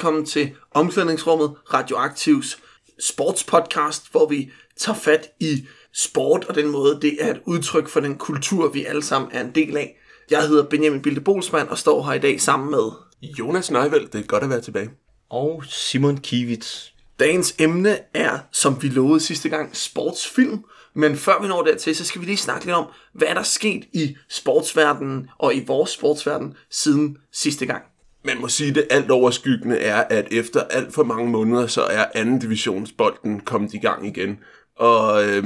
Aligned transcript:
Velkommen 0.00 0.26
til 0.26 0.50
Omklædningsrummet 0.70 1.54
Radioaktivs 1.74 2.58
sportspodcast, 3.00 4.10
hvor 4.10 4.28
vi 4.28 4.50
tager 4.76 4.98
fat 4.98 5.28
i 5.40 5.66
sport 5.92 6.44
og 6.44 6.54
den 6.54 6.68
måde, 6.68 6.98
det 7.02 7.16
er 7.20 7.30
et 7.30 7.40
udtryk 7.44 7.88
for 7.88 8.00
den 8.00 8.18
kultur, 8.18 8.68
vi 8.68 8.84
alle 8.84 9.02
sammen 9.02 9.30
er 9.32 9.40
en 9.40 9.54
del 9.54 9.76
af. 9.76 9.96
Jeg 10.30 10.48
hedder 10.48 10.64
Benjamin 10.64 11.02
Bilde 11.02 11.20
Bolsmann 11.20 11.68
og 11.68 11.78
står 11.78 12.02
her 12.02 12.12
i 12.12 12.18
dag 12.18 12.40
sammen 12.40 12.70
med 12.70 12.90
Jonas 13.22 13.70
Neiveld, 13.70 14.08
det 14.08 14.20
er 14.20 14.26
godt 14.26 14.42
at 14.42 14.50
være 14.50 14.60
tilbage. 14.60 14.90
Og 15.30 15.64
Simon 15.68 16.16
Kivitz. 16.16 16.86
Dagens 17.18 17.54
emne 17.58 17.98
er, 18.14 18.38
som 18.52 18.82
vi 18.82 18.88
lovede 18.88 19.20
sidste 19.20 19.48
gang, 19.48 19.76
sportsfilm. 19.76 20.64
Men 20.94 21.16
før 21.16 21.42
vi 21.42 21.48
når 21.48 21.62
dertil, 21.62 21.96
så 21.96 22.04
skal 22.04 22.20
vi 22.20 22.26
lige 22.26 22.36
snakke 22.36 22.64
lidt 22.64 22.76
om, 22.76 22.86
hvad 23.12 23.28
er 23.28 23.34
der 23.34 23.42
sket 23.42 23.84
i 23.92 24.16
sportsverdenen 24.28 25.30
og 25.38 25.54
i 25.54 25.64
vores 25.66 25.90
sportsverden 25.90 26.54
siden 26.70 27.16
sidste 27.32 27.66
gang. 27.66 27.82
Man 28.24 28.40
må 28.40 28.48
sige, 28.48 28.68
at 28.68 28.74
det 28.74 28.86
alt 28.90 29.10
overskyggende 29.10 29.76
er, 29.78 30.04
at 30.10 30.28
efter 30.30 30.60
alt 30.60 30.94
for 30.94 31.04
mange 31.04 31.30
måneder, 31.30 31.66
så 31.66 31.82
er 31.82 32.04
anden 32.14 32.38
divisionsbolden 32.38 33.40
kommet 33.40 33.74
i 33.74 33.78
gang 33.78 34.06
igen. 34.06 34.38
Og 34.76 35.28
øh, 35.28 35.44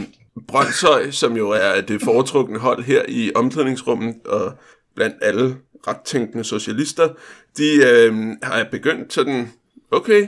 Brøndshøj, 0.48 1.11
som 1.11 1.36
jo 1.36 1.50
er 1.50 1.80
det 1.80 2.02
foretrukne 2.02 2.58
hold 2.58 2.83
her 2.83 3.02
i 3.08 3.33
omklædningsrummet, 3.34 4.14
og 4.27 4.52
blandt 4.95 5.17
alle 5.22 5.56
ret 5.86 6.00
tænkende 6.05 6.45
socialister, 6.45 7.08
de 7.56 7.77
øh, 7.77 8.36
har 8.42 8.67
begyndt 8.70 9.12
sådan, 9.12 9.52
okay, 9.91 10.27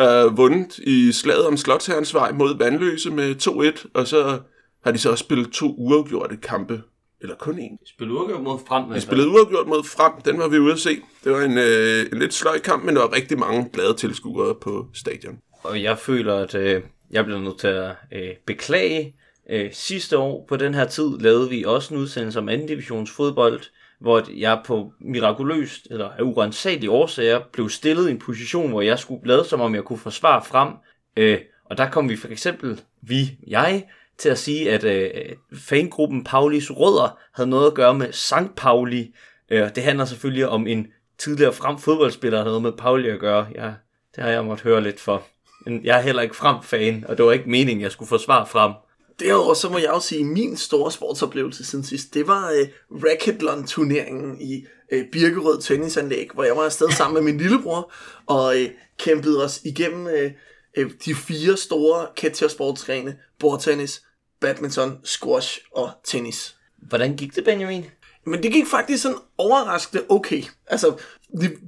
øh, 0.00 0.36
vundet 0.36 0.78
i 0.78 1.12
slaget 1.12 1.46
om 1.46 1.56
Slottsherrens 1.56 2.14
vej 2.14 2.32
mod 2.32 2.58
Vandløse 2.58 3.10
med 3.10 3.34
2-1, 3.82 3.86
og 3.94 4.06
så 4.06 4.40
har 4.84 4.92
de 4.92 4.98
så 4.98 5.10
også 5.10 5.24
spillet 5.24 5.50
to 5.50 5.74
uafgjorte 5.78 6.36
kampe 6.36 6.82
eller 7.20 7.36
kun 7.36 7.58
én. 7.58 7.86
Spil 7.86 8.10
uafgjort 8.10 8.42
mod 8.42 8.58
frem. 8.68 8.94
Vi 8.94 9.00
spillede 9.00 9.28
uafgjort 9.28 9.66
mod 9.66 9.84
frem, 9.84 10.12
den 10.24 10.38
var 10.38 10.48
vi 10.48 10.58
ude 10.58 10.72
at 10.72 10.78
se. 10.78 10.90
Det 11.24 11.32
var 11.32 11.40
en, 11.40 11.58
øh, 11.58 12.12
en 12.12 12.18
lidt 12.18 12.34
sløj 12.34 12.58
kamp, 12.58 12.84
men 12.84 12.96
der 12.96 13.02
var 13.02 13.12
rigtig 13.12 13.38
mange 13.38 13.70
glade 13.72 13.94
tilskuere 13.94 14.54
på 14.54 14.86
stadion. 14.94 15.38
Og 15.62 15.82
jeg 15.82 15.98
føler, 15.98 16.34
at 16.34 16.54
øh, 16.54 16.82
jeg 17.10 17.24
bliver 17.24 17.40
nødt 17.40 17.58
til 17.58 17.68
at 17.68 17.90
øh, 18.12 18.30
beklage. 18.46 19.14
Øh, 19.50 19.72
sidste 19.72 20.18
år 20.18 20.44
på 20.48 20.56
den 20.56 20.74
her 20.74 20.86
tid 20.86 21.18
lavede 21.20 21.50
vi 21.50 21.64
også 21.64 21.94
en 21.94 22.00
udsendelse 22.00 22.38
om 22.38 22.48
anden 22.48 22.68
divisions 22.68 23.10
fodbold, 23.10 23.60
hvor 24.00 24.24
jeg 24.36 24.60
på 24.66 24.92
mirakuløst 25.00 25.86
eller 25.90 26.08
af 26.08 26.22
urensagelige 26.22 26.90
årsager 26.90 27.40
blev 27.52 27.68
stillet 27.68 28.08
i 28.08 28.10
en 28.10 28.18
position, 28.18 28.70
hvor 28.70 28.80
jeg 28.80 28.98
skulle 28.98 29.20
lade 29.24 29.44
som 29.44 29.60
om 29.60 29.74
jeg 29.74 29.84
kunne 29.84 29.98
forsvare 29.98 30.44
frem. 30.44 30.68
Øh, 31.16 31.38
og 31.64 31.78
der 31.78 31.90
kom 31.90 32.08
vi 32.08 32.16
for 32.16 32.28
eksempel, 32.28 32.80
vi, 33.02 33.30
jeg, 33.46 33.84
til 34.18 34.28
at 34.28 34.38
sige, 34.38 34.70
at 34.70 34.84
øh, 34.84 35.10
fangruppen 35.58 36.24
Paulis 36.24 36.70
Rødder 36.70 37.18
havde 37.34 37.50
noget 37.50 37.66
at 37.66 37.74
gøre 37.74 37.94
med 37.94 38.12
Sankt 38.12 38.56
Pauli. 38.56 39.14
Øh, 39.50 39.74
det 39.74 39.82
handler 39.82 40.04
selvfølgelig 40.04 40.48
om 40.48 40.66
en 40.66 40.86
tidligere 41.18 41.52
frem 41.52 41.78
fodboldspiller, 41.78 42.38
der 42.38 42.44
havde 42.44 42.60
noget 42.60 42.74
med 42.74 42.82
Pauli 42.82 43.08
at 43.08 43.20
gøre. 43.20 43.46
Ja, 43.54 43.72
det 44.16 44.24
har 44.24 44.30
jeg 44.30 44.44
måttet 44.44 44.64
høre 44.64 44.82
lidt 44.82 45.00
for. 45.00 45.22
Men 45.66 45.84
jeg 45.84 45.98
er 45.98 46.02
heller 46.02 46.22
ikke 46.22 46.36
frem-fan, 46.36 47.04
og 47.08 47.16
det 47.16 47.24
var 47.24 47.32
ikke 47.32 47.50
meningen, 47.50 47.82
jeg 47.82 47.92
skulle 47.92 48.08
forsvare 48.08 48.46
frem. 48.46 48.72
Derudover 49.20 49.54
så 49.54 49.68
må 49.68 49.78
jeg 49.78 49.90
også 49.90 50.08
sige, 50.08 50.20
at 50.20 50.26
min 50.26 50.56
store 50.56 50.92
sportsoplevelse 50.92 51.64
siden 51.64 51.84
sidst, 51.84 52.14
det 52.14 52.26
var 52.26 52.50
øh, 52.50 52.68
Racketlon-turneringen 52.90 54.40
i 54.40 54.64
øh, 54.92 55.04
Birkerød 55.12 55.60
Tennisanlæg, 55.60 56.28
hvor 56.34 56.44
jeg 56.44 56.56
var 56.56 56.64
afsted 56.64 56.90
sammen 56.90 57.14
med 57.14 57.32
min 57.32 57.40
lillebror 57.40 57.92
og 58.26 58.60
øh, 58.60 58.68
kæmpede 58.98 59.44
os 59.44 59.60
igennem 59.64 60.06
øh, 60.06 60.30
øh 60.76 60.90
de 61.04 61.14
fire 61.14 61.56
store 61.56 62.06
Ketcher 62.16 62.48
sportsgrene, 62.48 63.16
bordtennis, 63.38 64.02
badminton, 64.40 64.98
squash 65.04 65.58
og 65.72 65.90
tennis. 66.04 66.56
Hvordan 66.88 67.16
gik 67.16 67.34
det, 67.36 67.44
Benjamin? 67.44 67.84
Men 68.26 68.42
det 68.42 68.52
gik 68.52 68.66
faktisk 68.66 69.02
sådan 69.02 69.18
overraskende 69.38 70.04
okay. 70.08 70.42
Altså, 70.66 70.94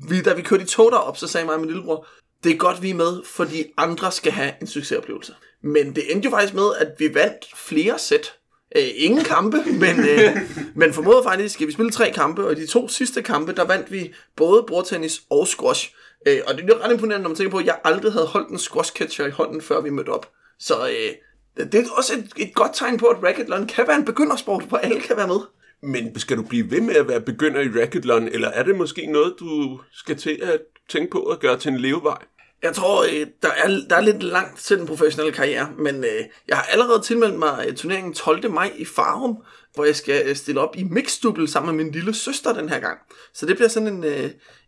vi, 0.09 0.21
da 0.23 0.35
vi 0.35 0.43
kørte 0.43 0.63
i 0.63 0.67
tog 0.67 0.93
derop, 0.93 1.17
så 1.17 1.27
sagde 1.27 1.47
mig 1.47 1.55
og 1.55 1.61
min 1.61 1.69
lillebror, 1.69 2.07
det 2.45 2.53
er 2.53 2.57
godt, 2.57 2.83
vi 2.83 2.91
er 2.91 2.95
med, 2.95 3.23
fordi 3.25 3.65
andre 3.77 4.13
skal 4.13 4.33
have 4.33 4.53
en 4.61 4.67
succesoplevelse. 4.67 5.35
Men 5.63 5.95
det 5.95 6.13
endte 6.13 6.27
jo 6.27 6.31
faktisk 6.31 6.55
med, 6.55 6.71
at 6.79 6.89
vi 6.99 7.15
vandt 7.15 7.47
flere 7.57 7.99
sæt. 7.99 8.35
Øh, 8.77 8.89
ingen 8.95 9.25
kampe, 9.25 9.57
men, 9.67 10.09
øh, 10.09 10.37
men 10.81 10.93
formodet 10.93 11.25
faktisk, 11.25 11.61
at 11.61 11.67
vi 11.67 11.73
spillede 11.73 11.97
tre 11.97 12.11
kampe, 12.15 12.47
og 12.47 12.53
i 12.53 12.55
de 12.55 12.67
to 12.67 12.89
sidste 12.89 13.23
kampe, 13.23 13.53
der 13.53 13.65
vandt 13.65 13.93
vi 13.93 14.15
både 14.37 14.65
bordtennis 14.67 15.23
og 15.31 15.49
squash. 15.49 15.95
Øh, 16.27 16.41
og 16.47 16.55
det 16.55 16.71
er 16.71 16.85
ret 16.85 16.93
imponerende, 16.93 17.23
når 17.23 17.29
man 17.29 17.37
tænker 17.37 17.51
på, 17.51 17.59
at 17.59 17.67
jeg 17.67 17.79
aldrig 17.85 18.13
havde 18.13 18.27
holdt 18.27 18.49
en 18.49 18.59
squash 18.59 18.93
catcher 18.93 19.27
i 19.27 19.31
hånden, 19.31 19.63
før 19.63 19.81
vi 19.81 19.91
mødte 19.91 20.09
op. 20.09 20.31
Så 20.59 20.89
øh, 20.89 21.13
det 21.57 21.75
er 21.75 21.85
også 21.97 22.13
et, 22.15 22.33
et 22.37 22.55
godt 22.55 22.71
tegn 22.75 22.99
på, 22.99 23.07
at 23.07 23.23
racketlon 23.23 23.67
kan 23.67 23.87
være 23.87 23.97
en 23.97 24.05
begyndersport, 24.05 24.65
hvor 24.65 24.79
alle 24.79 25.01
kan 25.01 25.17
være 25.17 25.29
med. 25.29 25.41
Men 25.83 26.19
skal 26.19 26.37
du 26.37 26.43
blive 26.43 26.71
ved 26.71 26.81
med 26.81 26.95
at 26.95 27.09
være 27.09 27.21
begynder 27.21 27.61
i 27.61 27.81
racketlon, 27.81 28.29
eller 28.29 28.49
er 28.49 28.63
det 28.63 28.77
måske 28.77 29.07
noget, 29.07 29.35
du 29.41 29.81
skal 29.93 30.17
til 30.17 30.41
at 30.43 30.61
tænke 30.89 31.11
på 31.11 31.23
at 31.23 31.41
gøre 31.41 31.59
til 31.59 31.71
en 31.71 31.79
levevej? 31.79 32.19
Jeg 32.63 32.75
tror, 32.75 33.03
øh, 33.03 33.27
der 33.43 33.49
er, 33.49 33.69
der 33.91 33.97
er 33.97 34.01
lidt 34.01 34.23
langt 34.23 34.59
til 34.59 34.79
den 34.79 34.87
professionelle 34.87 35.33
karriere, 35.33 35.69
men 35.79 36.05
øh, 36.05 36.25
jeg 36.49 36.57
har 36.57 36.63
allerede 36.63 37.03
tilmeldt 37.03 37.39
mig 37.39 37.65
øh, 37.69 37.77
turneringen 37.77 38.15
12. 38.15 38.51
maj 38.51 38.73
i 38.77 38.85
Farum, 38.85 39.37
hvor 39.75 39.85
jeg 39.85 39.97
skal 39.97 40.37
stille 40.37 40.61
op 40.61 40.77
i 40.77 40.83
mixdubbel 40.83 41.49
sammen 41.49 41.77
med 41.77 41.85
min 41.85 41.93
lille 41.93 42.15
søster 42.15 42.53
den 42.53 42.69
her 42.69 42.81
gang. 42.81 42.99
Så 43.35 43.47
det 43.47 43.57
bliver 43.57 43.69
sådan 43.69 43.89
en, 43.89 44.05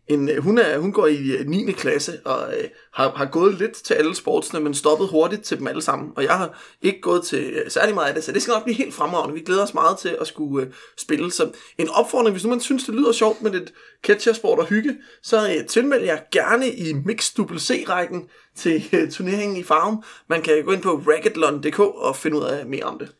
en, 0.07 0.29
øh, 0.29 0.37
hun, 0.37 0.57
er, 0.57 0.77
hun 0.77 0.91
går 0.91 1.07
i 1.07 1.31
øh, 1.31 1.47
9. 1.47 1.71
Klasse 1.71 2.19
og 2.25 2.53
øh, 2.57 2.69
har, 2.93 3.09
har 3.09 3.25
gået 3.25 3.55
lidt 3.55 3.73
til 3.73 3.93
alle 3.93 4.15
sportsene, 4.15 4.59
men 4.59 4.73
stoppet 4.73 5.07
hurtigt 5.07 5.41
til 5.41 5.59
dem 5.59 5.67
alle 5.67 5.81
sammen. 5.81 6.11
Og 6.15 6.23
jeg 6.23 6.37
har 6.37 6.59
ikke 6.81 7.01
gået 7.01 7.23
til 7.23 7.43
øh, 7.43 7.71
særlig 7.71 7.95
meget 7.95 8.07
af 8.07 8.13
det, 8.13 8.23
så 8.23 8.31
det 8.31 8.41
skal 8.41 8.51
nok 8.51 8.63
blive 8.63 8.77
helt 8.77 8.93
fremragende. 8.93 9.33
Vi 9.33 9.41
glæder 9.41 9.63
os 9.63 9.73
meget 9.73 9.97
til 9.97 10.17
at 10.21 10.27
skulle 10.27 10.67
øh, 10.67 10.73
spille. 10.97 11.31
Så 11.31 11.51
en 11.77 11.89
opfordring, 11.89 12.31
hvis 12.31 12.43
nu 12.43 12.49
man 12.49 12.59
synes, 12.59 12.83
det 12.83 12.95
lyder 12.95 13.11
sjovt 13.11 13.41
med 13.41 13.51
lidt 13.51 13.73
catchersport 14.03 14.59
og 14.59 14.65
hygge, 14.65 14.95
så 15.21 15.47
øh, 15.47 15.65
tilmeld 15.65 16.03
jer 16.03 16.17
gerne 16.31 16.69
i 16.69 16.93
Mix 16.93 17.31
C-rækken 17.57 18.29
til 18.55 18.89
øh, 18.93 19.11
turneringen 19.11 19.57
i 19.57 19.63
Farm. 19.63 20.03
Man 20.29 20.41
kan 20.41 20.63
gå 20.63 20.71
ind 20.71 20.81
på 20.81 21.01
racketlon.dk 21.07 21.79
og 21.79 22.15
finde 22.15 22.37
ud 22.37 22.43
af 22.43 22.65
mere 22.65 22.83
om 22.83 22.99
det. 22.99 23.11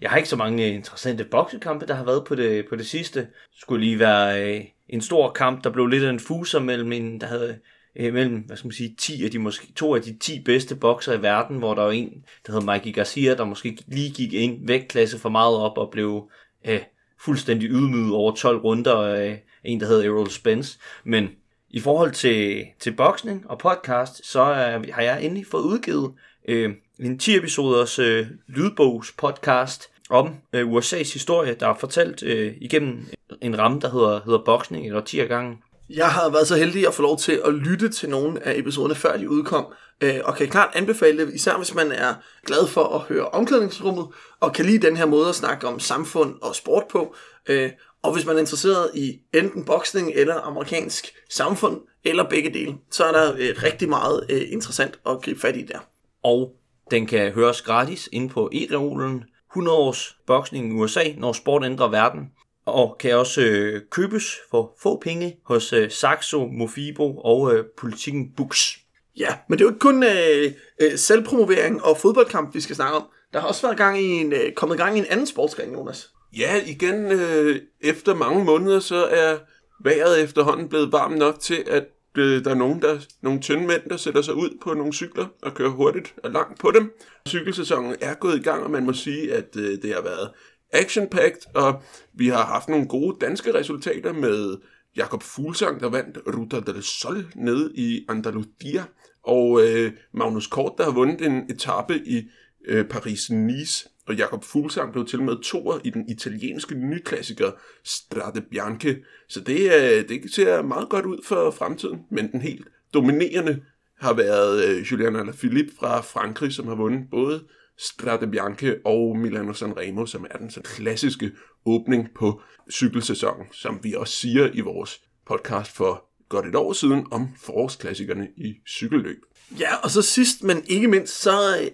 Jeg 0.00 0.10
har 0.10 0.16
ikke 0.16 0.28
så 0.28 0.36
mange 0.36 0.66
øh, 0.66 0.74
interessante 0.74 1.24
boksekampe, 1.24 1.86
der 1.86 1.94
har 1.94 2.04
været 2.04 2.24
på 2.24 2.34
det, 2.34 2.66
på 2.68 2.76
det 2.76 2.86
sidste. 2.86 3.26
Skulle 3.60 3.84
lige 3.84 3.98
være 3.98 4.56
øh, 4.56 4.64
en 4.88 5.00
stor 5.00 5.30
kamp, 5.30 5.64
der 5.64 5.70
blev 5.70 5.86
lidt 5.86 6.04
af 6.04 6.10
en 6.10 6.20
fuser 6.20 6.60
mellem 6.60 6.92
en, 6.92 7.20
der 7.20 7.26
havde 7.26 7.58
øh, 7.96 8.12
mellem, 8.14 8.38
hvad 8.38 8.56
skal 8.56 8.66
man 8.66 8.72
sige, 8.72 8.94
10 8.98 9.24
af 9.24 9.30
de, 9.30 9.38
måske, 9.38 9.72
to 9.76 9.94
af 9.94 10.02
de 10.02 10.18
10 10.18 10.40
bedste 10.40 10.76
bokser 10.76 11.12
i 11.12 11.22
verden, 11.22 11.56
hvor 11.56 11.74
der 11.74 11.82
var 11.82 11.90
en, 11.90 12.24
der 12.46 12.52
hed 12.52 12.60
Mikey 12.60 12.94
Garcia, 12.94 13.34
der 13.34 13.44
måske 13.44 13.78
lige 13.86 14.10
gik 14.10 14.34
en 14.34 14.68
vægtklasse 14.68 15.18
for 15.18 15.28
meget 15.28 15.56
op 15.56 15.78
og 15.78 15.90
blev 15.90 16.30
øh, 16.64 16.80
fuldstændig 17.20 17.68
ydmyget 17.70 18.14
over 18.14 18.34
12 18.34 18.58
runder 18.64 18.96
af 18.96 19.42
en, 19.64 19.80
der 19.80 19.86
hed 19.86 20.04
Errol 20.04 20.30
Spence. 20.30 20.78
Men 21.04 21.28
i 21.70 21.80
forhold 21.80 22.12
til, 22.12 22.66
til 22.80 22.92
boksning 22.92 23.50
og 23.50 23.58
podcast, 23.58 24.26
så 24.26 24.40
øh, 24.40 24.94
har 24.94 25.02
jeg 25.02 25.24
endelig 25.24 25.46
fået 25.46 25.62
udgivet 25.62 26.12
øh, 26.48 26.70
en 27.00 27.18
10 27.18 27.36
episoders 27.36 27.98
øh, 27.98 28.26
lydbogs 28.48 29.12
podcast 29.12 29.88
om 30.10 30.34
øh, 30.52 30.68
USA's 30.68 31.12
historie, 31.12 31.54
der 31.54 31.68
er 31.68 31.74
fortalt 31.74 32.22
øh, 32.22 32.54
igennem 32.60 33.06
en 33.40 33.58
ramme, 33.58 33.80
der 33.80 33.90
hedder, 33.90 34.20
hedder 34.24 34.44
boksning 34.44 34.86
eller 34.86 35.00
10 35.00 35.16
gange. 35.16 35.58
Jeg 35.90 36.08
har 36.08 36.30
været 36.30 36.48
så 36.48 36.56
heldig 36.56 36.86
at 36.86 36.94
få 36.94 37.02
lov 37.02 37.18
til 37.18 37.40
at 37.44 37.54
lytte 37.54 37.88
til 37.88 38.08
nogle 38.08 38.46
af 38.46 38.58
episoderne, 38.58 38.94
før 38.94 39.16
de 39.16 39.30
udkom, 39.30 39.66
øh, 40.00 40.20
og 40.24 40.36
kan 40.36 40.48
klart 40.48 40.70
anbefale 40.74 41.26
det, 41.26 41.34
især 41.34 41.56
hvis 41.56 41.74
man 41.74 41.92
er 41.92 42.14
glad 42.46 42.66
for 42.66 42.84
at 42.84 43.00
høre 43.00 43.28
omklædningsrummet, 43.28 44.06
og 44.40 44.52
kan 44.52 44.64
lide 44.64 44.86
den 44.86 44.96
her 44.96 45.06
måde 45.06 45.28
at 45.28 45.34
snakke 45.34 45.68
om 45.68 45.80
samfund 45.80 46.34
og 46.42 46.54
sport 46.54 46.84
på, 46.90 47.14
øh, 47.48 47.70
og 48.02 48.12
hvis 48.12 48.26
man 48.26 48.36
er 48.36 48.40
interesseret 48.40 48.90
i 48.94 49.20
enten 49.34 49.64
boksning 49.64 50.12
eller 50.14 50.34
amerikansk 50.34 51.14
samfund, 51.30 51.80
eller 52.04 52.28
begge 52.28 52.50
dele, 52.54 52.74
så 52.90 53.04
er 53.04 53.12
der 53.12 53.32
øh, 53.38 53.62
rigtig 53.62 53.88
meget 53.88 54.26
øh, 54.30 54.42
interessant 54.48 54.98
at 55.06 55.22
gribe 55.22 55.40
fat 55.40 55.56
i 55.56 55.62
der. 55.62 55.78
Og 56.22 56.52
den 56.90 57.06
kan 57.06 57.32
høres 57.32 57.62
gratis 57.62 58.08
inde 58.12 58.28
på 58.28 58.50
e-reolen 58.52 59.24
100 59.50 59.78
års 59.78 60.16
boksning 60.26 60.68
i 60.68 60.80
USA, 60.80 61.02
når 61.16 61.32
sport 61.32 61.64
ændrer 61.64 61.88
verden. 61.88 62.30
Og 62.66 62.96
kan 63.00 63.16
også 63.16 63.40
øh, 63.40 63.80
købes 63.90 64.36
for 64.50 64.76
få 64.82 65.00
penge 65.00 65.36
hos 65.44 65.72
øh, 65.72 65.90
Saxo, 65.90 66.46
Mofibo 66.46 67.16
og 67.16 67.54
øh, 67.54 67.64
Politikken 67.78 68.32
Books. 68.36 68.78
Ja, 69.16 69.28
men 69.48 69.58
det 69.58 69.64
er 69.64 69.68
jo 69.68 69.70
ikke 69.70 69.80
kun 69.80 70.02
øh, 70.02 70.52
øh, 70.80 70.98
selvpromovering 70.98 71.84
og 71.84 71.96
fodboldkamp, 71.98 72.54
vi 72.54 72.60
skal 72.60 72.76
snakke 72.76 72.96
om. 72.96 73.04
Der 73.32 73.40
har 73.40 73.48
også 73.48 73.62
været 73.62 73.76
gang 73.76 74.00
i 74.00 74.04
en, 74.04 74.32
øh, 74.32 74.52
kommet 74.56 74.78
gang 74.78 74.96
i 74.96 74.98
en 74.98 75.06
anden 75.10 75.26
sportsgren, 75.26 75.72
Jonas. 75.72 76.10
Ja, 76.38 76.60
igen, 76.66 77.12
øh, 77.12 77.60
efter 77.80 78.14
mange 78.14 78.44
måneder, 78.44 78.80
så 78.80 79.04
er 79.04 79.38
vejret 79.84 80.22
efterhånden 80.22 80.68
blevet 80.68 80.92
varmt 80.92 81.18
nok 81.18 81.40
til, 81.40 81.64
at 81.66 81.84
øh, 82.18 82.44
der 82.44 82.50
er 82.50 82.54
nogen, 82.54 82.82
der, 82.82 82.98
nogle 83.22 83.40
tynde 83.40 83.66
mænd, 83.66 83.82
der 83.90 83.96
sætter 83.96 84.22
sig 84.22 84.34
ud 84.34 84.58
på 84.62 84.74
nogle 84.74 84.92
cykler 84.92 85.26
og 85.42 85.54
kører 85.54 85.70
hurtigt 85.70 86.14
og 86.24 86.30
langt 86.30 86.60
på 86.60 86.70
dem. 86.70 86.92
Cykelsæsonen 87.28 87.96
er 88.00 88.14
gået 88.14 88.36
i 88.36 88.42
gang, 88.42 88.64
og 88.64 88.70
man 88.70 88.84
må 88.84 88.92
sige, 88.92 89.34
at 89.34 89.56
øh, 89.56 89.82
det 89.82 89.94
har 89.94 90.02
været 90.02 90.30
action-packed, 90.72 91.54
og 91.54 91.82
vi 92.14 92.28
har 92.28 92.44
haft 92.44 92.68
nogle 92.68 92.88
gode 92.88 93.16
danske 93.20 93.54
resultater 93.54 94.12
med 94.12 94.56
Jakob 94.96 95.22
Fuglsang, 95.22 95.80
der 95.80 95.88
vandt 95.88 96.18
Ruta 96.26 96.60
del 96.60 96.82
Sol 96.82 97.26
nede 97.34 97.72
i 97.74 98.04
Andalusia, 98.08 98.84
og 99.22 99.60
øh, 99.66 99.92
Magnus 100.14 100.46
Kort, 100.46 100.72
der 100.78 100.84
har 100.84 100.92
vundet 100.92 101.26
en 101.26 101.50
etape 101.50 101.98
i 102.06 102.22
øh, 102.68 102.84
Paris-Nice, 102.90 103.88
og 104.06 104.14
Jakob 104.14 104.44
Fuglsang 104.44 104.92
blev 104.92 105.06
til 105.06 105.22
med 105.22 105.42
toer 105.42 105.78
i 105.84 105.90
den 105.90 106.08
italienske 106.08 106.74
nyklassiker 106.74 107.50
Strade 107.84 108.40
Bianche. 108.40 108.96
Så 109.28 109.40
det, 109.40 109.60
øh, 109.60 110.08
det 110.08 110.34
ser 110.34 110.62
meget 110.62 110.88
godt 110.88 111.06
ud 111.06 111.18
for 111.26 111.50
fremtiden, 111.50 112.00
men 112.10 112.32
den 112.32 112.40
helt 112.40 112.68
dominerende 112.94 113.60
har 114.00 114.12
været 114.12 114.64
øh, 114.64 114.80
Julian 114.92 115.16
Alaphilippe 115.16 115.72
fra 115.78 116.00
Frankrig, 116.00 116.52
som 116.52 116.66
har 116.68 116.74
vundet 116.74 117.10
både 117.10 117.44
Strade 117.78 118.26
Bianche 118.26 118.76
og 118.84 119.18
Milano 119.18 119.52
Sanremo, 119.52 120.06
som 120.06 120.26
er 120.30 120.38
den 120.38 120.50
så 120.50 120.60
klassiske 120.60 121.30
åbning 121.66 122.08
på 122.14 122.40
cykelsæsonen, 122.70 123.46
som 123.52 123.78
vi 123.82 123.94
også 123.94 124.14
siger 124.14 124.48
i 124.54 124.60
vores 124.60 125.00
podcast 125.26 125.76
for 125.76 126.04
godt 126.28 126.46
et 126.46 126.54
år 126.54 126.72
siden 126.72 127.06
om 127.10 127.28
forårsklassikerne 127.40 128.28
i 128.36 128.54
cykelløb. 128.68 129.18
Ja, 129.58 129.76
og 129.76 129.90
så 129.90 130.02
sidst, 130.02 130.42
men 130.42 130.62
ikke 130.66 130.88
mindst, 130.88 131.20
så 131.20 131.32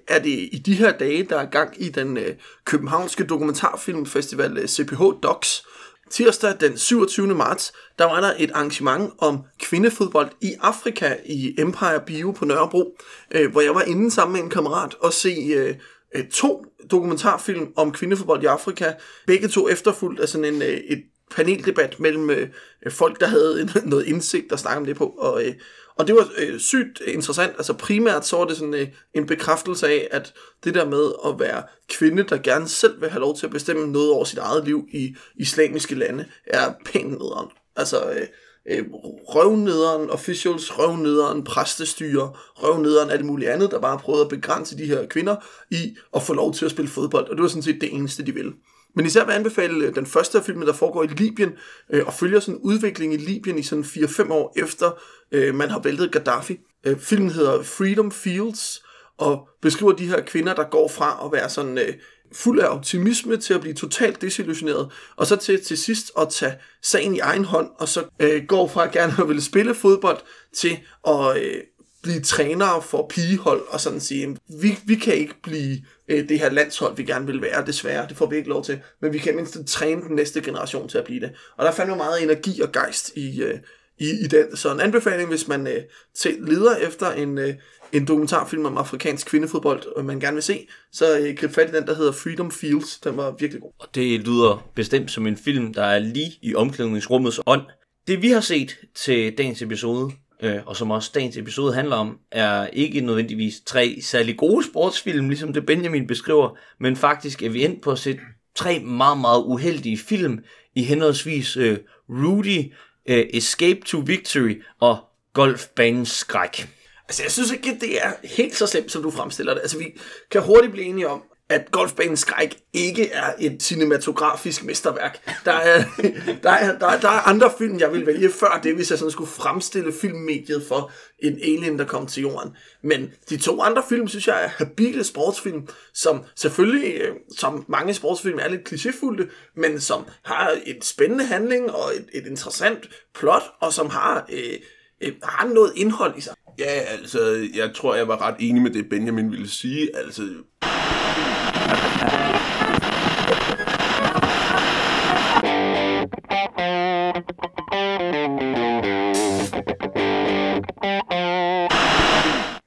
er 0.09 0.19
det 0.19 0.49
i 0.53 0.63
de 0.67 0.75
her 0.75 0.99
dage, 0.99 1.23
der 1.23 1.37
er 1.39 1.51
gang 1.51 1.83
i 1.83 1.89
den 1.89 2.17
øh, 2.17 2.37
københavnske 2.65 3.25
dokumentarfilmfestival 3.25 4.59
øh, 4.59 4.69
CPH 4.69 5.03
Docs. 5.23 5.63
Tirsdag 6.11 6.55
den 6.61 6.79
27. 6.79 7.27
marts, 7.35 7.73
der 7.99 8.05
var 8.05 8.21
der 8.21 8.35
et 8.39 8.51
arrangement 8.55 9.13
om 9.19 9.39
kvindefodbold 9.61 10.31
i 10.41 10.55
Afrika 10.61 11.17
i 11.27 11.55
Empire 11.59 12.01
Bio 12.07 12.31
på 12.31 12.45
Nørrebro, 12.45 12.97
øh, 13.31 13.53
hvor 13.53 13.61
jeg 13.61 13.75
var 13.75 13.83
inde 13.83 14.11
sammen 14.11 14.33
med 14.33 14.43
en 14.43 14.51
kammerat 14.51 14.95
og 15.01 15.13
se 15.13 15.37
øh, 15.57 15.75
øh 16.15 16.29
to 16.29 16.65
dokumentarfilm 16.91 17.73
om 17.77 17.93
kvindefodbold 17.93 18.43
i 18.43 18.47
Afrika. 18.47 18.93
Begge 19.27 19.49
to 19.49 19.69
efterfulgt 19.69 20.21
af 20.21 20.29
sådan 20.29 20.55
en, 20.55 20.63
øh, 20.63 20.69
et 20.69 21.03
paneldebat 21.31 22.01
mellem 22.01 22.31
øh, 22.31 22.49
folk, 22.91 23.21
der 23.21 23.27
havde 23.27 23.61
en, 23.61 23.71
noget 23.91 24.07
indsigt 24.07 24.53
og 24.53 24.59
snakke 24.59 24.79
om 24.79 24.87
det 24.87 24.97
på. 24.97 25.05
Og, 25.05 25.45
øh, 25.45 25.55
og 25.99 26.07
det 26.07 26.15
var 26.15 26.29
øh, 26.39 26.61
sygt 26.61 27.03
interessant. 27.07 27.53
Altså 27.53 27.73
primært 27.73 28.27
så 28.27 28.37
var 28.37 28.45
det 28.45 28.57
sådan 28.57 28.75
øh, 28.75 28.89
en 29.15 29.27
bekræftelse 29.27 29.87
af, 29.87 30.09
at 30.11 30.35
det 30.65 30.75
der 30.75 30.85
med 30.85 31.13
at 31.27 31.41
være 31.41 31.63
kvinde, 31.89 32.23
der 32.23 32.39
gerne 32.39 32.69
selv 32.69 33.01
vil 33.01 33.11
have 33.11 33.21
lov 33.21 33.37
til 33.37 33.47
at 33.47 33.53
bestemme 33.53 33.93
noget 33.93 34.11
over 34.11 34.25
sit 34.25 34.39
eget 34.39 34.65
liv 34.65 34.89
i 34.93 35.17
islamiske 35.37 35.95
lande, 35.95 36.25
er 36.47 36.73
pænt 36.85 37.11
nederen. 37.11 37.49
Altså 37.77 38.11
øh, 38.11 38.27
øh, 38.71 38.85
røvnederen, 39.29 40.11
officials, 40.11 40.79
røvnederen, 40.79 41.45
præstestyre, 41.45 42.33
røvnederen, 42.55 43.11
alt 43.11 43.25
muligt 43.25 43.51
andet, 43.51 43.71
der 43.71 43.81
bare 43.81 43.99
prøvede 43.99 44.25
at 44.25 44.29
begrænse 44.29 44.79
de 44.79 44.87
her 44.87 45.07
kvinder 45.07 45.37
i 45.71 45.97
at 46.17 46.23
få 46.23 46.35
lov 46.35 46.55
til 46.55 46.65
at 46.65 46.71
spille 46.71 46.91
fodbold. 46.91 47.29
Og 47.29 47.37
det 47.37 47.43
var 47.43 47.49
sådan 47.49 47.63
set 47.63 47.81
det 47.81 47.95
eneste, 47.95 48.27
de 48.27 48.35
ville. 48.35 48.53
Men 48.99 49.07
især 49.07 49.25
vil 49.25 49.33
jeg 49.33 49.39
anbefale 49.39 49.87
øh, 49.87 49.95
den 49.95 50.07
første 50.07 50.39
af 50.39 50.45
filmen, 50.45 50.67
der 50.67 50.73
foregår 50.73 51.03
i 51.03 51.07
Libyen, 51.07 51.53
øh, 51.91 52.07
og 52.07 52.15
følger 52.15 52.41
sådan 52.41 52.55
en 52.55 52.61
udvikling 52.63 53.15
i 53.15 53.17
Libyen 53.17 53.59
i 53.59 53.63
sådan 53.63 53.85
4-5 53.85 54.33
år 54.33 54.53
efter 54.57 54.91
øh, 55.33 55.55
man 55.55 55.71
har 55.71 55.79
væltet 55.79 56.13
Gaddafi. 56.13 56.59
Øh, 56.87 56.99
filmen 56.99 57.31
hedder 57.31 57.63
Freedom 57.63 58.13
Fields, 58.13 58.83
og 59.19 59.49
beskriver 59.63 59.93
de 59.93 60.07
her 60.07 60.21
kvinder, 60.21 60.55
der 60.55 60.65
går 60.71 60.89
fra 60.89 61.27
at 61.27 61.33
være 61.33 61.49
sådan 61.49 61.79
øh, 61.79 61.95
fuld 62.33 62.61
af 62.61 62.67
optimisme 62.67 63.37
til 63.37 63.55
at 63.55 63.61
blive 63.61 63.75
totalt 63.75 64.21
desillusioneret, 64.21 64.93
og 65.17 65.27
så 65.27 65.37
til 65.37 65.65
til 65.65 65.79
sidst 65.79 66.13
at 66.19 66.29
tage 66.29 66.55
sagen 66.83 67.17
i 67.17 67.19
egen 67.19 67.45
hånd, 67.45 67.71
og 67.79 67.89
så 67.89 68.05
øh, 68.21 68.45
går 68.45 68.69
fra 68.69 68.85
at 68.85 68.93
gerne 68.93 69.13
at 69.21 69.29
ville 69.29 69.43
spille 69.43 69.75
fodbold 69.75 70.19
til 70.55 70.79
at 71.09 71.43
øh, 71.43 71.61
blive 72.09 72.21
trænere 72.21 72.83
for 72.83 73.07
pigehold 73.11 73.63
og 73.69 73.81
sådan 73.81 74.01
sige, 74.01 74.37
vi, 74.61 74.79
vi 74.85 74.95
kan 74.95 75.15
ikke 75.15 75.35
blive 75.43 75.79
øh, 76.09 76.29
det 76.29 76.39
her 76.39 76.51
landshold, 76.51 76.97
vi 76.97 77.05
gerne 77.05 77.27
vil 77.27 77.43
være, 77.43 77.67
desværre, 77.67 78.09
det 78.09 78.17
får 78.17 78.27
vi 78.27 78.37
ikke 78.37 78.49
lov 78.49 78.65
til, 78.65 78.81
men 79.03 79.13
vi 79.13 79.19
kan 79.19 79.37
mindst 79.37 79.59
træne 79.67 80.03
den 80.03 80.17
næste 80.17 80.41
generation 80.41 80.89
til 80.89 80.99
at 80.99 81.05
blive 81.05 81.21
det. 81.21 81.31
Og 81.57 81.65
der 81.65 81.73
fandt 81.73 81.91
jo 81.91 81.97
meget 81.97 82.23
energi 82.23 82.61
og 82.61 82.73
gejst 82.73 83.13
i, 83.17 83.43
øh, 83.43 83.59
i, 83.99 84.11
i 84.25 84.27
den. 84.27 84.57
Så 84.57 84.73
en 84.73 84.81
anbefaling, 84.81 85.29
hvis 85.29 85.49
man 85.49 85.67
øh, 85.67 85.83
til, 86.15 86.37
leder 86.41 86.77
efter 86.77 87.11
en, 87.11 87.39
øh, 87.39 87.55
en 87.93 88.07
dokumentarfilm 88.07 88.67
om 88.67 88.77
afrikansk 88.77 89.27
kvindefodbold, 89.27 89.97
og 89.97 90.05
man 90.05 90.21
gerne 90.21 90.35
vil 90.35 90.43
se, 90.43 90.67
så 90.93 91.19
øh, 91.19 91.35
grib 91.37 91.51
fat 91.51 91.69
i 91.69 91.73
den, 91.73 91.87
der 91.87 91.95
hedder 91.95 92.13
Freedom 92.13 92.51
Fields. 92.51 92.99
Den 92.99 93.17
var 93.17 93.35
virkelig 93.39 93.63
god. 93.63 93.73
Og 93.79 93.89
det 93.95 94.21
lyder 94.21 94.69
bestemt 94.75 95.11
som 95.11 95.27
en 95.27 95.37
film, 95.37 95.75
der 95.75 95.85
er 95.85 95.99
lige 95.99 96.33
i 96.43 96.55
omklædningsrummets 96.55 97.41
ånd. 97.47 97.63
Det 98.07 98.23
vi 98.23 98.31
har 98.31 98.41
set 98.41 98.77
til 98.95 99.39
dagens 99.39 99.63
episode, 99.63 100.11
øh, 100.43 100.61
og 100.67 100.77
som 100.77 100.91
også 100.91 101.11
dagens 101.15 101.37
episode 101.37 101.75
handler 101.75 101.97
om, 101.97 102.19
er 102.31 102.67
ikke 102.67 103.01
nødvendigvis 103.01 103.61
tre 103.67 103.99
særlig 104.03 104.37
gode 104.37 104.65
sportsfilm, 104.65 105.29
ligesom 105.29 105.53
det 105.53 105.67
Benjamin 105.67 106.07
beskriver, 106.07 106.59
men 106.81 106.97
faktisk 106.97 107.43
er 107.43 107.49
vi 107.49 107.65
endt 107.65 107.83
på 107.83 107.91
at 107.91 107.99
se 107.99 108.19
tre 108.55 108.79
meget, 108.79 109.19
meget 109.19 109.43
uheldige 109.47 109.99
film 109.99 110.39
i 110.75 110.83
henholdsvis 110.83 111.57
øh, 111.57 111.79
Rudy, 112.09 112.73
øh, 113.09 113.27
Escape 113.31 113.81
to 113.87 114.03
Victory 114.07 114.63
og 114.81 114.99
Golfbanens 115.33 116.11
Skræk. 116.11 116.69
Altså, 117.09 117.23
jeg 117.23 117.33
synes 117.33 117.53
ikke, 117.53 117.79
det 117.81 118.05
er 118.05 118.13
helt 118.25 118.57
så 118.57 118.67
slemt, 118.67 118.93
som 118.93 119.03
du 119.03 119.11
fremstiller 119.11 119.55
det. 119.55 119.61
Altså, 119.61 119.79
vi 119.79 119.85
kan 120.31 120.43
hurtigt 120.43 120.73
blive 120.73 120.87
enige 120.87 121.09
om, 121.09 121.23
at 121.51 121.71
Golfbanen 121.71 122.17
Skræk 122.17 122.57
ikke 122.73 123.11
er 123.11 123.33
et 123.39 123.63
cinematografisk 123.63 124.65
mesterværk. 124.65 125.19
Der 125.45 125.53
er, 125.53 125.85
der, 126.43 126.51
er, 126.51 126.79
der, 126.79 126.87
er, 126.87 127.01
der 127.01 127.09
er 127.09 127.29
andre 127.29 127.53
film, 127.59 127.79
jeg 127.79 127.93
vil 127.93 128.07
vælge 128.07 128.31
før 128.31 128.61
det, 128.63 128.75
hvis 128.75 128.91
jeg 128.91 128.99
sådan 128.99 129.13
skulle 129.13 129.31
fremstille 129.31 129.93
filmmediet 129.93 130.65
for 130.69 130.93
en 131.19 131.39
alien, 131.43 131.79
der 131.79 131.85
kom 131.85 132.07
til 132.07 132.21
jorden. 132.21 132.57
Men 132.83 133.11
de 133.31 133.37
to 133.37 133.63
andre 133.63 133.83
film, 133.89 134.09
synes 134.09 134.27
jeg 134.27 134.45
er 134.45 134.49
habile 134.49 135.05
sportsfilm, 135.05 135.69
som 135.95 136.25
selvfølgelig, 136.37 136.95
øh, 136.95 137.15
som 137.37 137.65
mange 137.69 137.95
sportsfilm 137.95 138.39
er 138.39 138.49
lidt 138.49 138.73
klichéfulde, 138.73 139.27
men 139.57 139.81
som 139.81 140.05
har 140.25 140.57
en 140.67 140.83
spændende 140.83 141.25
handling 141.25 141.71
og 141.71 141.93
et, 141.97 142.07
et 142.13 142.27
interessant 142.27 142.89
plot, 143.15 143.43
og 143.61 143.73
som 143.73 143.91
har, 143.91 144.27
øh, 144.33 144.55
øh, 145.03 145.13
har 145.23 145.47
noget 145.47 145.73
indhold 145.77 146.19
i 146.19 146.21
sig. 146.21 146.35
Ja, 146.59 146.65
altså, 146.65 147.49
jeg 147.55 147.71
tror, 147.75 147.95
jeg 147.95 148.09
var 148.09 148.23
ret 148.23 148.37
enig 148.39 148.63
med 148.63 148.71
det, 148.71 148.89
Benjamin 148.89 149.31
ville 149.31 149.49
sige. 149.49 149.97
Altså, 149.97 150.23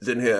den 0.06 0.22
her 0.22 0.40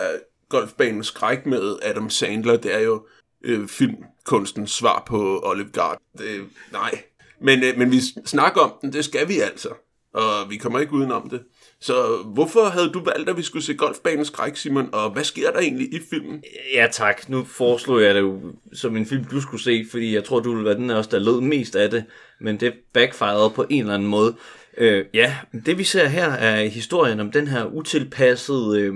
golfbanen 0.50 1.04
skræk 1.04 1.46
med 1.46 1.78
Adam 1.82 2.10
Sandler, 2.10 2.58
det 2.58 2.76
er 2.76 2.80
jo 2.80 3.06
øh, 3.44 3.68
filmkunstens 3.68 4.72
svar 4.72 5.04
på 5.08 5.42
Olive 5.44 5.70
Garden. 5.74 6.06
Det, 6.18 6.50
nej. 6.72 7.04
Men, 7.42 7.64
øh, 7.64 7.78
men 7.78 7.92
vi 7.92 8.00
snakker 8.26 8.62
om 8.62 8.74
den, 8.82 8.94
det 8.94 9.06
skal 9.06 9.28
vi 9.28 9.40
altså. 9.40 9.70
Og 10.14 10.50
vi 10.50 10.58
kommer 10.58 10.80
ikke 10.80 10.94
udenom 10.94 11.30
det. 11.30 11.44
Så 11.82 12.18
hvorfor 12.34 12.66
havde 12.66 12.90
du 12.90 13.04
valgt, 13.04 13.30
at 13.30 13.38
vi 13.38 13.42
skulle 13.42 13.66
se 13.66 13.74
Golfbanens 13.74 14.28
Skræk, 14.28 14.56
Simon? 14.56 14.90
Og 14.94 15.10
hvad 15.10 15.24
sker 15.24 15.52
der 15.52 15.60
egentlig 15.60 15.94
i 15.94 16.00
filmen? 16.10 16.44
Ja 16.74 16.88
tak, 16.92 17.30
nu 17.30 17.44
foreslog 17.44 18.02
jeg 18.02 18.16
det 18.16 18.22
jo 18.22 18.40
som 18.74 18.98
en 18.98 19.06
film, 19.06 19.24
du 19.24 19.42
skulle 19.42 19.64
se, 19.64 19.86
fordi 19.92 20.16
jeg 20.16 20.24
tror, 20.24 20.40
du 20.40 20.52
ville 20.52 20.66
være 20.66 20.76
den 20.76 20.90
også, 20.90 21.10
der 21.10 21.20
lød 21.20 21.42
mest 21.42 21.76
af 21.76 21.90
det. 21.90 22.04
Men 22.40 22.60
det 22.60 22.74
backfirede 22.94 23.50
på 23.50 23.66
en 23.70 23.82
eller 23.82 23.94
anden 23.94 24.10
måde. 24.10 24.36
Øh, 24.78 25.06
ja, 25.14 25.36
det 25.66 25.78
vi 25.78 25.84
ser 25.84 26.08
her 26.08 26.30
er 26.30 26.66
historien 26.66 27.20
om 27.20 27.32
den 27.32 27.48
her 27.48 27.66
utilpassede 27.66 28.80
øh, 28.80 28.96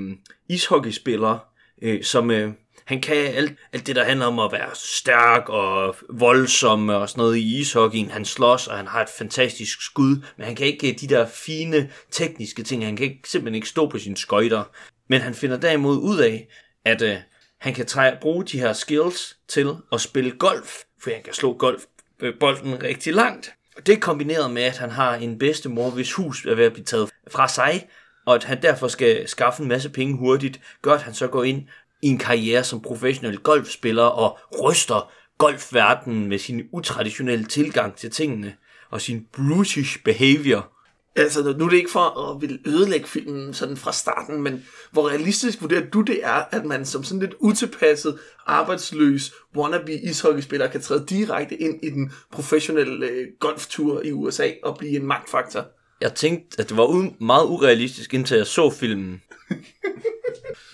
ishockeyspiller, 0.50 1.38
øh, 1.82 2.04
som 2.04 2.32
øh, 2.32 2.51
han 2.86 3.01
kan 3.01 3.15
alt, 3.15 3.54
alt 3.74 3.88
det, 3.88 3.96
der 3.96 4.04
handler 4.04 4.25
om 4.25 4.39
at 4.39 4.51
være 4.51 4.70
stærk 4.74 5.50
og 5.50 5.96
voldsom 6.10 6.89
og 6.89 7.10
sådan 7.10 7.22
noget 7.22 7.38
i 7.38 7.60
ishockeyen. 7.60 8.10
Han 8.10 8.25
slås, 8.25 8.68
og 8.68 8.77
han 8.77 8.88
har 8.88 9.01
et 9.01 9.10
fantastisk 9.18 9.82
skud, 9.82 10.22
men 10.38 10.46
han 10.46 10.56
kan 10.56 10.68
ikke 10.68 10.98
de 11.01 11.08
der 11.08 11.27
fine 11.27 11.89
tekniske 12.12 12.63
ting. 12.63 12.86
Han 12.86 12.96
kan 12.96 13.06
ikke, 13.06 13.30
simpelthen 13.30 13.56
ikke 13.56 13.70
stå 13.70 13.89
på 13.89 14.00
sine 14.00 14.18
skøjter. 14.18 14.63
Men 15.10 15.22
han 15.22 15.34
finder 15.34 15.58
derimod 15.58 15.98
ud 15.98 16.18
af, 16.18 16.48
at 16.86 17.01
øh, 17.01 17.18
han 17.60 17.74
kan 17.74 17.86
træ- 17.86 18.20
bruge 18.22 18.46
de 18.46 18.60
her 18.60 18.74
skills 18.74 19.38
til 19.48 19.75
at 19.92 20.01
spille 20.01 20.32
golf, 20.32 20.82
for 21.04 21.12
han 21.12 21.24
kan 21.24 21.34
slå 21.34 21.54
golfbolden 21.54 22.74
øh, 22.74 22.84
rigtig 22.84 23.13
langt. 23.13 23.54
Og 23.77 23.88
det 23.88 24.01
kombineret 24.01 24.51
med, 24.51 24.63
at 24.63 24.77
han 24.77 24.89
har 24.89 25.15
en 25.15 25.38
bedstemor, 25.39 25.89
hvis 25.89 26.13
hus 26.13 26.46
er 26.46 26.56
ved 26.56 26.65
at 26.65 26.74
blive 26.74 26.86
taget 26.86 27.10
fra 27.32 27.48
sig, 27.48 27.88
og 28.25 28.36
at 28.36 28.44
han 28.44 28.62
derfor 28.62 28.88
skal 28.88 29.27
skaffe 29.27 29.63
en 29.63 29.70
masse 29.70 29.89
penge 29.89 30.18
hurtigt, 30.18 30.62
gør, 30.82 30.94
at 30.94 31.01
han 31.01 31.13
så 31.13 31.27
går 31.27 31.44
ind 31.44 31.68
i 32.06 32.08
en 32.08 32.18
karriere 32.18 32.64
som 32.64 32.82
professionel 32.82 33.38
golfspiller 33.38 34.04
og 34.04 34.38
ryster 34.64 35.12
golfverdenen 35.38 36.30
med 36.30 36.38
sin 36.40 36.62
utraditionelle 36.72 37.46
tilgang 37.46 37.96
til 37.96 38.12
tingene 38.12 38.56
og 38.90 39.02
sin 39.02 39.26
brutish 39.34 40.04
behavior. 40.04 40.72
Altså, 41.16 41.56
nu 41.58 41.66
er 41.66 41.70
det 41.70 41.78
ikke 41.78 41.92
for 41.92 42.34
at 42.34 42.42
vil 42.42 42.60
ødelægge 42.66 43.08
filmen 43.08 43.54
sådan 43.54 43.78
fra 43.78 43.92
starten, 43.94 44.42
men 44.42 44.66
hvor 44.92 45.10
realistisk 45.10 45.62
vurderer 45.62 45.90
du 45.90 46.02
det 46.02 46.20
er, 46.24 46.44
at 46.52 46.66
man 46.66 46.86
som 46.86 47.04
sådan 47.04 47.20
lidt 47.20 47.34
utilpasset, 47.40 48.20
arbejdsløs 48.46 49.34
wannabe 49.56 49.94
ishockeyspiller 49.94 50.68
kan 50.68 50.82
træde 50.82 51.06
direkte 51.10 51.56
ind 51.56 51.84
i 51.84 51.90
den 51.90 52.12
professionelle 52.32 53.08
øh, 53.08 53.28
golftur 53.40 54.02
i 54.02 54.12
USA 54.12 54.50
og 54.64 54.78
blive 54.78 54.96
en 54.96 55.06
magtfaktor? 55.06 55.66
Jeg 56.02 56.14
tænkte, 56.14 56.62
at 56.62 56.70
det 56.70 56.78
var 56.78 56.86
u- 56.86 57.26
meget 57.26 57.46
urealistisk, 57.46 58.14
indtil 58.14 58.38
jeg 58.38 58.48
så 58.48 58.70
filmen. 58.70 59.22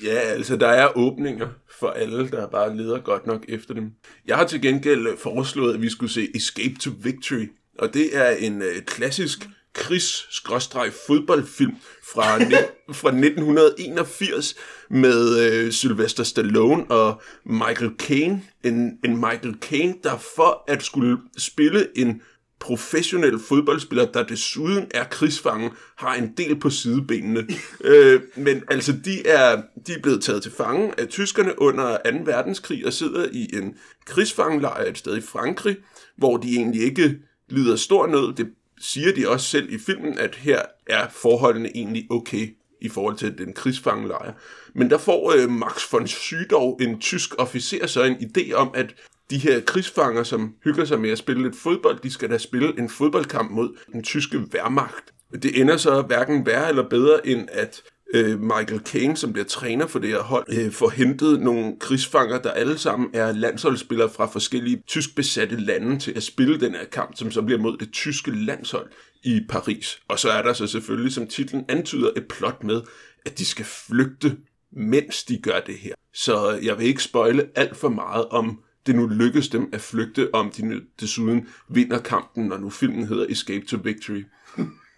Ja, 0.04 0.20
altså 0.20 0.56
der 0.56 0.68
er 0.68 0.98
åbninger 0.98 1.48
for 1.80 1.88
alle, 1.88 2.30
der 2.30 2.48
bare 2.48 2.78
leder 2.78 3.00
godt 3.00 3.28
nok 3.28 3.46
efter 3.48 3.74
dem. 3.74 3.92
Jeg 4.28 4.38
har 4.38 4.46
til 4.46 4.62
gengæld 4.62 5.08
øh, 5.08 5.18
foreslået, 5.18 5.74
at 5.74 5.82
vi 5.82 5.90
skulle 5.90 6.12
se 6.12 6.28
Escape 6.36 6.76
to 6.80 6.92
Victory, 7.04 7.50
og 7.80 7.94
det 7.94 8.18
er 8.18 8.30
en 8.30 8.62
øh, 8.62 8.82
klassisk 8.86 9.48
krigs-fodboldfilm 9.74 11.76
fra, 12.14 12.40
fra 13.02 13.10
1981 13.10 14.56
med 14.90 15.40
øh, 15.40 15.72
Sylvester 15.72 16.24
Stallone 16.24 16.92
og 16.92 17.22
Michael 17.46 17.92
Caine. 17.98 18.42
En, 18.64 19.00
en 19.06 19.16
Michael 19.16 19.56
Caine, 19.62 19.96
der 20.04 20.18
for 20.36 20.64
at 20.68 20.84
skulle 20.84 21.18
spille 21.38 21.88
en 21.96 22.22
professionel 22.62 23.40
fodboldspiller, 23.40 24.06
der 24.06 24.24
desuden 24.24 24.88
er 24.92 25.04
krigsfange, 25.04 25.72
har 25.96 26.16
en 26.16 26.34
del 26.38 26.60
på 26.60 26.70
sidebenene. 26.70 27.48
øh, 27.84 28.22
men 28.36 28.64
altså, 28.68 28.94
de 29.06 29.28
er, 29.28 29.62
de 29.88 29.94
er 29.94 30.02
blevet 30.02 30.24
taget 30.24 30.44
til 30.44 30.52
fange 30.52 31.00
af 31.00 31.08
tyskerne 31.08 31.62
under 31.62 31.98
2. 31.98 32.18
verdenskrig 32.26 32.86
og 32.86 32.94
sidder 32.94 33.28
i 33.32 33.50
en 33.54 33.76
krigsfangelejr 34.06 34.90
et 34.90 34.98
sted 34.98 35.18
i 35.18 35.22
Frankrig, 35.22 35.78
hvor 36.18 36.38
de 36.38 36.56
egentlig 36.56 36.82
ikke 36.82 37.18
lider 37.50 37.76
stor 37.76 38.08
nød. 38.08 38.34
Det 38.34 38.48
siger 38.80 39.14
de 39.14 39.30
også 39.30 39.50
selv 39.50 39.74
i 39.74 39.78
filmen, 39.78 40.18
at 40.18 40.36
her 40.36 40.62
er 40.88 41.08
forholdene 41.10 41.78
egentlig 41.78 42.08
okay 42.10 42.56
i 42.82 42.90
forhold 42.90 43.16
til 43.16 43.38
den 43.38 43.54
krigsfangelejr. 43.54 44.34
Men 44.76 44.90
der 44.90 44.98
får 44.98 45.34
øh, 45.38 45.50
Max 45.50 45.92
von 45.92 46.08
Sydow, 46.08 46.76
en 46.76 47.00
tysk 47.00 47.34
officer, 47.38 47.88
så 47.88 48.04
en 48.04 48.16
idé 48.16 48.54
om, 48.54 48.72
at 48.74 48.96
de 49.32 49.38
her 49.38 49.62
krigsfanger, 49.62 50.24
som 50.24 50.54
hygger 50.64 50.86
sig 50.86 51.02
med 51.02 51.10
at 51.10 51.18
spille 51.18 51.44
lidt 51.44 51.56
fodbold, 51.56 52.00
de 52.04 52.12
skal 52.12 52.30
da 52.30 52.38
spille 52.38 52.80
en 52.80 52.90
fodboldkamp 52.90 53.52
mod 53.52 53.78
den 53.94 54.04
tyske 54.04 54.42
værmagt. 54.52 55.14
Det 55.44 55.62
ender 55.62 55.78
så 55.78 56.02
hverken 56.02 56.46
værre 56.46 56.70
eller 56.70 56.90
bedre, 56.90 57.28
end 57.28 57.48
at 57.52 57.82
øh, 58.14 58.40
Michael 58.40 58.82
Caine, 58.86 59.18
som 59.18 59.34
bliver 59.34 59.46
træner 59.46 59.88
for 59.88 60.00
det 60.00 60.10
her 60.10 60.22
hold, 60.22 60.46
øh, 60.58 60.72
får 60.72 60.90
hentet 60.90 61.42
nogle 61.42 61.74
krigsfanger, 61.80 62.42
der 62.42 62.52
alle 62.52 62.78
sammen 62.78 63.10
er 63.14 63.32
landsholdsspillere 63.32 64.10
fra 64.10 64.26
forskellige 64.26 64.84
tysk 64.88 65.16
besatte 65.16 65.56
lande 65.56 66.00
til 66.00 66.12
at 66.12 66.24
spille 66.24 66.60
den 66.60 66.72
her 66.72 66.86
kamp, 66.86 67.18
som 67.18 67.32
så 67.32 67.42
bliver 67.42 67.60
mod 67.60 67.78
det 67.78 67.92
tyske 67.92 68.32
landshold 68.46 68.92
i 69.24 69.42
Paris. 69.50 70.00
Og 70.08 70.20
så 70.20 70.30
er 70.30 70.42
der 70.42 70.54
så 70.54 70.68
selvfølgelig, 70.68 71.14
som 71.14 71.28
titlen 71.28 71.66
antyder, 71.70 72.10
et 72.18 72.28
plot 72.28 72.64
med, 72.64 72.82
at 73.26 73.38
de 73.38 73.46
skal 73.46 73.66
flygte, 73.66 74.38
mens 74.72 75.24
de 75.24 75.38
gør 75.38 75.60
det 75.60 75.78
her. 75.78 75.94
Så 76.14 76.60
jeg 76.64 76.78
vil 76.78 76.88
ikke 76.88 77.04
spoile 77.04 77.48
alt 77.56 77.78
for 77.78 77.90
meget 77.90 78.26
om 78.26 78.60
det 78.86 78.96
nu 78.96 79.08
lykkes 79.08 79.48
dem 79.48 79.70
at 79.74 79.82
flygte, 79.82 80.30
om 80.34 80.52
de 80.52 80.66
nu 80.66 80.76
desuden 81.00 81.48
vinder 81.70 82.00
kampen, 82.00 82.46
når 82.46 82.58
nu 82.58 82.70
filmen 82.70 83.08
hedder 83.08 83.26
Escape 83.30 83.66
to 83.66 83.78
Victory. 83.84 84.24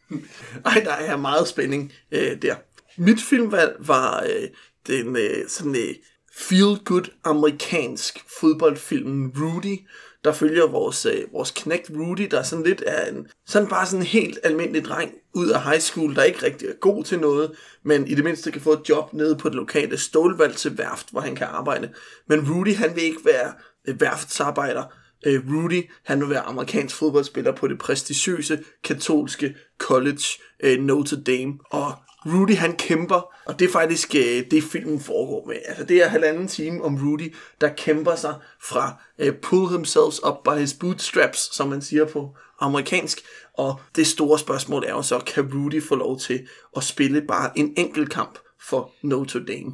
Ej, 0.66 0.82
der 0.86 0.92
er 0.94 1.18
meget 1.18 1.48
spænding 1.48 1.94
øh, 2.12 2.42
der. 2.42 2.56
Mit 2.98 3.22
filmvalg 3.22 3.76
var 3.80 4.24
øh, 4.24 4.50
den 4.88 5.18
øh, 5.18 5.48
sådan 5.48 5.76
øh, 5.76 5.96
feel-good 6.32 7.22
amerikansk 7.24 8.26
fodboldfilm 8.40 9.32
Rudy, 9.42 9.78
der 10.24 10.32
følger 10.32 10.68
vores, 10.68 11.06
øh, 11.06 11.34
vores 11.34 11.52
knægt 11.52 11.92
Rudy, 11.96 12.28
der 12.32 12.44
sådan 12.44 12.66
lidt 12.66 12.84
er 12.88 13.06
en, 13.06 13.28
sådan 13.48 13.70
bare 13.70 13.86
sådan 13.86 14.00
en 14.00 14.06
helt 14.06 14.40
almindelig 14.44 14.86
dreng 14.86 15.12
ud 15.34 15.50
af 15.50 15.64
high 15.64 15.80
school, 15.80 16.16
der 16.16 16.24
ikke 16.24 16.46
rigtig 16.46 16.68
er 16.68 16.74
god 16.74 17.04
til 17.04 17.20
noget, 17.20 17.52
men 17.84 18.08
i 18.08 18.16
det 18.16 18.24
mindste 18.24 18.52
kan 18.52 18.62
få 18.62 18.74
et 18.74 18.90
job 18.90 19.14
nede 19.14 19.36
på 19.36 19.50
det 19.50 19.56
lokale 19.56 19.98
stålvalg 19.98 20.56
til 20.56 20.78
værft, 20.78 21.12
hvor 21.12 21.22
han 21.22 21.36
kan 21.36 21.48
arbejde. 21.48 21.90
Men 22.28 22.52
Rudy, 22.52 22.76
han 22.76 22.96
vil 22.96 23.04
ikke 23.04 23.26
være 23.26 23.54
Øh, 23.88 24.02
værftsarbejder. 24.02 24.84
Øh, 25.26 25.42
Rudy, 25.52 25.90
han 26.06 26.22
vil 26.22 26.30
være 26.30 26.42
amerikansk 26.42 26.96
fodboldspiller 26.96 27.52
på 27.52 27.68
det 27.68 27.80
prestigiøse 27.80 28.64
katolske 28.84 29.56
college 29.78 30.24
øh, 30.64 30.80
Notre 30.80 31.22
Dame. 31.22 31.54
Og 31.72 31.94
Rudy 32.26 32.56
han 32.56 32.76
kæmper, 32.76 33.34
og 33.46 33.60
det 33.60 33.68
er 33.68 33.72
faktisk 33.72 34.16
øh, 34.16 34.44
det 34.52 34.64
filmen 34.64 35.00
foregår 35.00 35.48
med. 35.48 35.56
Altså 35.66 35.84
det 35.84 36.04
er 36.04 36.08
halvanden 36.08 36.48
time 36.48 36.84
om 36.84 36.96
Rudy, 36.96 37.36
der 37.62 37.70
kæmper 37.70 38.16
sig 38.16 38.36
fra 38.62 39.02
øh, 39.20 39.34
pull 39.42 39.72
himself 39.72 40.20
up 40.28 40.36
by 40.44 40.60
his 40.60 40.74
bootstraps, 40.74 41.56
som 41.56 41.68
man 41.68 41.82
siger 41.82 42.06
på 42.06 42.36
amerikansk. 42.60 43.20
Og 43.58 43.80
det 43.96 44.08
store 44.08 44.40
spørgsmål 44.40 44.84
er 44.84 44.92
jo 44.92 45.02
så, 45.02 45.20
kan 45.20 45.54
Rudy 45.54 45.84
få 45.84 45.96
lov 45.96 46.20
til 46.20 46.48
at 46.78 46.84
spille 46.84 47.22
bare 47.22 47.60
en 47.60 47.74
enkelt 47.78 48.12
kamp 48.12 48.40
for 48.70 48.92
Notre 49.02 49.46
Dame? 49.46 49.72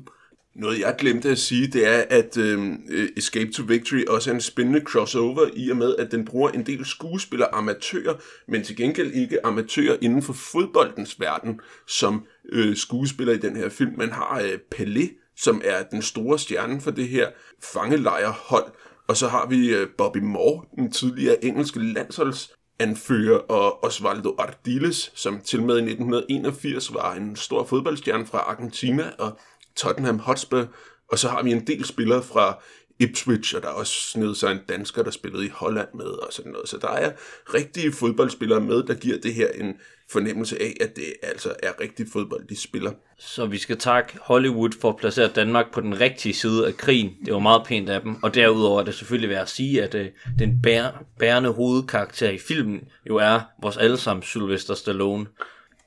Noget 0.59 0.79
jeg 0.79 0.95
glemte 0.97 1.29
at 1.29 1.37
sige, 1.37 1.67
det 1.67 1.87
er, 1.87 2.03
at 2.09 2.37
øhm, 2.37 2.81
øh, 2.89 3.09
Escape 3.17 3.51
to 3.51 3.63
Victory 3.67 4.05
også 4.07 4.29
er 4.29 4.33
en 4.33 4.41
spændende 4.41 4.81
crossover 4.81 5.49
i 5.55 5.69
og 5.69 5.77
med, 5.77 5.95
at 5.95 6.11
den 6.11 6.25
bruger 6.25 6.49
en 6.49 6.65
del 6.65 6.85
skuespillere 6.85 7.55
amatører, 7.55 8.13
men 8.47 8.63
til 8.63 8.75
gengæld 8.75 9.11
ikke 9.11 9.45
amatører 9.45 9.97
inden 10.01 10.23
for 10.23 10.33
fodboldens 10.33 11.19
verden, 11.19 11.59
som 11.87 12.25
øh, 12.51 12.75
skuespiller 12.75 13.33
i 13.33 13.37
den 13.37 13.55
her 13.55 13.69
film. 13.69 13.93
Man 13.97 14.11
har 14.11 14.41
øh, 14.43 14.59
Pelé, 14.75 15.33
som 15.37 15.61
er 15.65 15.83
den 15.83 16.01
store 16.01 16.39
stjerne 16.39 16.81
for 16.81 16.91
det 16.91 17.07
her 17.07 17.27
fangelejrhold, 17.73 18.71
og 19.07 19.17
så 19.17 19.27
har 19.27 19.47
vi 19.47 19.69
øh, 19.69 19.87
Bobby 19.97 20.17
Moore, 20.17 20.65
den 20.75 20.91
tidligere 20.91 21.45
engelske 21.45 21.79
landsholds 21.93 22.51
anfører, 22.79 23.37
og 23.37 23.83
Osvaldo 23.83 24.35
Ardiles, 24.39 25.11
som 25.15 25.41
til 25.41 25.61
med 25.61 25.75
i 25.75 25.91
1981 25.91 26.93
var 26.93 27.13
en 27.13 27.35
stor 27.35 27.63
fodboldstjerne 27.63 28.25
fra 28.25 28.37
Argentina, 28.37 29.11
og 29.17 29.39
Tottenham 29.75 30.19
Hotspur, 30.19 30.67
og 31.11 31.19
så 31.19 31.29
har 31.29 31.43
vi 31.43 31.51
en 31.51 31.67
del 31.67 31.85
spillere 31.85 32.23
fra 32.23 32.61
Ipswich, 32.99 33.55
og 33.55 33.61
der 33.61 33.67
er 33.67 33.73
også 33.73 33.93
sned 33.93 34.35
sig 34.35 34.51
en 34.51 34.59
dansker, 34.69 35.03
der 35.03 35.11
spillede 35.11 35.45
i 35.45 35.49
Holland 35.49 35.87
med, 35.93 36.05
og 36.05 36.33
sådan 36.33 36.51
noget. 36.51 36.69
Så 36.69 36.77
der 36.77 36.87
er 36.87 37.11
rigtige 37.53 37.91
fodboldspillere 37.91 38.61
med, 38.61 38.83
der 38.83 38.93
giver 38.93 39.17
det 39.17 39.33
her 39.33 39.47
en 39.47 39.73
fornemmelse 40.11 40.61
af, 40.61 40.77
at 40.81 40.95
det 40.95 41.03
altså 41.23 41.53
er 41.63 41.81
rigtig 41.81 42.05
fodbold, 42.13 42.47
de 42.47 42.61
spiller. 42.61 42.91
Så 43.17 43.45
vi 43.45 43.57
skal 43.57 43.77
takke 43.77 44.17
Hollywood 44.21 44.69
for 44.81 44.89
at 44.89 44.97
placere 44.97 45.27
Danmark 45.27 45.73
på 45.73 45.81
den 45.81 45.99
rigtige 45.99 46.33
side 46.33 46.67
af 46.67 46.77
krigen. 46.77 47.13
Det 47.25 47.33
var 47.33 47.39
meget 47.39 47.61
pænt 47.65 47.89
af 47.89 48.01
dem. 48.01 48.23
Og 48.23 48.35
derudover 48.35 48.79
er 48.79 48.85
det 48.85 48.93
selvfølgelig 48.93 49.29
værd 49.29 49.41
at 49.41 49.49
sige, 49.49 49.83
at 49.83 49.95
øh, 49.95 50.07
den 50.39 50.61
bær, 50.63 51.03
bærende 51.19 51.49
hovedkarakter 51.49 52.29
i 52.29 52.37
filmen 52.37 52.81
jo 53.09 53.15
er 53.15 53.39
vores 53.61 53.77
allesammen 53.77 54.23
Sylvester 54.23 54.73
Stallone. 54.73 55.25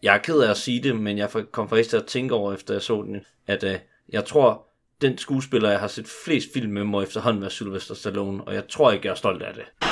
Jeg 0.02 0.14
er 0.14 0.18
ked 0.18 0.38
af 0.38 0.50
at 0.50 0.56
sige 0.56 0.82
det, 0.82 0.96
men 0.96 1.18
jeg 1.18 1.30
kom 1.52 1.68
faktisk 1.68 1.90
til 1.90 1.96
at 1.96 2.06
tænke 2.06 2.34
over, 2.34 2.54
efter 2.54 2.74
jeg 2.74 2.82
så 2.82 3.02
den, 3.02 3.20
at 3.46 3.64
øh, 3.64 3.78
jeg 4.08 4.24
tror, 4.24 4.66
den 5.02 5.18
skuespiller, 5.18 5.70
jeg 5.70 5.80
har 5.80 5.88
set 5.88 6.06
flest 6.24 6.48
film 6.54 6.72
med, 6.72 6.84
må 6.84 7.02
efterhånden 7.02 7.42
være 7.42 7.50
Sylvester 7.50 7.94
Stallone, 7.94 8.44
og 8.44 8.54
jeg 8.54 8.68
tror 8.68 8.92
ikke, 8.92 9.06
jeg 9.06 9.12
er 9.12 9.16
stolt 9.16 9.42
af 9.42 9.54
det. 9.54 9.91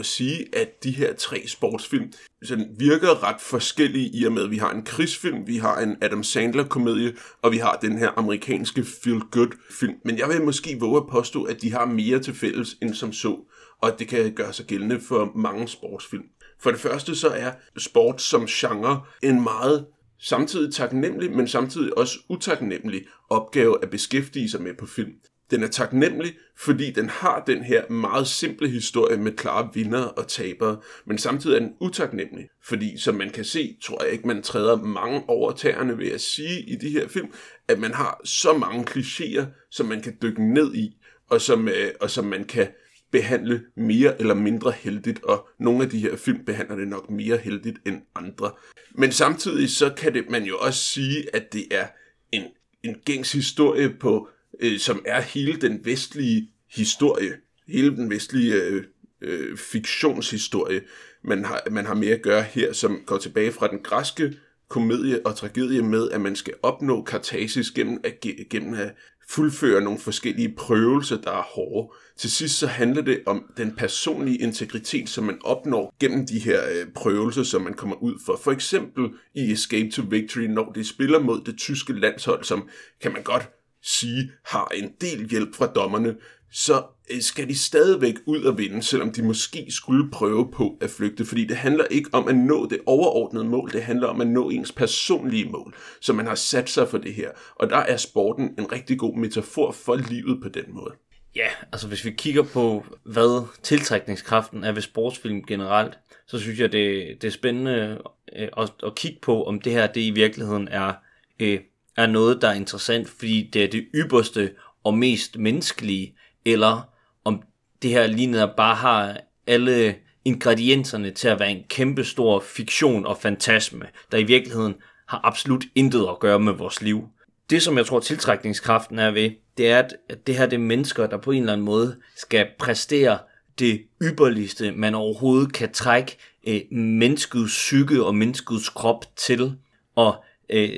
Jo 0.00 0.04
sige, 0.04 0.56
at 0.56 0.84
de 0.84 0.90
her 0.90 1.14
tre 1.14 1.42
sportsfilm 1.46 2.12
sådan 2.42 2.66
virker 2.78 3.24
ret 3.24 3.40
forskellige 3.40 4.10
i 4.14 4.24
og 4.24 4.32
med, 4.32 4.44
at 4.44 4.50
vi 4.50 4.56
har 4.56 4.70
en 4.70 4.84
krigsfilm, 4.84 5.46
vi 5.46 5.56
har 5.56 5.80
en 5.80 5.96
Adam 6.00 6.22
Sandler-komedie, 6.22 7.14
og 7.42 7.52
vi 7.52 7.56
har 7.56 7.78
den 7.82 7.98
her 7.98 8.10
amerikanske 8.16 8.84
feel-good-film. 8.84 9.94
Men 10.04 10.18
jeg 10.18 10.28
vil 10.28 10.42
måske 10.42 10.76
våge 10.80 10.96
at 10.96 11.06
påstå, 11.10 11.42
at 11.42 11.62
de 11.62 11.72
har 11.72 11.84
mere 11.84 12.18
til 12.18 12.34
fælles 12.34 12.76
end 12.82 12.94
som 12.94 13.12
så, 13.12 13.38
og 13.82 13.92
at 13.92 13.98
det 13.98 14.08
kan 14.08 14.34
gøre 14.34 14.52
sig 14.52 14.66
gældende 14.66 15.00
for 15.00 15.32
mange 15.34 15.68
sportsfilm. 15.68 16.24
For 16.62 16.70
det 16.70 16.80
første 16.80 17.14
så 17.14 17.28
er 17.28 17.52
sport 17.78 18.22
som 18.22 18.46
genre 18.46 19.00
en 19.22 19.42
meget 19.42 19.86
samtidig 20.20 20.74
taknemmelig, 20.74 21.32
men 21.32 21.48
samtidig 21.48 21.98
også 21.98 22.18
utaknemmelig 22.28 23.02
opgave 23.30 23.82
at 23.82 23.90
beskæftige 23.90 24.50
sig 24.50 24.62
med 24.62 24.74
på 24.78 24.86
film. 24.86 25.12
Den 25.50 25.62
er 25.62 25.68
taknemmelig, 25.68 26.34
fordi 26.58 26.90
den 26.90 27.08
har 27.08 27.44
den 27.46 27.62
her 27.62 27.90
meget 27.90 28.26
simple 28.26 28.68
historie 28.68 29.16
med 29.16 29.32
klare 29.32 29.70
vinder 29.74 30.02
og 30.02 30.28
tabere, 30.28 30.80
men 31.06 31.18
samtidig 31.18 31.56
er 31.56 31.60
den 31.60 31.72
utaknemmelig, 31.80 32.48
fordi 32.64 32.98
som 32.98 33.14
man 33.14 33.30
kan 33.30 33.44
se, 33.44 33.76
tror 33.82 34.04
jeg 34.04 34.12
ikke, 34.12 34.26
man 34.26 34.42
træder 34.42 34.76
mange 34.76 35.22
over 35.28 35.52
tæerne 35.52 35.98
ved 35.98 36.08
at 36.08 36.20
sige 36.20 36.60
i 36.60 36.76
de 36.76 36.90
her 36.90 37.08
film, 37.08 37.32
at 37.68 37.78
man 37.78 37.94
har 37.94 38.20
så 38.24 38.52
mange 38.52 38.84
klichéer, 38.90 39.44
som 39.70 39.86
man 39.86 40.02
kan 40.02 40.16
dykke 40.22 40.54
ned 40.54 40.74
i, 40.74 40.96
og 41.30 41.40
som, 41.40 41.68
øh, 41.68 41.90
og 42.00 42.10
som 42.10 42.24
man 42.24 42.44
kan 42.44 42.68
behandle 43.10 43.62
mere 43.76 44.20
eller 44.20 44.34
mindre 44.34 44.70
heldigt, 44.70 45.24
og 45.24 45.48
nogle 45.58 45.82
af 45.84 45.90
de 45.90 45.98
her 45.98 46.16
film 46.16 46.44
behandler 46.44 46.76
det 46.76 46.88
nok 46.88 47.10
mere 47.10 47.36
heldigt 47.36 47.78
end 47.86 48.02
andre. 48.14 48.50
Men 48.94 49.12
samtidig 49.12 49.70
så 49.70 49.90
kan 49.96 50.14
det, 50.14 50.30
man 50.30 50.44
jo 50.44 50.58
også 50.58 50.84
sige, 50.84 51.36
at 51.36 51.52
det 51.52 51.64
er 51.70 51.86
en, 52.32 52.42
en 52.82 52.96
gængs 53.04 53.32
historie 53.32 53.94
på 54.00 54.28
øh, 54.60 54.78
som 54.78 55.02
er 55.06 55.20
hele 55.20 55.56
den 55.56 55.80
vestlige 55.84 56.50
historie, 56.70 57.32
hele 57.68 57.96
den 57.96 58.10
vestlige 58.10 58.54
øh, 58.54 58.84
øh, 59.20 59.56
fiktionshistorie, 59.56 60.80
man 61.22 61.44
har, 61.44 61.62
man 61.70 61.86
har 61.86 61.94
mere 61.94 62.14
at 62.14 62.22
gøre 62.22 62.42
her, 62.42 62.72
som 62.72 63.02
går 63.06 63.18
tilbage 63.18 63.52
fra 63.52 63.68
den 63.68 63.78
græske 63.78 64.32
komedie 64.68 65.26
og 65.26 65.36
tragedie 65.36 65.82
med, 65.82 66.10
at 66.10 66.20
man 66.20 66.36
skal 66.36 66.54
opnå 66.62 67.02
kartasis 67.02 67.70
gennem 67.70 68.00
at, 68.04 68.20
gennem 68.50 68.74
at 68.74 68.94
fuldføre 69.28 69.80
nogle 69.80 69.98
forskellige 69.98 70.54
prøvelser, 70.56 71.16
der 71.16 71.30
er 71.30 71.42
hårde. 71.42 71.92
Til 72.16 72.30
sidst 72.30 72.58
så 72.58 72.66
handler 72.66 73.02
det 73.02 73.22
om 73.26 73.44
den 73.56 73.74
personlige 73.76 74.38
integritet, 74.38 75.08
som 75.08 75.24
man 75.24 75.38
opnår 75.44 75.94
gennem 76.00 76.26
de 76.26 76.38
her 76.38 76.60
øh, 76.72 76.86
prøvelser, 76.94 77.42
som 77.42 77.62
man 77.62 77.74
kommer 77.74 77.96
ud 77.96 78.14
for. 78.26 78.40
For 78.44 78.52
eksempel 78.52 79.08
i 79.34 79.52
Escape 79.52 79.90
to 79.90 80.02
Victory, 80.10 80.42
når 80.42 80.72
de 80.72 80.84
spiller 80.84 81.18
mod 81.18 81.40
det 81.46 81.58
tyske 81.58 81.92
landshold, 81.92 82.44
som 82.44 82.68
kan 83.00 83.12
man 83.12 83.22
godt 83.22 83.48
sige 83.82 84.32
har 84.44 84.72
en 84.74 84.92
del 85.00 85.28
hjælp 85.28 85.54
fra 85.54 85.66
dommerne, 85.66 86.16
så 86.52 86.82
øh, 87.10 87.20
skal 87.20 87.48
de 87.48 87.58
stadigvæk 87.58 88.14
ud 88.26 88.42
og 88.42 88.58
vinde, 88.58 88.82
selvom 88.82 89.12
de 89.12 89.22
måske 89.22 89.66
skulle 89.68 90.10
prøve 90.10 90.50
på 90.52 90.78
at 90.80 90.90
flygte, 90.90 91.24
fordi 91.24 91.44
det 91.44 91.56
handler 91.56 91.84
ikke 91.84 92.10
om 92.12 92.28
at 92.28 92.36
nå 92.36 92.66
det 92.68 92.78
overordnede 92.86 93.44
mål, 93.44 93.72
det 93.72 93.82
handler 93.82 94.06
om 94.06 94.20
at 94.20 94.26
nå 94.26 94.50
ens 94.50 94.72
personlige 94.72 95.48
mål, 95.48 95.74
så 96.00 96.12
man 96.12 96.26
har 96.26 96.34
sat 96.34 96.70
sig 96.70 96.88
for 96.88 96.98
det 96.98 97.14
her. 97.14 97.30
Og 97.54 97.70
der 97.70 97.76
er 97.76 97.96
sporten 97.96 98.54
en 98.58 98.72
rigtig 98.72 98.98
god 98.98 99.16
metafor 99.16 99.72
for 99.72 99.96
livet 99.96 100.42
på 100.42 100.48
den 100.48 100.64
måde. 100.68 100.94
Ja, 101.36 101.48
altså 101.72 101.88
hvis 101.88 102.04
vi 102.04 102.10
kigger 102.10 102.42
på, 102.42 102.84
hvad 103.04 103.46
tiltrækningskraften 103.62 104.64
er 104.64 104.72
ved 104.72 104.82
sportsfilm 104.82 105.44
generelt, 105.44 105.98
så 106.26 106.38
synes 106.38 106.58
jeg, 106.58 106.72
det, 106.72 107.16
det 107.22 107.28
er 107.28 107.32
spændende 107.32 107.98
øh, 108.36 108.48
at, 108.56 108.70
at 108.82 108.94
kigge 108.94 109.18
på, 109.22 109.44
om 109.44 109.60
det 109.60 109.72
her 109.72 109.86
det 109.86 110.00
i 110.00 110.10
virkeligheden 110.10 110.68
er, 110.68 110.92
øh, 111.40 111.60
er 112.00 112.06
noget, 112.06 112.42
der 112.42 112.48
er 112.48 112.54
interessant, 112.54 113.08
fordi 113.08 113.50
det 113.52 113.64
er 113.64 113.68
det 113.68 113.86
ypperste 113.94 114.50
og 114.84 114.94
mest 114.94 115.38
menneskelige, 115.38 116.14
eller 116.44 116.88
om 117.24 117.42
det 117.82 117.90
her 117.90 118.06
lige 118.06 118.48
bare 118.56 118.74
har 118.74 119.20
alle 119.46 119.94
ingredienserne 120.24 121.10
til 121.10 121.28
at 121.28 121.40
være 121.40 121.50
en 121.50 121.64
kæmpe 121.68 122.04
stor 122.04 122.40
fiktion 122.40 123.06
og 123.06 123.18
fantasme, 123.18 123.86
der 124.12 124.18
i 124.18 124.22
virkeligheden 124.22 124.74
har 125.08 125.20
absolut 125.24 125.64
intet 125.74 126.06
at 126.10 126.18
gøre 126.20 126.40
med 126.40 126.52
vores 126.52 126.82
liv. 126.82 127.08
Det, 127.50 127.62
som 127.62 127.76
jeg 127.76 127.86
tror 127.86 128.00
tiltrækningskraften 128.00 128.98
er 128.98 129.10
ved, 129.10 129.30
det 129.58 129.70
er, 129.70 129.78
at 129.78 130.26
det 130.26 130.36
her 130.36 130.46
det 130.46 130.56
er 130.56 130.60
mennesker, 130.60 131.06
der 131.06 131.16
på 131.16 131.30
en 131.30 131.40
eller 131.40 131.52
anden 131.52 131.64
måde 131.64 131.96
skal 132.16 132.46
præstere 132.58 133.18
det 133.58 133.82
ypperligste, 134.02 134.72
man 134.72 134.94
overhovedet 134.94 135.52
kan 135.52 135.72
trække 135.72 136.16
øh, 136.46 136.60
menneskets 136.72 137.52
psyke 137.52 138.04
og 138.04 138.14
menneskets 138.14 138.68
krop 138.68 139.04
til, 139.16 139.56
og 139.94 140.24
øh, 140.50 140.70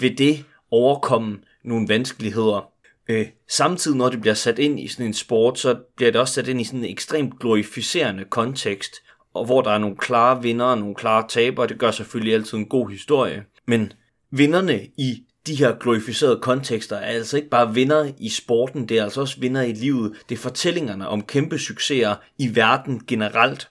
ved 0.00 0.16
det 0.16 0.44
overkomme 0.70 1.38
nogle 1.64 1.88
vanskeligheder. 1.88 2.70
Øh, 3.08 3.26
samtidig, 3.48 3.96
når 3.96 4.08
det 4.08 4.20
bliver 4.20 4.34
sat 4.34 4.58
ind 4.58 4.80
i 4.80 4.88
sådan 4.88 5.06
en 5.06 5.14
sport, 5.14 5.58
så 5.58 5.76
bliver 5.96 6.12
det 6.12 6.20
også 6.20 6.34
sat 6.34 6.48
ind 6.48 6.60
i 6.60 6.64
sådan 6.64 6.80
en 6.80 6.90
ekstremt 6.90 7.38
glorificerende 7.40 8.24
kontekst, 8.24 8.92
og 9.34 9.44
hvor 9.44 9.62
der 9.62 9.70
er 9.70 9.78
nogle 9.78 9.96
klare 9.96 10.42
vinder 10.42 10.64
og 10.64 10.78
nogle 10.78 10.94
klare 10.94 11.28
tabere. 11.28 11.66
Det 11.66 11.78
gør 11.78 11.90
selvfølgelig 11.90 12.34
altid 12.34 12.58
en 12.58 12.66
god 12.66 12.90
historie. 12.90 13.44
Men 13.66 13.92
vinderne 14.30 14.84
i 14.84 15.22
de 15.46 15.54
her 15.54 15.78
glorificerede 15.78 16.40
kontekster 16.42 16.96
er 16.96 17.06
altså 17.06 17.36
ikke 17.36 17.48
bare 17.48 17.74
vinder 17.74 18.12
i 18.18 18.28
sporten, 18.28 18.88
det 18.88 18.98
er 18.98 19.04
altså 19.04 19.20
også 19.20 19.40
vinder 19.40 19.62
i 19.62 19.72
livet. 19.72 20.16
Det 20.28 20.34
er 20.34 20.38
fortællingerne 20.38 21.08
om 21.08 21.22
kæmpe 21.22 21.58
succeser 21.58 22.14
i 22.38 22.56
verden 22.56 23.02
generelt. 23.06 23.68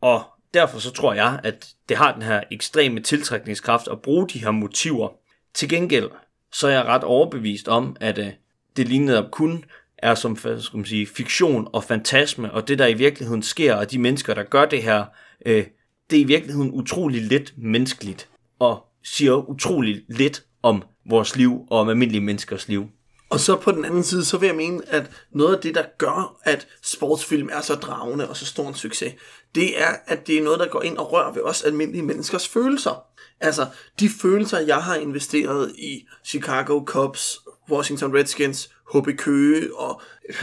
Og 0.00 0.24
derfor 0.54 0.78
så 0.78 0.90
tror 0.92 1.14
jeg, 1.14 1.40
at 1.44 1.68
det 1.88 1.96
har 1.96 2.12
den 2.12 2.22
her 2.22 2.40
ekstreme 2.50 3.00
tiltrækningskraft 3.00 3.88
at 3.88 4.02
bruge 4.02 4.28
de 4.28 4.38
her 4.38 4.50
motiver. 4.50 5.08
Til 5.54 5.68
gengæld 5.68 6.08
så 6.52 6.66
er 6.68 6.72
jeg 6.72 6.84
ret 6.84 7.04
overbevist 7.04 7.68
om, 7.68 7.96
at 8.00 8.18
øh, 8.18 8.30
det 8.76 8.88
op 9.18 9.30
kun 9.30 9.64
er 9.98 10.14
som 10.14 10.36
skal 10.36 10.76
man 10.76 10.84
sige, 10.84 11.06
fiktion 11.06 11.68
og 11.72 11.84
fantasme, 11.84 12.52
og 12.52 12.68
det 12.68 12.78
der 12.78 12.86
i 12.86 12.94
virkeligheden 12.94 13.42
sker, 13.42 13.74
og 13.74 13.90
de 13.90 13.98
mennesker, 13.98 14.34
der 14.34 14.42
gør 14.42 14.64
det 14.64 14.82
her, 14.82 15.04
øh, 15.46 15.66
det 16.10 16.16
er 16.16 16.20
i 16.20 16.24
virkeligheden 16.24 16.70
utrolig 16.72 17.22
lidt 17.22 17.54
menneskeligt, 17.56 18.28
og 18.58 18.84
siger 19.04 19.48
utrolig 19.48 20.04
lidt 20.08 20.44
om 20.62 20.82
vores 21.10 21.36
liv 21.36 21.66
og 21.70 21.80
om 21.80 21.88
almindelige 21.88 22.20
menneskers 22.20 22.68
liv. 22.68 22.90
Og 23.30 23.40
så 23.40 23.56
på 23.56 23.72
den 23.72 23.84
anden 23.84 24.02
side, 24.02 24.24
så 24.24 24.38
vil 24.38 24.46
jeg 24.46 24.56
mene, 24.56 24.82
at 24.88 25.10
noget 25.30 25.56
af 25.56 25.62
det, 25.62 25.74
der 25.74 25.84
gør, 25.98 26.36
at 26.42 26.68
sportsfilm 26.82 27.48
er 27.52 27.60
så 27.60 27.74
dragende 27.74 28.28
og 28.28 28.36
så 28.36 28.46
stor 28.46 28.68
en 28.68 28.74
succes, 28.74 29.14
det 29.54 29.82
er, 29.82 29.90
at 30.06 30.26
det 30.26 30.38
er 30.38 30.42
noget, 30.42 30.60
der 30.60 30.68
går 30.68 30.82
ind 30.82 30.98
og 30.98 31.12
rører 31.12 31.32
ved 31.32 31.42
os 31.42 31.62
almindelige 31.62 32.02
menneskers 32.02 32.48
følelser. 32.48 33.04
Altså, 33.40 33.66
de 34.00 34.08
følelser, 34.08 34.58
jeg 34.58 34.82
har 34.82 34.94
investeret 34.94 35.72
i 35.78 36.06
Chicago 36.24 36.84
Cubs, 36.84 37.38
Washington 37.70 38.16
Redskins, 38.16 38.70
HB 38.94 39.08
Køge 39.18 39.76
og 39.76 40.02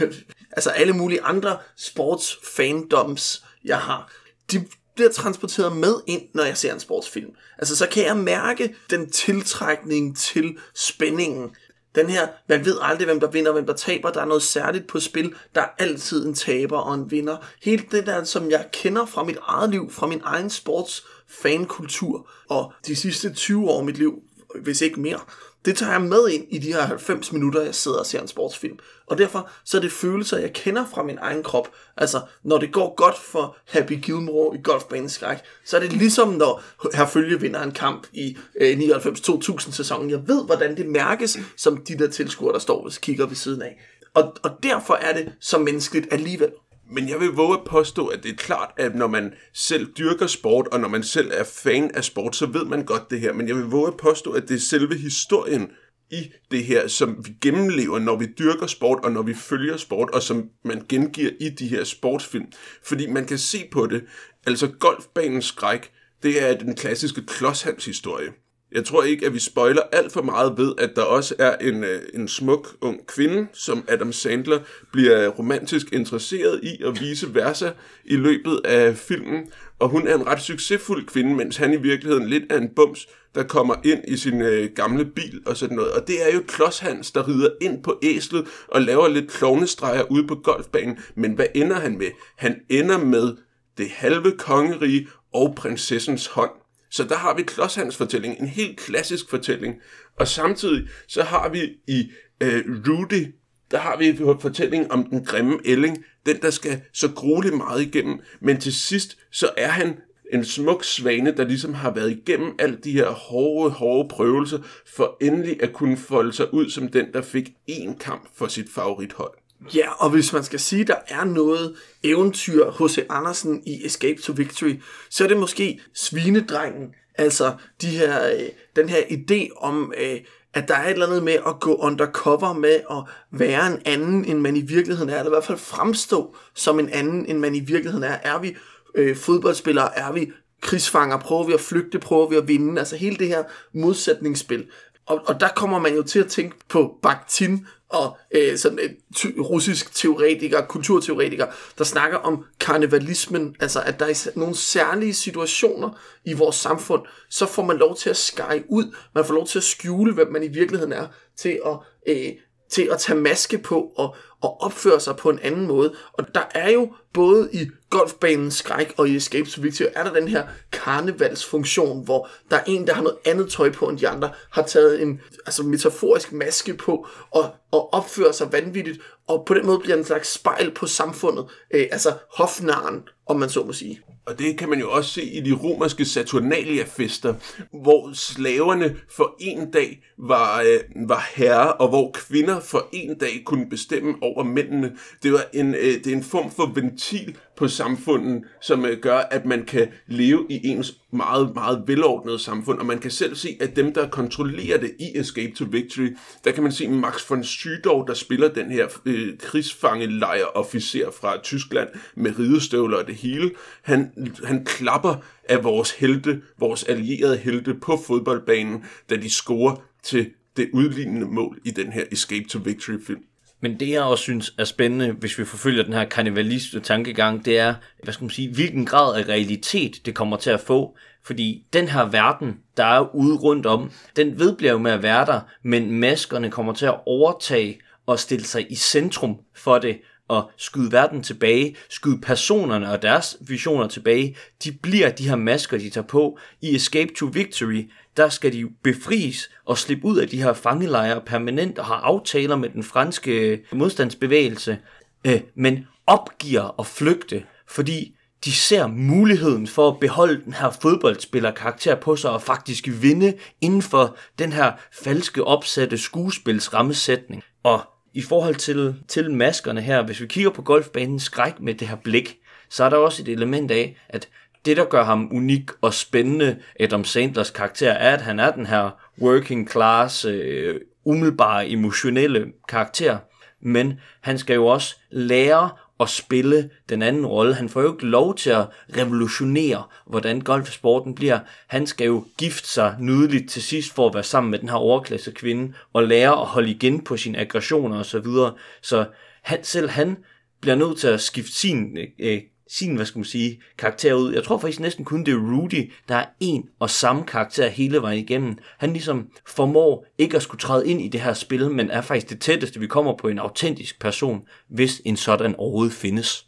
altså 0.56 0.70
alle 0.70 0.92
mulige 0.92 1.22
andre 1.22 1.58
sportsfandoms, 1.76 3.44
jeg 3.64 3.78
har, 3.78 4.12
de 4.52 4.66
bliver 4.94 5.10
transporteret 5.10 5.76
med 5.76 5.94
ind, 6.06 6.22
når 6.34 6.44
jeg 6.44 6.56
ser 6.56 6.74
en 6.74 6.80
sportsfilm. 6.80 7.30
Altså, 7.58 7.76
så 7.76 7.86
kan 7.86 8.04
jeg 8.04 8.16
mærke 8.16 8.74
den 8.90 9.10
tiltrækning 9.10 10.16
til 10.16 10.58
spændingen. 10.74 11.50
Den 11.94 12.10
her, 12.10 12.28
man 12.48 12.64
ved 12.64 12.78
aldrig, 12.82 13.06
hvem 13.06 13.20
der 13.20 13.30
vinder, 13.30 13.52
hvem 13.52 13.66
der 13.66 13.72
taber. 13.72 14.10
Der 14.10 14.20
er 14.20 14.24
noget 14.24 14.42
særligt 14.42 14.86
på 14.86 15.00
spil. 15.00 15.34
Der 15.54 15.60
er 15.60 15.68
altid 15.78 16.26
en 16.26 16.34
taber 16.34 16.78
og 16.78 16.94
en 16.94 17.10
vinder. 17.10 17.36
Helt 17.62 17.92
det 17.92 18.06
der, 18.06 18.24
som 18.24 18.50
jeg 18.50 18.68
kender 18.72 19.06
fra 19.06 19.24
mit 19.24 19.38
eget 19.42 19.70
liv, 19.70 19.90
fra 19.90 20.06
min 20.06 20.20
egen 20.24 20.50
sports 20.50 21.06
fankultur, 21.28 22.28
og 22.48 22.72
de 22.86 22.96
sidste 22.96 23.34
20 23.34 23.70
år 23.70 23.78
af 23.78 23.84
mit 23.84 23.98
liv, 23.98 24.22
hvis 24.62 24.80
ikke 24.80 25.00
mere, 25.00 25.20
det 25.66 25.76
tager 25.76 25.92
jeg 25.92 26.02
med 26.02 26.28
ind 26.28 26.44
i 26.50 26.58
de 26.58 26.72
her 26.72 26.82
90 26.82 27.32
minutter, 27.32 27.62
jeg 27.62 27.74
sidder 27.74 27.98
og 27.98 28.06
ser 28.06 28.20
en 28.20 28.28
sportsfilm. 28.28 28.78
Og 29.06 29.18
derfor 29.18 29.50
så 29.64 29.76
er 29.76 29.80
det 29.80 29.92
følelser, 29.92 30.38
jeg 30.38 30.52
kender 30.52 30.84
fra 30.86 31.02
min 31.02 31.18
egen 31.20 31.42
krop. 31.42 31.68
Altså, 31.96 32.20
når 32.42 32.58
det 32.58 32.72
går 32.72 32.94
godt 32.94 33.18
for 33.18 33.56
Happy 33.66 33.92
Gilmore 34.02 34.56
i 34.56 34.60
Golfbanen 34.62 35.08
Skræk, 35.08 35.38
så 35.64 35.76
er 35.76 35.80
det 35.80 35.92
ligesom, 35.92 36.28
når 36.28 36.62
Herfølge 36.94 37.40
vinder 37.40 37.62
en 37.62 37.72
kamp 37.72 38.06
i 38.12 38.36
øh, 38.60 38.78
99-2000 38.78 39.72
sæsonen. 39.72 40.10
Jeg 40.10 40.28
ved, 40.28 40.44
hvordan 40.44 40.76
det 40.76 40.86
mærkes, 40.86 41.38
som 41.56 41.76
de 41.76 41.98
der 41.98 42.08
tilskuere, 42.08 42.52
der 42.52 42.58
står 42.58 42.84
og 42.84 42.92
kigger 42.92 43.26
ved 43.26 43.36
siden 43.36 43.62
af. 43.62 43.80
Og, 44.14 44.34
og 44.42 44.50
derfor 44.62 44.94
er 44.94 45.14
det 45.14 45.32
så 45.40 45.58
menneskeligt 45.58 46.06
alligevel. 46.10 46.50
Men 46.90 47.08
jeg 47.08 47.20
vil 47.20 47.28
våge 47.28 47.58
at 47.58 47.64
påstå, 47.64 48.06
at 48.06 48.22
det 48.22 48.30
er 48.30 48.36
klart, 48.36 48.70
at 48.76 48.94
når 48.94 49.06
man 49.06 49.34
selv 49.52 49.86
dyrker 49.98 50.26
sport, 50.26 50.66
og 50.66 50.80
når 50.80 50.88
man 50.88 51.02
selv 51.02 51.30
er 51.34 51.44
fan 51.44 51.90
af 51.94 52.04
sport, 52.04 52.36
så 52.36 52.46
ved 52.46 52.64
man 52.64 52.84
godt 52.84 53.10
det 53.10 53.20
her. 53.20 53.32
Men 53.32 53.48
jeg 53.48 53.56
vil 53.56 53.64
våge 53.64 53.88
at 53.88 53.96
påstå, 53.96 54.32
at 54.32 54.48
det 54.48 54.54
er 54.54 54.60
selve 54.60 54.96
historien 54.96 55.70
i 56.10 56.32
det 56.50 56.64
her, 56.64 56.88
som 56.88 57.26
vi 57.26 57.32
gennemlever, 57.40 57.98
når 57.98 58.16
vi 58.16 58.26
dyrker 58.38 58.66
sport, 58.66 59.04
og 59.04 59.12
når 59.12 59.22
vi 59.22 59.34
følger 59.34 59.76
sport, 59.76 60.10
og 60.10 60.22
som 60.22 60.48
man 60.64 60.82
gengiver 60.88 61.30
i 61.40 61.48
de 61.48 61.68
her 61.68 61.84
sportsfilm. 61.84 62.46
Fordi 62.84 63.06
man 63.06 63.26
kan 63.26 63.38
se 63.38 63.68
på 63.72 63.86
det, 63.86 64.04
altså 64.46 64.66
golfbanens 64.66 65.44
skræk, 65.44 65.90
det 66.22 66.42
er 66.42 66.58
den 66.58 66.74
klassiske 66.74 67.26
klodshandshistorie. 67.26 68.24
historie. 68.24 68.45
Jeg 68.76 68.84
tror 68.84 69.02
ikke, 69.02 69.26
at 69.26 69.34
vi 69.34 69.38
spoiler 69.38 69.82
alt 69.92 70.12
for 70.12 70.22
meget 70.22 70.58
ved, 70.58 70.74
at 70.78 70.90
der 70.96 71.02
også 71.02 71.34
er 71.38 71.56
en, 71.56 71.84
øh, 71.84 72.02
en 72.14 72.28
smuk 72.28 72.76
ung 72.80 73.06
kvinde, 73.06 73.46
som 73.52 73.84
Adam 73.88 74.12
Sandler 74.12 74.58
bliver 74.92 75.28
romantisk 75.28 75.92
interesseret 75.92 76.60
i 76.62 76.82
og 76.82 77.00
vice 77.00 77.34
versa 77.34 77.70
i 78.04 78.16
løbet 78.16 78.60
af 78.64 78.96
filmen. 78.96 79.46
Og 79.78 79.88
hun 79.88 80.06
er 80.06 80.14
en 80.14 80.26
ret 80.26 80.42
succesfuld 80.42 81.06
kvinde, 81.06 81.34
mens 81.34 81.56
han 81.56 81.72
i 81.72 81.76
virkeligheden 81.76 82.28
lidt 82.28 82.44
er 82.50 82.56
en 82.56 82.68
bums, 82.76 83.08
der 83.34 83.42
kommer 83.42 83.74
ind 83.84 84.00
i 84.08 84.16
sin 84.16 84.42
øh, 84.42 84.70
gamle 84.74 85.04
bil 85.04 85.42
og 85.46 85.56
sådan 85.56 85.76
noget. 85.76 85.92
Og 85.92 86.08
det 86.08 86.28
er 86.28 86.34
jo 86.34 86.42
Klodshans, 86.48 87.10
der 87.10 87.28
rider 87.28 87.50
ind 87.60 87.82
på 87.82 87.98
æslet 88.02 88.46
og 88.68 88.82
laver 88.82 89.08
lidt 89.08 89.30
klovnestreger 89.30 90.02
ude 90.10 90.26
på 90.26 90.34
golfbanen. 90.34 90.98
Men 91.14 91.32
hvad 91.32 91.46
ender 91.54 91.76
han 91.76 91.98
med? 91.98 92.10
Han 92.36 92.60
ender 92.68 92.98
med 92.98 93.36
det 93.78 93.88
halve 93.90 94.32
kongerige 94.38 95.08
og 95.32 95.54
prinsessens 95.56 96.26
hånd. 96.26 96.65
Så 96.90 97.04
der 97.04 97.16
har 97.16 97.34
vi 97.34 97.42
Klodshans 97.42 97.96
fortælling, 97.96 98.40
en 98.40 98.46
helt 98.46 98.78
klassisk 98.78 99.30
fortælling. 99.30 99.74
Og 100.18 100.28
samtidig 100.28 100.88
så 101.08 101.22
har 101.22 101.48
vi 101.48 101.60
i 101.88 102.10
øh, 102.42 102.64
Rudy, 102.88 103.34
der 103.70 103.78
har 103.78 103.96
vi 103.96 104.08
en 104.08 104.40
fortælling 104.40 104.92
om 104.92 105.06
den 105.06 105.24
grimme 105.24 105.58
ælling, 105.64 106.04
den 106.26 106.42
der 106.42 106.50
skal 106.50 106.80
så 106.92 107.10
grueligt 107.12 107.56
meget 107.56 107.82
igennem, 107.82 108.20
men 108.40 108.60
til 108.60 108.74
sidst 108.74 109.18
så 109.32 109.50
er 109.56 109.68
han 109.68 109.98
en 110.32 110.44
smuk 110.44 110.84
svane, 110.84 111.36
der 111.36 111.44
ligesom 111.44 111.74
har 111.74 111.90
været 111.90 112.10
igennem 112.10 112.54
alle 112.58 112.78
de 112.84 112.92
her 112.92 113.10
hårde, 113.10 113.70
hårde 113.70 114.08
prøvelser, 114.08 114.58
for 114.96 115.16
endelig 115.20 115.62
at 115.62 115.72
kunne 115.72 115.96
folde 115.96 116.32
sig 116.32 116.54
ud 116.54 116.70
som 116.70 116.88
den, 116.88 117.12
der 117.12 117.22
fik 117.22 117.50
én 117.70 117.98
kamp 117.98 118.28
for 118.34 118.46
sit 118.46 118.66
favorithold. 118.74 119.45
Ja, 119.74 119.90
og 119.90 120.10
hvis 120.10 120.32
man 120.32 120.44
skal 120.44 120.60
sige, 120.60 120.82
at 120.82 120.88
der 120.88 120.96
er 121.08 121.24
noget 121.24 121.76
eventyr 122.02 122.70
hos 122.70 122.98
Andersen 123.10 123.62
i 123.66 123.86
Escape 123.86 124.22
to 124.22 124.32
Victory, 124.36 124.80
så 125.10 125.24
er 125.24 125.28
det 125.28 125.36
måske 125.36 125.80
svinedrengen. 125.94 126.94
Altså 127.14 127.54
de 127.80 127.86
her, 127.86 128.26
øh, 128.26 128.48
den 128.76 128.88
her 128.88 129.02
idé 129.02 129.48
om, 129.60 129.92
øh, 130.00 130.20
at 130.54 130.68
der 130.68 130.74
er 130.74 130.84
et 130.84 130.92
eller 130.92 131.06
andet 131.06 131.22
med 131.22 131.32
at 131.46 131.60
gå 131.60 131.74
undercover 131.74 132.52
med 132.52 132.80
at 132.90 133.02
være 133.38 133.66
en 133.66 133.82
anden, 133.84 134.24
end 134.24 134.38
man 134.38 134.56
i 134.56 134.60
virkeligheden 134.60 135.10
er, 135.10 135.18
eller 135.18 135.30
i 135.30 135.34
hvert 135.34 135.44
fald 135.44 135.58
fremstå 135.58 136.36
som 136.54 136.78
en 136.78 136.88
anden, 136.88 137.26
end 137.26 137.38
man 137.38 137.54
i 137.54 137.60
virkeligheden 137.60 138.04
er. 138.04 138.18
Er 138.22 138.38
vi 138.38 138.56
øh, 138.94 139.16
fodboldspillere, 139.16 139.98
er 139.98 140.12
vi 140.12 140.30
krigsfanger, 140.60 141.18
prøver 141.18 141.44
vi 141.44 141.52
at 141.52 141.60
flygte, 141.60 141.98
prøver 141.98 142.28
vi 142.28 142.36
at 142.36 142.48
vinde, 142.48 142.78
altså 142.78 142.96
hele 142.96 143.16
det 143.16 143.28
her 143.28 143.44
modsætningsspil. 143.74 144.66
Og, 145.06 145.22
og 145.26 145.40
der 145.40 145.48
kommer 145.48 145.78
man 145.78 145.94
jo 145.94 146.02
til 146.02 146.18
at 146.18 146.26
tænke 146.26 146.56
på 146.68 146.98
Bakhtin 147.02 147.66
og 147.88 148.16
øh, 148.34 148.58
sådan 148.58 148.78
en 148.78 148.90
ty- 149.14 149.38
russisk 149.38 149.94
teoretiker, 149.94 150.66
kulturteoretiker, 150.66 151.46
der 151.78 151.84
snakker 151.84 152.18
om 152.18 152.44
karnevalismen, 152.60 153.56
altså 153.60 153.80
at 153.80 154.00
der 154.00 154.06
er 154.06 154.30
nogle 154.36 154.56
særlige 154.56 155.14
situationer 155.14 155.90
i 156.24 156.32
vores 156.32 156.56
samfund, 156.56 157.02
så 157.30 157.46
får 157.46 157.64
man 157.64 157.76
lov 157.76 157.96
til 157.96 158.10
at 158.10 158.16
skære 158.16 158.62
ud, 158.68 158.94
man 159.14 159.24
får 159.24 159.34
lov 159.34 159.46
til 159.46 159.58
at 159.58 159.64
skjule, 159.64 160.14
hvem 160.14 160.32
man 160.32 160.42
i 160.42 160.48
virkeligheden 160.48 160.92
er, 160.92 161.06
til 161.36 161.60
at, 161.66 161.78
øh, 162.06 162.32
til 162.70 162.88
at 162.92 162.98
tage 162.98 163.18
maske 163.18 163.58
på 163.58 163.92
og, 163.96 164.16
og 164.42 164.60
opføre 164.60 165.00
sig 165.00 165.16
på 165.16 165.30
en 165.30 165.38
anden 165.42 165.66
måde. 165.66 165.94
Og 166.12 166.34
der 166.34 166.42
er 166.54 166.70
jo 166.70 166.92
både 167.12 167.48
i 167.52 167.66
golfbanens 167.90 168.54
skræk 168.54 168.94
og 168.96 169.08
i 169.08 169.16
Escape 169.16 169.50
to 169.50 169.60
Victory, 169.62 169.86
er 169.94 170.04
der 170.04 170.12
den 170.12 170.28
her 170.28 170.46
karnevalsfunktion, 170.72 172.04
hvor 172.04 172.28
der 172.50 172.56
er 172.56 172.64
en, 172.66 172.86
der 172.86 172.94
har 172.94 173.02
noget 173.02 173.18
andet 173.24 173.50
tøj 173.50 173.72
på 173.72 173.88
end 173.88 173.98
de 173.98 174.08
andre, 174.08 174.30
har 174.50 174.62
taget 174.62 175.02
en 175.02 175.20
altså 175.46 175.62
metaforisk 175.62 176.32
maske 176.32 176.74
på 176.74 177.06
og, 177.30 177.54
og 177.72 177.94
opfører 177.94 178.32
sig 178.32 178.52
vanvittigt, 178.52 179.00
og 179.28 179.44
på 179.46 179.54
den 179.54 179.66
måde 179.66 179.78
bliver 179.78 179.96
en 179.96 180.04
slags 180.04 180.32
spejl 180.32 180.74
på 180.74 180.86
samfundet, 180.86 181.46
øh, 181.74 181.86
altså 181.92 182.12
hofnaren, 182.36 183.02
om 183.26 183.36
man 183.36 183.48
så 183.48 183.64
må 183.64 183.72
sige. 183.72 184.00
Og 184.26 184.38
det 184.38 184.58
kan 184.58 184.68
man 184.68 184.78
jo 184.78 184.90
også 184.90 185.10
se 185.10 185.24
i 185.24 185.40
de 185.40 185.52
romerske 185.52 186.04
Saturnalia-fester, 186.04 187.34
hvor 187.70 188.12
slaverne 188.12 188.96
for 189.16 189.36
en 189.38 189.70
dag 189.70 190.02
var, 190.18 190.62
øh, 190.62 191.08
var 191.08 191.30
herre, 191.34 191.72
og 191.72 191.88
hvor 191.88 192.10
kvinder 192.14 192.60
for 192.60 192.88
en 192.92 193.18
dag 193.18 193.42
kunne 193.44 193.68
bestemme 193.70 194.14
over 194.22 194.44
mændene. 194.44 194.96
Det, 195.22 195.32
var 195.32 195.44
en, 195.52 195.74
øh, 195.74 195.80
det 195.80 196.06
er 196.06 196.16
en 196.16 196.22
form 196.22 196.50
for 196.50 196.72
ventil 196.74 197.36
på 197.56 197.68
samfundet, 197.68 198.44
som 198.60 198.84
øh, 198.84 198.98
gør, 199.00 199.18
at 199.18 199.46
man 199.46 199.64
kan 199.64 199.88
leve 200.06 200.46
i 200.48 200.66
ens 200.66 200.94
meget, 201.10 201.54
meget 201.54 201.82
velordnede 201.86 202.38
samfund, 202.38 202.78
og 202.78 202.86
man 202.86 202.98
kan 202.98 203.10
selv 203.10 203.34
se, 203.34 203.56
at 203.60 203.76
dem, 203.76 203.94
der 203.94 204.08
kontrollerer 204.08 204.78
det 204.78 204.92
i 204.98 205.18
Escape 205.18 205.52
to 205.56 205.64
Victory, 205.70 206.16
der 206.44 206.52
kan 206.52 206.62
man 206.62 206.72
se 206.72 206.88
Max 206.88 207.30
von 207.30 207.44
Sydow, 207.44 208.04
der 208.04 208.14
spiller 208.14 208.48
den 208.48 208.70
her 208.70 208.86
øh, 209.06 209.38
krigsfangelejr-officer 209.38 211.10
fra 211.20 211.40
Tyskland 211.42 211.88
med 212.14 212.38
ridestøvler 212.38 212.98
og 212.98 213.06
det 213.06 213.14
hele. 213.14 213.50
Han, 213.82 214.12
han 214.44 214.64
klapper 214.64 215.14
af 215.48 215.64
vores 215.64 215.90
helte, 215.90 216.42
vores 216.58 216.84
allierede 216.84 217.36
helte 217.36 217.74
på 217.74 218.00
fodboldbanen, 218.06 218.84
da 219.10 219.16
de 219.16 219.30
scorer 219.30 219.76
til 220.02 220.30
det 220.56 220.70
udlignende 220.72 221.26
mål 221.26 221.58
i 221.64 221.70
den 221.70 221.92
her 221.92 222.04
Escape 222.12 222.48
to 222.48 222.58
Victory 222.64 223.04
film. 223.06 223.22
Men 223.60 223.80
det 223.80 223.88
jeg 223.90 224.02
også 224.02 224.22
synes 224.22 224.54
er 224.58 224.64
spændende, 224.64 225.12
hvis 225.12 225.38
vi 225.38 225.44
forfølger 225.44 225.82
den 225.82 225.92
her 225.92 226.04
karnevaliste 226.04 226.80
tankegang, 226.80 227.44
det 227.44 227.58
er, 227.58 227.74
hvad 228.02 228.14
skal 228.14 228.24
man 228.24 228.30
sige, 228.30 228.54
hvilken 228.54 228.86
grad 228.86 229.20
af 229.20 229.28
realitet 229.28 230.06
det 230.06 230.14
kommer 230.14 230.36
til 230.36 230.50
at 230.50 230.60
få. 230.60 230.96
Fordi 231.22 231.66
den 231.72 231.88
her 231.88 232.04
verden, 232.04 232.56
der 232.76 232.84
er 232.84 233.14
ude 233.14 233.36
rundt 233.36 233.66
om, 233.66 233.90
den 234.16 234.38
vedbliver 234.38 234.72
jo 234.72 234.78
med 234.78 234.92
at 234.92 235.02
være 235.02 235.26
der, 235.26 235.40
men 235.62 235.90
maskerne 235.90 236.50
kommer 236.50 236.72
til 236.72 236.86
at 236.86 237.00
overtage 237.06 237.80
og 238.06 238.18
stille 238.18 238.44
sig 238.44 238.72
i 238.72 238.74
centrum 238.74 239.36
for 239.54 239.78
det, 239.78 240.00
og 240.28 240.50
skyde 240.56 240.92
verden 240.92 241.22
tilbage, 241.22 241.76
skyde 241.88 242.20
personerne 242.20 242.90
og 242.90 243.02
deres 243.02 243.36
visioner 243.40 243.88
tilbage, 243.88 244.36
de 244.64 244.72
bliver 244.72 245.10
de 245.10 245.28
her 245.28 245.36
masker, 245.36 245.78
de 245.78 245.90
tager 245.90 246.06
på. 246.06 246.38
I 246.60 246.76
Escape 246.76 247.12
to 247.14 247.26
Victory, 247.32 247.90
der 248.16 248.28
skal 248.28 248.52
de 248.52 248.68
befries 248.82 249.50
og 249.64 249.78
slippe 249.78 250.04
ud 250.04 250.16
af 250.16 250.28
de 250.28 250.42
her 250.42 250.52
fangelejre 250.52 251.20
permanent 251.20 251.78
og 251.78 251.84
har 251.84 251.94
aftaler 251.94 252.56
med 252.56 252.68
den 252.68 252.82
franske 252.82 253.32
øh, 253.32 253.58
modstandsbevægelse, 253.72 254.78
øh, 255.26 255.40
men 255.54 255.86
opgiver 256.06 256.80
at 256.80 256.86
flygte, 256.86 257.44
fordi 257.68 258.16
de 258.44 258.52
ser 258.52 258.86
muligheden 258.86 259.66
for 259.66 259.88
at 259.88 260.00
beholde 260.00 260.44
den 260.44 260.52
her 260.52 260.70
fodboldspiller 260.82 261.50
karakter 261.50 261.94
på 261.94 262.16
sig 262.16 262.30
og 262.30 262.42
faktisk 262.42 262.88
vinde 263.00 263.34
inden 263.60 263.82
for 263.82 264.16
den 264.38 264.52
her 264.52 264.72
falske 264.92 265.44
opsatte 265.44 265.98
skuespilsrammesætning. 265.98 267.42
Og 267.62 267.80
i 268.16 268.22
forhold 268.22 268.54
til, 268.54 268.94
til 269.08 269.30
maskerne 269.30 269.80
her, 269.80 270.02
hvis 270.02 270.20
vi 270.20 270.26
kigger 270.26 270.50
på 270.50 270.62
golfbanen 270.62 271.18
skræk 271.18 271.60
med 271.60 271.74
det 271.74 271.88
her 271.88 271.96
blik, 271.96 272.38
så 272.68 272.84
er 272.84 272.88
der 272.88 272.96
også 272.96 273.22
et 273.22 273.28
element 273.28 273.70
af, 273.70 273.96
at 274.08 274.28
det, 274.64 274.76
der 274.76 274.84
gør 274.84 275.04
ham 275.04 275.28
unik 275.32 275.70
og 275.80 275.94
spændende, 275.94 276.56
Adam 276.80 277.04
Sandlers 277.04 277.50
karakter, 277.50 277.90
er, 277.90 278.14
at 278.14 278.20
han 278.20 278.40
er 278.40 278.50
den 278.50 278.66
her 278.66 278.90
working 279.22 279.70
class, 279.70 280.24
øh, 280.24 280.80
umiddelbare 281.04 281.68
emotionelle 281.68 282.52
karakter. 282.68 283.18
Men 283.60 284.00
han 284.20 284.38
skal 284.38 284.54
jo 284.54 284.66
også 284.66 284.96
lære 285.10 285.70
at 286.00 286.08
spille 286.08 286.70
den 286.88 287.02
anden 287.02 287.26
rolle. 287.26 287.54
Han 287.54 287.68
får 287.68 287.82
jo 287.82 287.92
ikke 287.92 288.06
lov 288.06 288.34
til 288.34 288.50
at 288.50 288.66
revolutionere, 288.96 289.82
hvordan 290.06 290.40
golfsporten 290.40 291.14
bliver. 291.14 291.38
Han 291.66 291.86
skal 291.86 292.06
jo 292.06 292.24
gifte 292.38 292.68
sig 292.68 292.96
nydeligt 293.00 293.50
til 293.50 293.62
sidst 293.62 293.94
for 293.94 294.08
at 294.08 294.14
være 294.14 294.22
sammen 294.22 294.50
med 294.50 294.58
den 294.58 294.68
her 294.68 294.76
overklasse 294.76 295.32
kvinde 295.32 295.72
og 295.92 296.02
lære 296.02 296.40
at 296.40 296.46
holde 296.46 296.70
igen 296.70 297.04
på 297.04 297.16
sine 297.16 297.38
aggressioner 297.38 297.98
osv. 297.98 298.04
Så, 298.04 298.20
videre. 298.20 298.54
så 298.82 299.06
han, 299.42 299.64
selv 299.64 299.88
han 299.88 300.16
bliver 300.60 300.74
nødt 300.74 300.98
til 300.98 301.08
at 301.08 301.20
skifte 301.20 301.52
sin 301.52 301.98
øh, 302.18 302.40
sin, 302.68 302.96
hvad 302.96 303.06
skal 303.06 303.18
man 303.18 303.24
sige, 303.24 303.60
karakter 303.78 304.14
ud. 304.14 304.32
Jeg 304.32 304.44
tror 304.44 304.58
faktisk 304.58 304.80
næsten 304.80 305.04
kun 305.04 305.24
det 305.24 305.34
er 305.34 305.38
Rudy, 305.38 305.92
der 306.08 306.14
er 306.14 306.26
en 306.40 306.68
og 306.78 306.90
samme 306.90 307.24
karakter 307.24 307.68
hele 307.68 308.02
vejen 308.02 308.18
igennem. 308.18 308.58
Han 308.78 308.92
ligesom 308.92 309.28
formår 309.46 310.06
ikke 310.18 310.36
at 310.36 310.42
skulle 310.42 310.60
træde 310.60 310.88
ind 310.88 311.00
i 311.00 311.08
det 311.08 311.20
her 311.20 311.34
spil, 311.34 311.70
men 311.70 311.90
er 311.90 312.00
faktisk 312.00 312.30
det 312.30 312.40
tætteste, 312.40 312.80
vi 312.80 312.86
kommer 312.86 313.16
på 313.16 313.28
en 313.28 313.38
autentisk 313.38 314.00
person, 314.00 314.42
hvis 314.68 315.02
en 315.04 315.16
sådan 315.16 315.54
overhovedet 315.58 315.94
findes. 315.94 316.46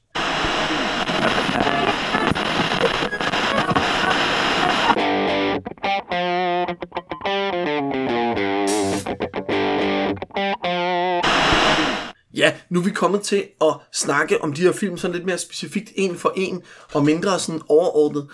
Nu 12.71 12.81
er 12.81 12.85
vi 12.85 12.91
kommet 12.91 13.23
til 13.23 13.45
at 13.61 13.75
snakke 13.93 14.43
om 14.43 14.53
de 14.53 14.63
her 14.63 14.73
film 14.73 14.99
sådan 14.99 15.15
lidt 15.15 15.27
mere 15.27 15.39
specifikt 15.39 15.93
en 15.97 16.17
for 16.17 16.33
en, 16.37 16.63
og 16.93 17.05
mindre 17.05 17.39
sådan 17.39 17.61
overordnet. 17.69 18.27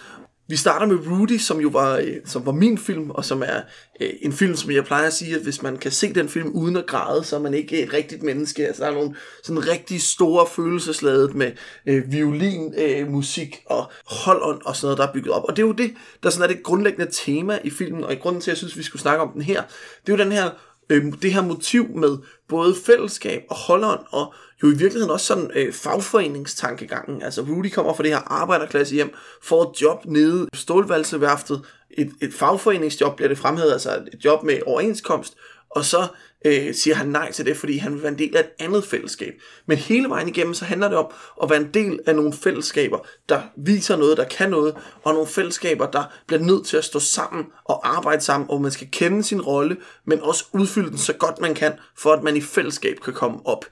Vi 0.48 0.56
starter 0.56 0.86
med 0.86 0.96
Rudy, 1.06 1.38
som 1.38 1.60
jo 1.60 1.68
var, 1.68 1.96
øh, 1.96 2.16
som 2.24 2.46
var 2.46 2.52
min 2.52 2.78
film, 2.78 3.10
og 3.10 3.24
som 3.24 3.42
er 3.42 3.60
øh, 4.00 4.10
en 4.22 4.32
film, 4.32 4.56
som 4.56 4.70
jeg 4.70 4.84
plejer 4.84 5.06
at 5.06 5.12
sige, 5.12 5.34
at 5.34 5.42
hvis 5.42 5.62
man 5.62 5.76
kan 5.76 5.90
se 5.90 6.14
den 6.14 6.28
film 6.28 6.50
uden 6.50 6.76
at 6.76 6.86
græde, 6.86 7.24
så 7.24 7.36
er 7.36 7.40
man 7.40 7.54
ikke 7.54 7.82
et 7.82 7.92
rigtigt 7.92 8.22
menneske. 8.22 8.66
Altså, 8.66 8.82
der 8.82 8.90
er 8.90 8.94
nogle 8.94 9.14
sådan 9.44 9.68
rigtig 9.68 10.02
store 10.02 10.46
følelsesladet 10.46 11.34
med 11.34 11.52
øh, 11.86 12.12
violin, 12.12 12.74
øh, 12.78 13.08
musik 13.08 13.62
og 13.66 13.90
holdånd 14.06 14.60
og 14.64 14.76
sådan 14.76 14.86
noget, 14.86 14.98
der 14.98 15.06
er 15.06 15.12
bygget 15.12 15.32
op. 15.32 15.44
Og 15.48 15.56
det 15.56 15.62
er 15.62 15.66
jo 15.66 15.72
det, 15.72 15.94
der 16.22 16.30
sådan 16.30 16.50
er 16.50 16.54
det 16.54 16.62
grundlæggende 16.62 17.10
tema 17.12 17.58
i 17.64 17.70
filmen, 17.70 18.04
og 18.04 18.12
i 18.12 18.16
grunden 18.16 18.42
til, 18.42 18.50
at 18.50 18.52
jeg 18.52 18.58
synes, 18.58 18.72
at 18.72 18.78
vi 18.78 18.82
skulle 18.82 19.02
snakke 19.02 19.22
om 19.22 19.32
den 19.32 19.42
her, 19.42 19.62
det 20.06 20.12
er 20.12 20.16
jo 20.16 20.24
den 20.24 20.32
her 20.32 20.50
øh, 20.90 21.12
det 21.22 21.32
her 21.32 21.42
motiv 21.42 21.88
med 21.88 22.18
både 22.48 22.74
fællesskab 22.86 23.42
og 23.50 23.56
Holland, 23.56 24.00
og 24.10 24.34
jo 24.62 24.68
i 24.68 24.74
virkeligheden 24.74 25.10
også 25.10 25.26
sådan 25.26 25.50
øh, 25.54 25.72
fagforeningstankegangen. 25.72 27.22
Altså 27.22 27.42
Rudy 27.42 27.70
kommer 27.70 27.94
fra 27.94 28.02
det 28.02 28.10
her 28.10 28.32
arbejderklasse 28.32 28.94
hjem, 28.94 29.14
får 29.42 29.70
et 29.70 29.82
job 29.82 30.04
nede 30.04 30.48
i 30.52 30.56
stålvalseværftet, 30.56 31.62
et, 31.90 32.12
et 32.20 32.34
fagforeningsjob 32.34 33.16
bliver 33.16 33.28
det 33.28 33.38
fremhævet, 33.38 33.72
altså 33.72 34.04
et 34.12 34.24
job 34.24 34.42
med 34.42 34.60
overenskomst, 34.66 35.36
og 35.70 35.84
så 35.84 36.06
øh, 36.44 36.74
siger 36.74 36.94
han 36.94 37.06
nej 37.06 37.32
til 37.32 37.46
det, 37.46 37.56
fordi 37.56 37.76
han 37.76 37.94
vil 37.94 38.02
være 38.02 38.12
en 38.12 38.18
del 38.18 38.36
af 38.36 38.40
et 38.40 38.50
andet 38.58 38.84
fællesskab. 38.84 39.34
Men 39.66 39.78
hele 39.78 40.08
vejen 40.08 40.28
igennem, 40.28 40.54
så 40.54 40.64
handler 40.64 40.88
det 40.88 40.98
om 40.98 41.06
at 41.42 41.50
være 41.50 41.60
en 41.60 41.70
del 41.74 42.00
af 42.06 42.16
nogle 42.16 42.32
fællesskaber, 42.32 42.98
der 43.28 43.42
viser 43.56 43.96
noget, 43.96 44.16
der 44.16 44.24
kan 44.24 44.50
noget, 44.50 44.74
og 45.02 45.12
nogle 45.12 45.28
fællesskaber, 45.28 45.86
der 45.86 46.04
bliver 46.26 46.42
nødt 46.42 46.66
til 46.66 46.76
at 46.76 46.84
stå 46.84 46.98
sammen 46.98 47.44
og 47.64 47.96
arbejde 47.96 48.22
sammen, 48.22 48.50
og 48.50 48.60
man 48.60 48.70
skal 48.70 48.88
kende 48.92 49.22
sin 49.22 49.40
rolle, 49.40 49.76
men 50.06 50.20
også 50.20 50.44
udfylde 50.52 50.90
den 50.90 50.98
så 50.98 51.12
godt 51.12 51.40
man 51.40 51.54
kan, 51.54 51.72
for 51.98 52.12
at 52.12 52.22
man 52.22 52.36
i 52.36 52.40
fællesskab 52.40 52.96
kan 53.04 53.12
komme 53.12 53.46
op. 53.46 53.64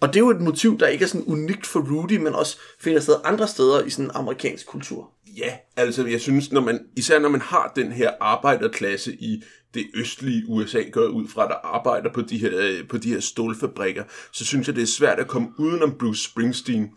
Og 0.00 0.08
det 0.08 0.16
er 0.16 0.20
jo 0.20 0.30
et 0.30 0.40
motiv, 0.40 0.78
der 0.78 0.86
ikke 0.86 1.02
er 1.02 1.08
sådan 1.08 1.26
unikt 1.26 1.66
for 1.66 1.80
Rudy, 1.80 2.16
men 2.16 2.34
også 2.34 2.58
finder 2.80 3.00
sted 3.00 3.14
andre 3.24 3.48
steder 3.48 3.84
i 3.84 3.90
sådan 3.90 4.10
amerikansk 4.14 4.66
kultur. 4.66 5.10
Ja, 5.40 5.56
altså 5.76 6.06
jeg 6.06 6.20
synes, 6.20 6.52
når 6.52 6.60
man, 6.60 6.80
især 6.96 7.18
når 7.18 7.28
man 7.28 7.40
har 7.40 7.72
den 7.76 7.92
her 7.92 8.10
arbejderklasse 8.20 9.14
i 9.14 9.42
det 9.74 9.86
østlige 9.94 10.44
USA, 10.48 10.82
går 10.92 11.06
ud 11.06 11.28
fra, 11.28 11.48
der 11.48 11.54
arbejder 11.54 12.12
på 12.12 12.22
de, 12.22 12.38
her, 12.38 12.50
øh, 12.54 12.88
på 12.88 12.98
de 12.98 13.12
her 13.12 13.20
stålfabrikker, 13.20 14.04
så 14.32 14.44
synes 14.44 14.66
jeg, 14.66 14.76
det 14.76 14.82
er 14.82 14.86
svært 14.86 15.18
at 15.18 15.28
komme 15.28 15.48
udenom 15.58 15.98
Bruce 15.98 16.24
Springsteen. 16.24 16.90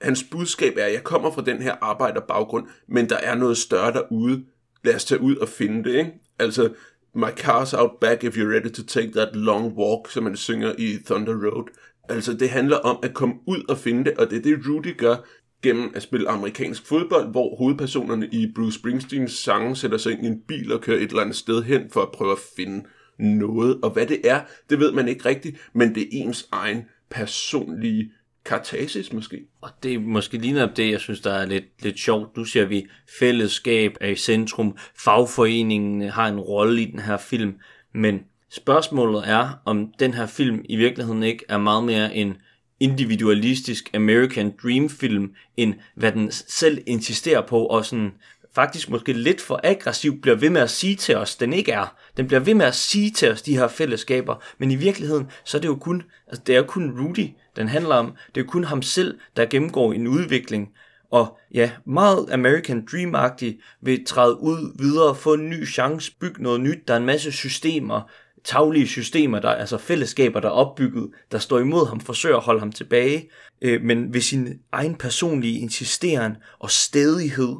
Hans 0.00 0.24
budskab 0.30 0.74
er, 0.76 0.84
at 0.84 0.92
jeg 0.92 1.04
kommer 1.04 1.30
fra 1.30 1.42
den 1.42 1.62
her 1.62 1.74
arbejderbaggrund, 1.80 2.66
men 2.88 3.08
der 3.08 3.16
er 3.16 3.34
noget 3.34 3.58
større 3.58 3.92
derude. 3.92 4.44
Lad 4.84 4.94
os 4.94 5.04
tage 5.04 5.20
ud 5.20 5.36
og 5.36 5.48
finde 5.48 5.84
det, 5.84 5.96
ikke? 5.96 6.12
Altså, 6.38 6.72
my 7.14 7.30
car's 7.40 7.80
out 7.80 7.90
back 8.00 8.24
if 8.24 8.36
you're 8.36 8.54
ready 8.54 8.70
to 8.70 8.82
take 8.82 9.12
that 9.12 9.36
long 9.36 9.76
walk, 9.76 10.10
som 10.10 10.22
man 10.24 10.36
synger 10.36 10.72
i 10.78 10.98
Thunder 11.06 11.34
Road. 11.34 11.64
Altså, 12.08 12.32
det 12.32 12.50
handler 12.50 12.76
om 12.76 12.98
at 13.02 13.14
komme 13.14 13.34
ud 13.46 13.64
og 13.68 13.78
finde 13.78 14.04
det, 14.04 14.18
og 14.18 14.30
det 14.30 14.38
er 14.38 14.42
det, 14.42 14.58
Rudy 14.68 14.96
gør 14.98 15.16
gennem 15.62 15.92
at 15.94 16.02
spille 16.02 16.28
amerikansk 16.28 16.86
fodbold, 16.86 17.30
hvor 17.30 17.56
hovedpersonerne 17.56 18.28
i 18.32 18.52
Bruce 18.54 18.78
Springsteens 18.78 19.32
sange 19.32 19.76
sætter 19.76 19.98
sig 19.98 20.12
ind 20.12 20.24
i 20.24 20.26
en 20.26 20.40
bil 20.48 20.72
og 20.72 20.80
kører 20.80 20.96
et 20.96 21.08
eller 21.08 21.22
andet 21.22 21.36
sted 21.36 21.62
hen 21.62 21.90
for 21.90 22.02
at 22.02 22.12
prøve 22.12 22.32
at 22.32 22.38
finde 22.56 22.84
noget. 23.18 23.80
Og 23.82 23.90
hvad 23.90 24.06
det 24.06 24.20
er, 24.24 24.40
det 24.70 24.80
ved 24.80 24.92
man 24.92 25.08
ikke 25.08 25.28
rigtigt, 25.28 25.70
men 25.72 25.94
det 25.94 26.02
er 26.02 26.06
ens 26.10 26.48
egen 26.52 26.84
personlige 27.10 28.12
kartasis 28.44 29.12
måske. 29.12 29.40
Og 29.60 29.70
det 29.82 29.94
er 29.94 29.98
måske 29.98 30.38
lige 30.38 30.52
netop 30.52 30.76
det, 30.76 30.90
jeg 30.90 31.00
synes, 31.00 31.20
der 31.20 31.32
er 31.32 31.46
lidt, 31.46 31.82
lidt 31.82 31.98
sjovt. 31.98 32.36
Nu 32.36 32.44
ser 32.44 32.64
vi, 32.64 32.86
fællesskab 33.18 33.96
er 34.00 34.08
i 34.08 34.16
centrum, 34.16 34.76
fagforeningen 35.04 36.08
har 36.08 36.28
en 36.28 36.40
rolle 36.40 36.82
i 36.82 36.90
den 36.90 36.98
her 36.98 37.16
film, 37.16 37.54
men 37.94 38.20
Spørgsmålet 38.50 39.28
er, 39.28 39.62
om 39.64 39.92
den 39.98 40.14
her 40.14 40.26
film 40.26 40.64
i 40.68 40.76
virkeligheden 40.76 41.22
ikke 41.22 41.44
er 41.48 41.58
meget 41.58 41.84
mere 41.84 42.14
en 42.14 42.36
individualistisk 42.80 43.90
American 43.94 44.54
Dream 44.62 44.88
film, 44.88 45.32
end 45.56 45.74
hvad 45.94 46.12
den 46.12 46.30
selv 46.32 46.82
insisterer 46.86 47.46
på, 47.46 47.66
og 47.66 47.84
sådan 47.84 48.12
faktisk 48.54 48.90
måske 48.90 49.12
lidt 49.12 49.40
for 49.40 49.60
aggressiv 49.64 50.20
bliver 50.20 50.36
ved 50.36 50.50
med 50.50 50.60
at 50.60 50.70
sige 50.70 50.96
til 50.96 51.16
os, 51.16 51.36
den 51.36 51.52
ikke 51.52 51.72
er. 51.72 51.96
Den 52.16 52.26
bliver 52.26 52.40
ved 52.40 52.54
med 52.54 52.66
at 52.66 52.74
sige 52.74 53.10
til 53.10 53.30
os, 53.30 53.42
de 53.42 53.56
her 53.56 53.68
fællesskaber, 53.68 54.42
men 54.58 54.70
i 54.70 54.76
virkeligheden, 54.76 55.30
så 55.44 55.56
er 55.56 55.60
det 55.60 55.68
jo 55.68 55.76
kun, 55.76 56.02
altså 56.26 56.42
det 56.46 56.52
er 56.52 56.58
jo 56.58 56.64
kun 56.64 57.00
Rudy, 57.00 57.28
den 57.56 57.68
handler 57.68 57.94
om. 57.94 58.06
Det 58.06 58.40
er 58.40 58.44
jo 58.44 58.50
kun 58.50 58.64
ham 58.64 58.82
selv, 58.82 59.18
der 59.36 59.46
gennemgår 59.46 59.92
en 59.92 60.06
udvikling, 60.06 60.68
og 61.10 61.38
ja, 61.54 61.70
meget 61.86 62.26
American 62.32 62.86
Dream-agtigt 62.90 63.78
vil 63.82 64.04
træde 64.04 64.40
ud 64.40 64.78
videre, 64.78 65.14
få 65.14 65.34
en 65.34 65.50
ny 65.50 65.66
chance, 65.66 66.12
bygge 66.20 66.42
noget 66.42 66.60
nyt. 66.60 66.88
Der 66.88 66.94
er 66.94 66.98
en 66.98 67.06
masse 67.06 67.32
systemer, 67.32 68.10
taglige 68.48 68.88
systemer, 68.88 69.38
der, 69.38 69.48
altså 69.48 69.78
fællesskaber, 69.78 70.40
der 70.40 70.48
er 70.48 70.52
opbygget, 70.52 71.10
der 71.32 71.38
står 71.38 71.58
imod 71.58 71.88
ham, 71.88 72.00
forsøger 72.00 72.36
at 72.36 72.42
holde 72.42 72.60
ham 72.60 72.72
tilbage, 72.72 73.30
øh, 73.62 73.82
men 73.82 74.14
ved 74.14 74.20
sin 74.20 74.48
egen 74.72 74.94
personlige 74.94 75.60
insisteren 75.60 76.36
og 76.58 76.70
stedighed, 76.70 77.56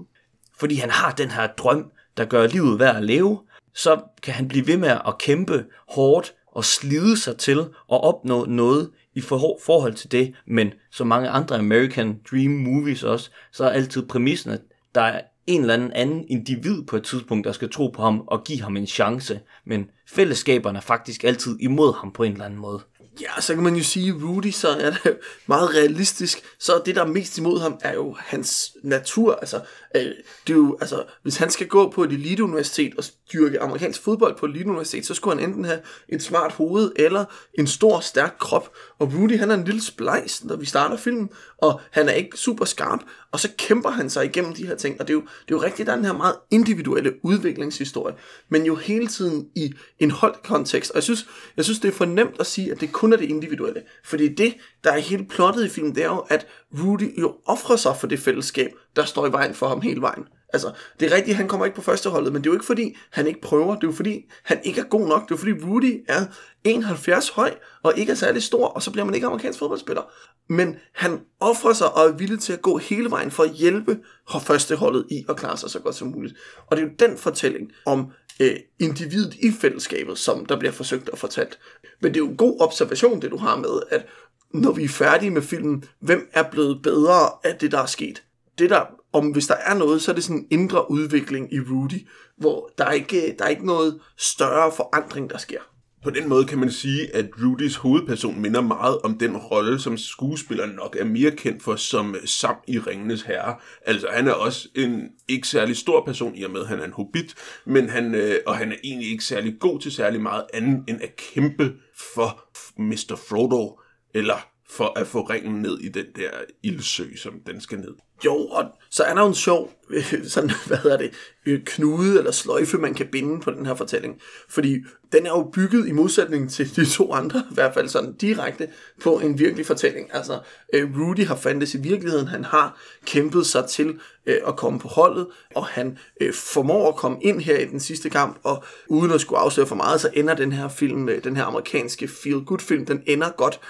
fordi 0.59 0.75
han 0.75 0.91
har 0.91 1.13
den 1.13 1.31
her 1.31 1.47
drøm, 1.47 1.91
der 2.17 2.25
gør 2.25 2.47
livet 2.47 2.79
værd 2.79 2.97
at 2.97 3.05
leve, 3.05 3.41
så 3.75 4.01
kan 4.23 4.35
han 4.35 4.49
blive 4.49 4.67
ved 4.67 4.77
med 4.77 4.89
at 4.89 5.19
kæmpe 5.19 5.65
hårdt 5.89 6.35
og 6.53 6.65
slide 6.65 7.17
sig 7.17 7.37
til 7.37 7.59
at 7.93 8.03
opnå 8.03 8.45
noget 8.45 8.91
i 9.15 9.21
forhold 9.21 9.95
til 9.95 10.13
det, 10.13 10.35
men 10.47 10.73
som 10.91 11.07
mange 11.07 11.29
andre 11.29 11.57
American 11.59 12.21
Dream 12.31 12.51
movies 12.51 13.03
også, 13.03 13.31
så 13.53 13.65
er 13.65 13.71
altid 13.71 14.07
præmissen, 14.07 14.51
at 14.51 14.61
der 14.95 15.01
er 15.01 15.21
en 15.47 15.61
eller 15.61 15.75
anden 15.75 15.93
anden 15.93 16.25
individ 16.29 16.85
på 16.85 16.97
et 16.97 17.05
tidspunkt, 17.05 17.47
der 17.47 17.53
skal 17.53 17.71
tro 17.71 17.89
på 17.89 18.03
ham 18.03 18.21
og 18.27 18.45
give 18.45 18.63
ham 18.63 18.77
en 18.77 18.87
chance, 18.87 19.41
men 19.67 19.91
fællesskaberne 20.09 20.79
er 20.79 20.83
faktisk 20.83 21.25
altid 21.25 21.57
imod 21.61 21.95
ham 22.01 22.13
på 22.13 22.23
en 22.23 22.33
eller 22.33 22.45
anden 22.45 22.61
måde. 22.61 22.81
Ja, 23.21 23.41
så 23.41 23.55
kan 23.55 23.63
man 23.63 23.75
jo 23.75 23.83
sige, 23.83 24.09
at 24.09 24.23
Rudy 24.23 24.51
så 24.51 24.69
er 24.69 24.91
det 24.91 25.19
meget 25.47 25.75
realistisk. 25.75 26.43
Så 26.59 26.83
det, 26.87 26.97
der 26.97 27.03
er 27.03 27.07
mest 27.07 27.39
imod 27.39 27.61
ham, 27.61 27.79
er 27.81 27.95
jo 27.95 28.17
hans 28.19 28.77
natur. 28.83 29.35
Altså, 29.35 29.61
øh, 29.95 30.03
det 30.47 30.53
er 30.53 30.57
jo, 30.57 30.79
altså, 30.81 31.05
hvis 31.23 31.37
han 31.37 31.51
skal 31.51 31.67
gå 31.67 31.91
på 31.91 32.05
et 32.05 32.13
eliteuniversitet 32.13 32.95
og 32.97 33.05
styrke 33.05 33.61
amerikansk 33.61 34.03
fodbold 34.03 34.37
på 34.37 34.47
et 34.47 34.51
eliteuniversitet, 34.51 35.07
så 35.07 35.15
skulle 35.15 35.39
han 35.39 35.49
enten 35.49 35.65
have 35.65 35.81
et 36.09 36.23
smart 36.23 36.53
hoved 36.53 36.93
eller 36.97 37.25
en 37.59 37.67
stor, 37.67 38.01
stærk 38.01 38.37
krop. 38.41 38.73
Og 38.99 39.13
Rudy, 39.15 39.39
han 39.39 39.51
er 39.51 39.55
en 39.55 39.65
lille 39.65 39.83
splejs, 39.83 40.45
når 40.45 40.57
vi 40.57 40.67
starter 40.67 40.97
filmen, 40.97 41.31
og 41.59 41.81
han 41.91 42.09
er 42.09 42.13
ikke 42.13 42.37
super 42.37 42.65
skarp, 42.65 43.01
og 43.33 43.41
så 43.41 43.49
kæmper 43.59 43.91
han 43.91 44.11
sig 44.11 44.25
igennem 44.25 44.55
de 44.55 44.67
her 44.67 44.75
ting. 44.75 45.01
Og 45.01 45.09
det 45.09 45.13
er 45.13 45.15
jo, 45.15 45.21
det 45.21 45.55
er 45.55 45.59
jo 45.59 45.63
rigtigt, 45.63 45.87
der 45.87 45.93
er 45.93 45.97
den 45.97 46.05
her 46.05 46.13
meget 46.13 46.35
individuelle 46.51 47.13
udviklingshistorie, 47.25 48.15
men 48.49 48.67
jo 48.67 48.75
hele 48.75 49.07
tiden 49.07 49.49
i 49.55 49.75
en 49.99 50.11
holdt 50.11 50.43
kontekst. 50.43 50.91
Og 50.91 50.95
jeg 50.95 51.03
synes, 51.03 51.29
jeg 51.57 51.65
synes, 51.65 51.81
det 51.81 51.89
er 51.89 51.93
for 51.93 52.05
nemt 52.05 52.41
at 52.41 52.47
sige, 52.47 52.73
at 52.73 52.81
det 52.81 52.93
kun 52.93 53.13
er 53.13 53.17
det 53.17 53.25
individuelle. 53.25 53.83
Fordi 54.05 54.35
det, 54.35 54.55
der 54.85 54.93
er 54.93 54.99
helt 54.99 55.31
plottet 55.31 55.65
i 55.65 55.69
filmen, 55.69 55.95
det 55.95 56.03
er 56.03 56.09
jo, 56.09 56.19
at 56.19 56.47
Rudy 56.85 57.21
jo 57.21 57.35
offrer 57.47 57.77
sig 57.77 57.97
for 57.97 58.07
det 58.07 58.19
fællesskab, 58.19 58.71
der 58.97 59.05
står 59.05 59.27
i 59.27 59.33
vejen 59.33 59.55
for 59.55 59.69
ham 59.69 59.81
hele 59.81 60.01
vejen. 60.01 60.25
Altså, 60.53 60.73
det 61.01 61.13
er 61.13 61.17
rigtigt, 61.17 61.37
han 61.37 61.49
kommer 61.49 61.67
ikke 61.67 61.77
på 61.77 61.83
førsteholdet, 61.83 62.33
men 62.33 62.43
det 62.43 62.49
er 62.49 62.51
jo 62.51 62.57
ikke 62.57 62.67
fordi, 62.67 62.97
han 63.11 63.27
ikke 63.27 63.41
prøver. 63.41 63.75
Det 63.75 63.85
er 63.85 63.89
jo 63.89 63.93
fordi, 63.93 64.31
han 64.43 64.61
ikke 64.65 64.81
er 64.81 64.85
god 64.85 65.09
nok. 65.09 65.23
Det 65.23 65.35
er 65.35 65.35
jo 65.35 65.37
fordi, 65.37 65.65
Rudy 65.65 66.05
er 66.09 66.25
71 66.65 67.29
høj 67.29 67.55
og 67.83 67.99
ikke 67.99 68.13
er 68.13 68.17
særlig 68.17 68.43
stor, 68.43 68.67
og 68.67 68.83
så 68.83 68.91
bliver 68.91 69.05
man 69.05 69.15
ikke 69.15 69.27
amerikansk 69.27 69.59
fodboldspiller. 69.59 70.03
Men 70.49 70.77
han 70.95 71.21
offrer 71.41 71.73
sig 71.73 71.95
og 71.95 72.09
er 72.09 72.13
villig 72.13 72.41
til 72.41 72.53
at 72.53 72.63
gå 72.63 72.77
hele 72.77 73.11
vejen 73.11 73.31
for 73.31 73.43
at 73.43 73.51
hjælpe 73.51 73.99
førsteholdet 74.41 75.07
i 75.11 75.25
at 75.29 75.37
klare 75.37 75.57
sig 75.57 75.71
så 75.71 75.79
godt 75.79 75.95
som 75.95 76.09
muligt. 76.09 76.35
Og 76.67 76.77
det 76.77 76.83
er 76.83 76.87
jo 76.87 77.09
den 77.09 77.19
fortælling 77.19 77.73
om 77.87 78.13
øh, 78.41 78.57
individet 78.79 79.35
i 79.35 79.53
fællesskabet, 79.61 80.19
som 80.19 80.47
der 80.47 80.59
bliver 80.59 80.73
forsøgt 80.73 81.11
at 81.13 81.19
fortalt. 81.19 81.59
Men 82.01 82.15
det 82.15 82.21
er 82.21 82.25
jo 82.25 82.31
en 82.31 82.37
god 82.37 82.57
observation, 82.61 83.23
det 83.23 83.31
du 83.31 83.37
har 83.37 83.57
med, 83.57 83.81
at 83.91 84.07
når 84.55 84.73
vi 84.73 84.85
er 84.85 84.89
færdige 84.89 85.31
med 85.31 85.43
filmen, 85.43 85.85
hvem 86.01 86.29
er 86.33 86.43
blevet 86.51 86.83
bedre 86.83 87.31
af 87.45 87.57
det, 87.61 87.73
der 87.73 87.79
er 87.79 87.87
sket? 87.87 88.23
Det 88.59 88.71
der, 88.71 88.83
om 89.13 89.27
hvis 89.27 89.47
der 89.47 89.55
er 89.55 89.75
noget, 89.75 90.03
så 90.03 90.11
er 90.11 90.15
det 90.15 90.25
sådan 90.25 90.37
en 90.37 90.47
indre 90.51 90.91
udvikling 90.91 91.55
i 91.55 91.61
Rudy, 91.61 92.07
hvor 92.37 92.71
der 92.79 92.85
er 92.85 92.93
ikke, 92.93 93.35
der 93.39 93.45
er 93.45 93.49
ikke 93.49 93.67
noget 93.67 94.01
større 94.17 94.73
forandring, 94.77 95.31
der 95.31 95.39
sker. 95.39 95.61
På 96.03 96.11
den 96.11 96.29
måde 96.29 96.45
kan 96.45 96.59
man 96.59 96.71
sige, 96.71 97.17
at 97.17 97.27
Rudys 97.43 97.77
hovedperson 97.77 98.41
minder 98.41 98.61
meget 98.61 98.99
om 98.99 99.19
den 99.19 99.37
rolle, 99.37 99.79
som 99.81 99.99
skuespilleren 99.99 100.71
nok 100.71 100.97
er 101.01 101.05
mere 101.05 101.31
kendt 101.31 101.63
for 101.63 101.77
som 101.77 102.17
Sam 102.25 102.57
i 102.69 102.79
Ringenes 102.79 103.23
Herre. 103.23 103.57
Altså 103.83 104.07
han 104.13 104.29
er 104.29 104.33
også 104.33 104.69
en 104.75 105.09
ikke 105.29 105.49
særlig 105.49 105.77
stor 105.77 106.05
person 106.05 106.37
i 106.37 106.43
og 106.43 106.51
med, 106.51 106.61
at 106.61 106.67
han 106.67 106.81
er 106.81 106.85
en 106.85 106.93
hobbit, 106.93 107.35
men 107.65 107.89
han, 107.89 108.15
øh, 108.15 108.35
og 108.47 108.57
han 108.57 108.73
er 108.73 108.77
egentlig 108.85 109.11
ikke 109.11 109.25
særlig 109.25 109.57
god 109.61 109.81
til 109.81 109.93
særlig 109.93 110.21
meget 110.21 110.45
andet 110.55 110.85
end 110.89 111.03
at 111.03 111.17
kæmpe 111.17 111.75
for 112.15 112.45
Mr. 112.77 113.21
Frodo, 113.29 113.81
eller 114.15 114.49
for 114.71 114.99
at 114.99 115.07
få 115.07 115.23
ringen 115.23 115.63
ned 115.63 115.79
i 115.79 115.89
den 115.89 116.07
der 116.17 116.31
ildsø, 116.63 117.05
som 117.17 117.41
den 117.47 117.61
skal 117.61 117.79
ned. 117.79 117.95
Jo, 118.25 118.35
og 118.35 118.65
så 118.91 119.03
er 119.03 119.15
der 119.15 119.23
jo 119.23 119.29
en 119.29 119.35
sjov, 119.35 119.73
sådan, 120.25 120.51
hvad 120.67 120.77
hedder 120.77 120.97
det, 120.97 121.11
øh, 121.47 121.61
knude 121.65 122.19
eller 122.19 122.31
sløjfe, 122.31 122.79
man 122.79 122.95
kan 122.95 123.07
binde 123.13 123.41
på 123.41 123.51
den 123.51 123.67
her 123.67 123.75
fortælling. 123.75 124.21
Fordi 124.49 124.79
den 125.13 125.27
er 125.27 125.31
jo 125.31 125.51
bygget 125.53 125.89
i 125.89 125.93
modsætning 125.93 126.51
til 126.51 126.77
de 126.77 126.87
to 126.87 127.13
andre, 127.13 127.43
i 127.51 127.55
hvert 127.55 127.75
fald 127.75 127.89
sådan 127.89 128.13
direkte, 128.13 128.69
på 129.03 129.19
en 129.19 129.39
virkelig 129.39 129.67
fortælling. 129.67 130.15
Altså, 130.15 130.41
øh, 130.73 130.99
Rudy 130.99 131.27
har 131.27 131.37
fandtes 131.37 131.75
i 131.75 131.79
virkeligheden, 131.79 132.29
han 132.29 132.45
har 132.45 132.81
kæmpet 133.07 133.47
sig 133.47 133.67
til 133.69 134.01
øh, 134.27 134.37
at 134.47 134.57
komme 134.57 134.79
på 134.79 134.89
holdet, 134.89 135.27
og 135.55 135.67
han 135.67 135.99
formår 136.35 136.89
at 136.89 136.97
komme 136.97 137.19
ind 137.23 137.41
her 137.41 137.59
i 137.59 137.65
den 137.65 137.81
sidste 137.81 138.11
kamp, 138.11 138.39
og 138.43 138.65
uden 138.89 139.13
at 139.13 139.21
skulle 139.21 139.39
afsløre 139.39 139.67
for 139.67 139.77
meget, 139.77 140.01
så 140.01 140.11
ender 140.15 140.35
den 140.35 140.53
her 140.53 140.69
film, 140.69 141.09
den 141.25 141.37
her 141.37 141.45
amerikanske 141.45 142.07
feel-good 142.07 142.61
film, 142.61 142.87
den 142.87 143.03
ender 143.07 143.31
godt. 143.31 143.61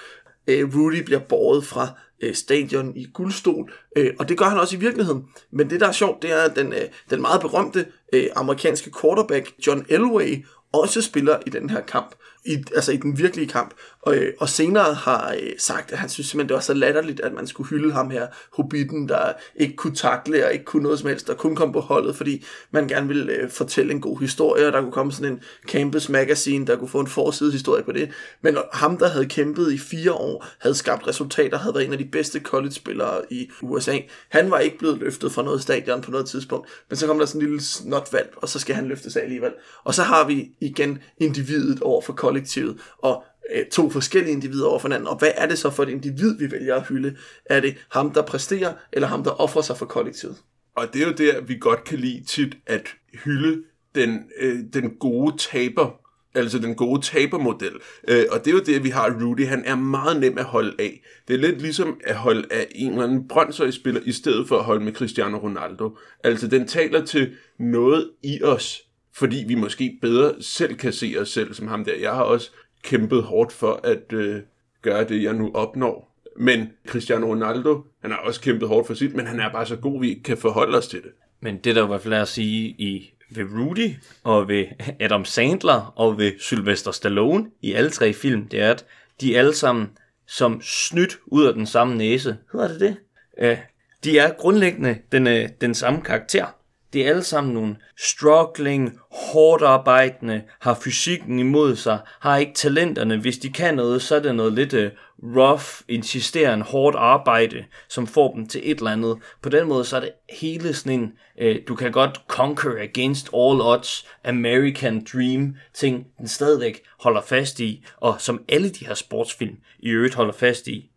Øh, 0.48 0.76
Rudy 0.76 1.02
bliver 1.02 1.20
båret 1.20 1.64
fra 1.64 1.88
øh, 2.20 2.34
stadion 2.34 2.96
i 2.96 3.06
guldstol, 3.14 3.72
øh, 3.96 4.14
og 4.18 4.28
det 4.28 4.38
gør 4.38 4.44
han 4.44 4.58
også 4.58 4.76
i 4.76 4.78
virkeligheden. 4.78 5.24
Men 5.50 5.70
det, 5.70 5.80
der 5.80 5.88
er 5.88 5.92
sjovt, 5.92 6.22
det 6.22 6.32
er, 6.32 6.42
at 6.42 6.56
den, 6.56 6.72
øh, 6.72 6.80
den 7.10 7.20
meget 7.20 7.40
berømte 7.40 7.86
øh, 8.12 8.26
amerikanske 8.36 8.90
quarterback 9.00 9.52
John 9.66 9.86
Elway 9.88 10.44
også 10.72 11.02
spiller 11.02 11.38
i 11.46 11.50
den 11.50 11.70
her 11.70 11.80
kamp 11.80 12.14
i, 12.44 12.64
altså 12.74 12.92
i 12.92 12.96
den 12.96 13.18
virkelige 13.18 13.48
kamp. 13.48 13.74
Og, 14.02 14.16
øh, 14.16 14.32
og 14.38 14.48
senere 14.48 14.94
har 14.94 15.34
øh, 15.42 15.50
sagt, 15.58 15.92
at 15.92 15.98
han 15.98 16.08
synes 16.08 16.26
simpelthen, 16.26 16.48
det 16.48 16.54
var 16.54 16.60
så 16.60 16.74
latterligt, 16.74 17.20
at 17.20 17.32
man 17.32 17.46
skulle 17.46 17.68
hylde 17.68 17.92
ham 17.92 18.10
her, 18.10 18.26
Hobbiten, 18.52 19.08
der 19.08 19.32
ikke 19.56 19.76
kunne 19.76 19.94
takle 19.94 20.46
og 20.46 20.52
ikke 20.52 20.64
kunne 20.64 20.82
noget 20.82 20.98
som 20.98 21.08
helst, 21.08 21.26
der 21.26 21.34
kun 21.34 21.56
kom 21.56 21.72
på 21.72 21.80
holdet, 21.80 22.16
fordi 22.16 22.44
man 22.70 22.88
gerne 22.88 23.08
ville 23.08 23.32
øh, 23.32 23.50
fortælle 23.50 23.92
en 23.92 24.00
god 24.00 24.20
historie, 24.20 24.66
og 24.66 24.72
der 24.72 24.80
kunne 24.80 24.92
komme 24.92 25.12
sådan 25.12 25.32
en 25.32 25.40
campus 25.68 26.08
magazine, 26.08 26.66
der 26.66 26.76
kunne 26.76 26.88
få 26.88 27.00
en 27.00 27.06
forside 27.06 27.52
historie 27.52 27.82
på 27.82 27.92
det. 27.92 28.10
Men 28.42 28.56
ham, 28.72 28.98
der 28.98 29.08
havde 29.08 29.26
kæmpet 29.26 29.72
i 29.72 29.78
fire 29.78 30.12
år, 30.12 30.46
havde 30.58 30.74
skabt 30.74 31.06
resultater, 31.06 31.58
havde 31.58 31.74
været 31.74 31.86
en 31.86 31.92
af 31.92 31.98
de 31.98 32.04
bedste 32.04 32.40
college-spillere 32.40 33.20
i 33.30 33.50
USA, 33.62 33.98
han 34.28 34.50
var 34.50 34.58
ikke 34.58 34.78
blevet 34.78 34.98
løftet 34.98 35.32
fra 35.32 35.42
noget 35.42 35.62
stadion 35.62 36.00
på 36.00 36.10
noget 36.10 36.26
tidspunkt, 36.26 36.68
men 36.88 36.96
så 36.96 37.06
kom 37.06 37.18
der 37.18 37.26
sådan 37.26 37.40
en 37.40 37.46
lille 37.46 37.62
snotvalp, 37.62 38.30
og 38.36 38.48
så 38.48 38.58
skal 38.58 38.74
han 38.74 38.88
løftes 38.88 39.16
af 39.16 39.22
alligevel. 39.22 39.52
Og 39.84 39.94
så 39.94 40.02
har 40.02 40.26
vi 40.26 40.50
igen 40.60 40.98
individet 41.18 41.82
over 41.82 42.02
for 42.02 42.12
kollektivet, 42.28 42.80
og 42.98 43.24
øh, 43.54 43.66
to 43.66 43.90
forskellige 43.90 44.32
individer 44.32 44.66
over 44.66 44.78
for 44.78 44.88
hinanden. 44.88 45.08
Og 45.08 45.18
hvad 45.18 45.30
er 45.34 45.46
det 45.46 45.58
så 45.58 45.70
for 45.70 45.82
et 45.82 45.88
individ, 45.88 46.38
vi 46.38 46.50
vælger 46.50 46.74
at 46.74 46.88
hylde? 46.88 47.16
Er 47.44 47.60
det 47.60 47.74
ham, 47.90 48.12
der 48.12 48.22
præsterer, 48.22 48.72
eller 48.92 49.08
ham, 49.08 49.24
der 49.24 49.30
offrer 49.30 49.62
sig 49.62 49.76
for 49.76 49.86
kollektivet? 49.86 50.36
Og 50.76 50.86
det 50.92 51.02
er 51.02 51.06
jo 51.06 51.12
der, 51.12 51.40
vi 51.40 51.56
godt 51.60 51.84
kan 51.84 51.98
lide 51.98 52.24
tit 52.24 52.56
at 52.66 52.88
hylde 53.24 53.62
den, 53.94 54.22
øh, 54.40 54.58
den 54.72 54.90
gode 55.00 55.36
taber, 55.38 55.90
altså 56.34 56.58
den 56.58 56.74
gode 56.74 57.02
tabermodel. 57.02 57.72
Øh, 58.08 58.24
og 58.30 58.44
det 58.44 58.50
er 58.50 58.54
jo 58.54 58.62
det, 58.66 58.84
vi 58.84 58.88
har 58.88 59.18
Rudy. 59.22 59.46
Han 59.46 59.64
er 59.64 59.74
meget 59.74 60.20
nem 60.20 60.38
at 60.38 60.44
holde 60.44 60.74
af. 60.78 61.02
Det 61.28 61.34
er 61.34 61.38
lidt 61.38 61.62
ligesom 61.62 62.00
at 62.04 62.16
holde 62.16 62.44
af 62.50 62.66
en 62.70 62.90
eller 62.90 63.04
anden 63.04 63.28
Brøndshøj-spiller, 63.28 64.00
i 64.04 64.12
stedet 64.12 64.48
for 64.48 64.58
at 64.58 64.64
holde 64.64 64.84
med 64.84 64.92
Cristiano 64.92 65.38
Ronaldo. 65.38 65.96
Altså, 66.24 66.48
den 66.48 66.68
taler 66.68 67.04
til 67.04 67.36
noget 67.58 68.10
i 68.22 68.42
os, 68.42 68.87
fordi 69.18 69.44
vi 69.48 69.54
måske 69.54 69.98
bedre 70.02 70.34
selv 70.40 70.74
kan 70.74 70.92
se 70.92 71.14
os 71.20 71.28
selv 71.28 71.54
som 71.54 71.68
ham 71.68 71.84
der. 71.84 71.94
Jeg 72.00 72.14
har 72.14 72.22
også 72.22 72.50
kæmpet 72.82 73.22
hårdt 73.22 73.52
for 73.52 73.80
at 73.84 74.12
øh, 74.12 74.40
gøre 74.82 75.04
det, 75.04 75.22
jeg 75.22 75.34
nu 75.34 75.50
opnår. 75.54 76.22
Men 76.36 76.68
Cristiano 76.86 77.26
Ronaldo, 77.26 77.84
han 78.02 78.10
har 78.10 78.18
også 78.18 78.40
kæmpet 78.40 78.68
hårdt 78.68 78.86
for 78.86 78.94
sit, 78.94 79.14
men 79.14 79.26
han 79.26 79.40
er 79.40 79.52
bare 79.52 79.66
så 79.66 79.76
god, 79.76 80.00
vi 80.00 80.08
ikke 80.08 80.22
kan 80.22 80.36
forholde 80.36 80.78
os 80.78 80.88
til 80.88 81.02
det. 81.02 81.10
Men 81.40 81.58
det 81.58 81.76
der 81.76 81.84
i 81.84 81.86
hvert 81.86 82.00
fald 82.00 82.14
er 82.14 82.22
at 82.22 82.28
sige 82.28 82.68
i 82.68 83.14
ved 83.30 83.44
Rudy 83.44 83.90
og 84.24 84.48
ved 84.48 84.64
Adam 85.00 85.24
Sandler 85.24 85.92
og 85.96 86.18
ved 86.18 86.32
Sylvester 86.38 86.90
Stallone 86.90 87.50
i 87.62 87.72
alle 87.72 87.90
tre 87.90 88.12
film, 88.12 88.48
det 88.48 88.62
er, 88.62 88.70
at 88.70 88.84
de 89.20 89.38
alle 89.38 89.54
sammen 89.54 89.88
som 90.26 90.60
snydt 90.62 91.18
ud 91.26 91.44
af 91.44 91.54
den 91.54 91.66
samme 91.66 91.96
næse, 91.96 92.36
hedder 92.52 92.68
det 92.68 92.80
det? 92.80 92.96
Uh, 93.42 93.58
de 94.04 94.18
er 94.18 94.32
grundlæggende 94.38 94.98
den, 95.12 95.26
uh, 95.26 95.50
den 95.60 95.74
samme 95.74 96.00
karakter. 96.02 96.46
Det 96.92 97.04
er 97.04 97.08
alle 97.08 97.22
sammen 97.22 97.54
nogle 97.54 97.76
struggling, 97.98 98.98
hårdt 99.10 99.62
arbejdende, 99.62 100.42
har 100.60 100.78
fysikken 100.84 101.38
imod 101.38 101.76
sig, 101.76 101.98
har 102.20 102.36
ikke 102.36 102.54
talenterne. 102.54 103.16
Hvis 103.16 103.38
de 103.38 103.52
kan 103.52 103.74
noget, 103.74 104.02
så 104.02 104.16
er 104.16 104.20
det 104.20 104.34
noget 104.34 104.52
lidt 104.52 104.74
uh, 104.74 104.90
rough, 105.36 105.64
insisterende, 105.88 106.64
hårdt 106.64 106.96
arbejde, 106.96 107.64
som 107.88 108.06
får 108.06 108.34
dem 108.34 108.48
til 108.48 108.60
et 108.64 108.78
eller 108.78 108.90
andet. 108.90 109.18
På 109.42 109.48
den 109.48 109.68
måde, 109.68 109.84
så 109.84 109.96
er 109.96 110.00
det 110.00 110.10
hele 110.40 110.74
sådan 110.74 111.00
en, 111.00 111.12
uh, 111.42 111.56
du 111.68 111.74
kan 111.74 111.92
godt 111.92 112.20
conquer 112.28 112.82
against 112.82 113.28
all 113.34 113.60
odds, 113.60 114.06
American 114.24 115.06
dream 115.12 115.56
ting, 115.74 116.06
den 116.18 116.28
stadigvæk 116.28 116.82
holder 117.00 117.20
fast 117.20 117.60
i, 117.60 117.84
og 117.96 118.16
som 118.18 118.42
alle 118.48 118.68
de 118.68 118.86
her 118.86 118.94
sportsfilm 118.94 119.56
i 119.78 119.88
øvrigt 119.88 120.14
holder 120.14 120.34
fast 120.34 120.68
i. 120.68 120.90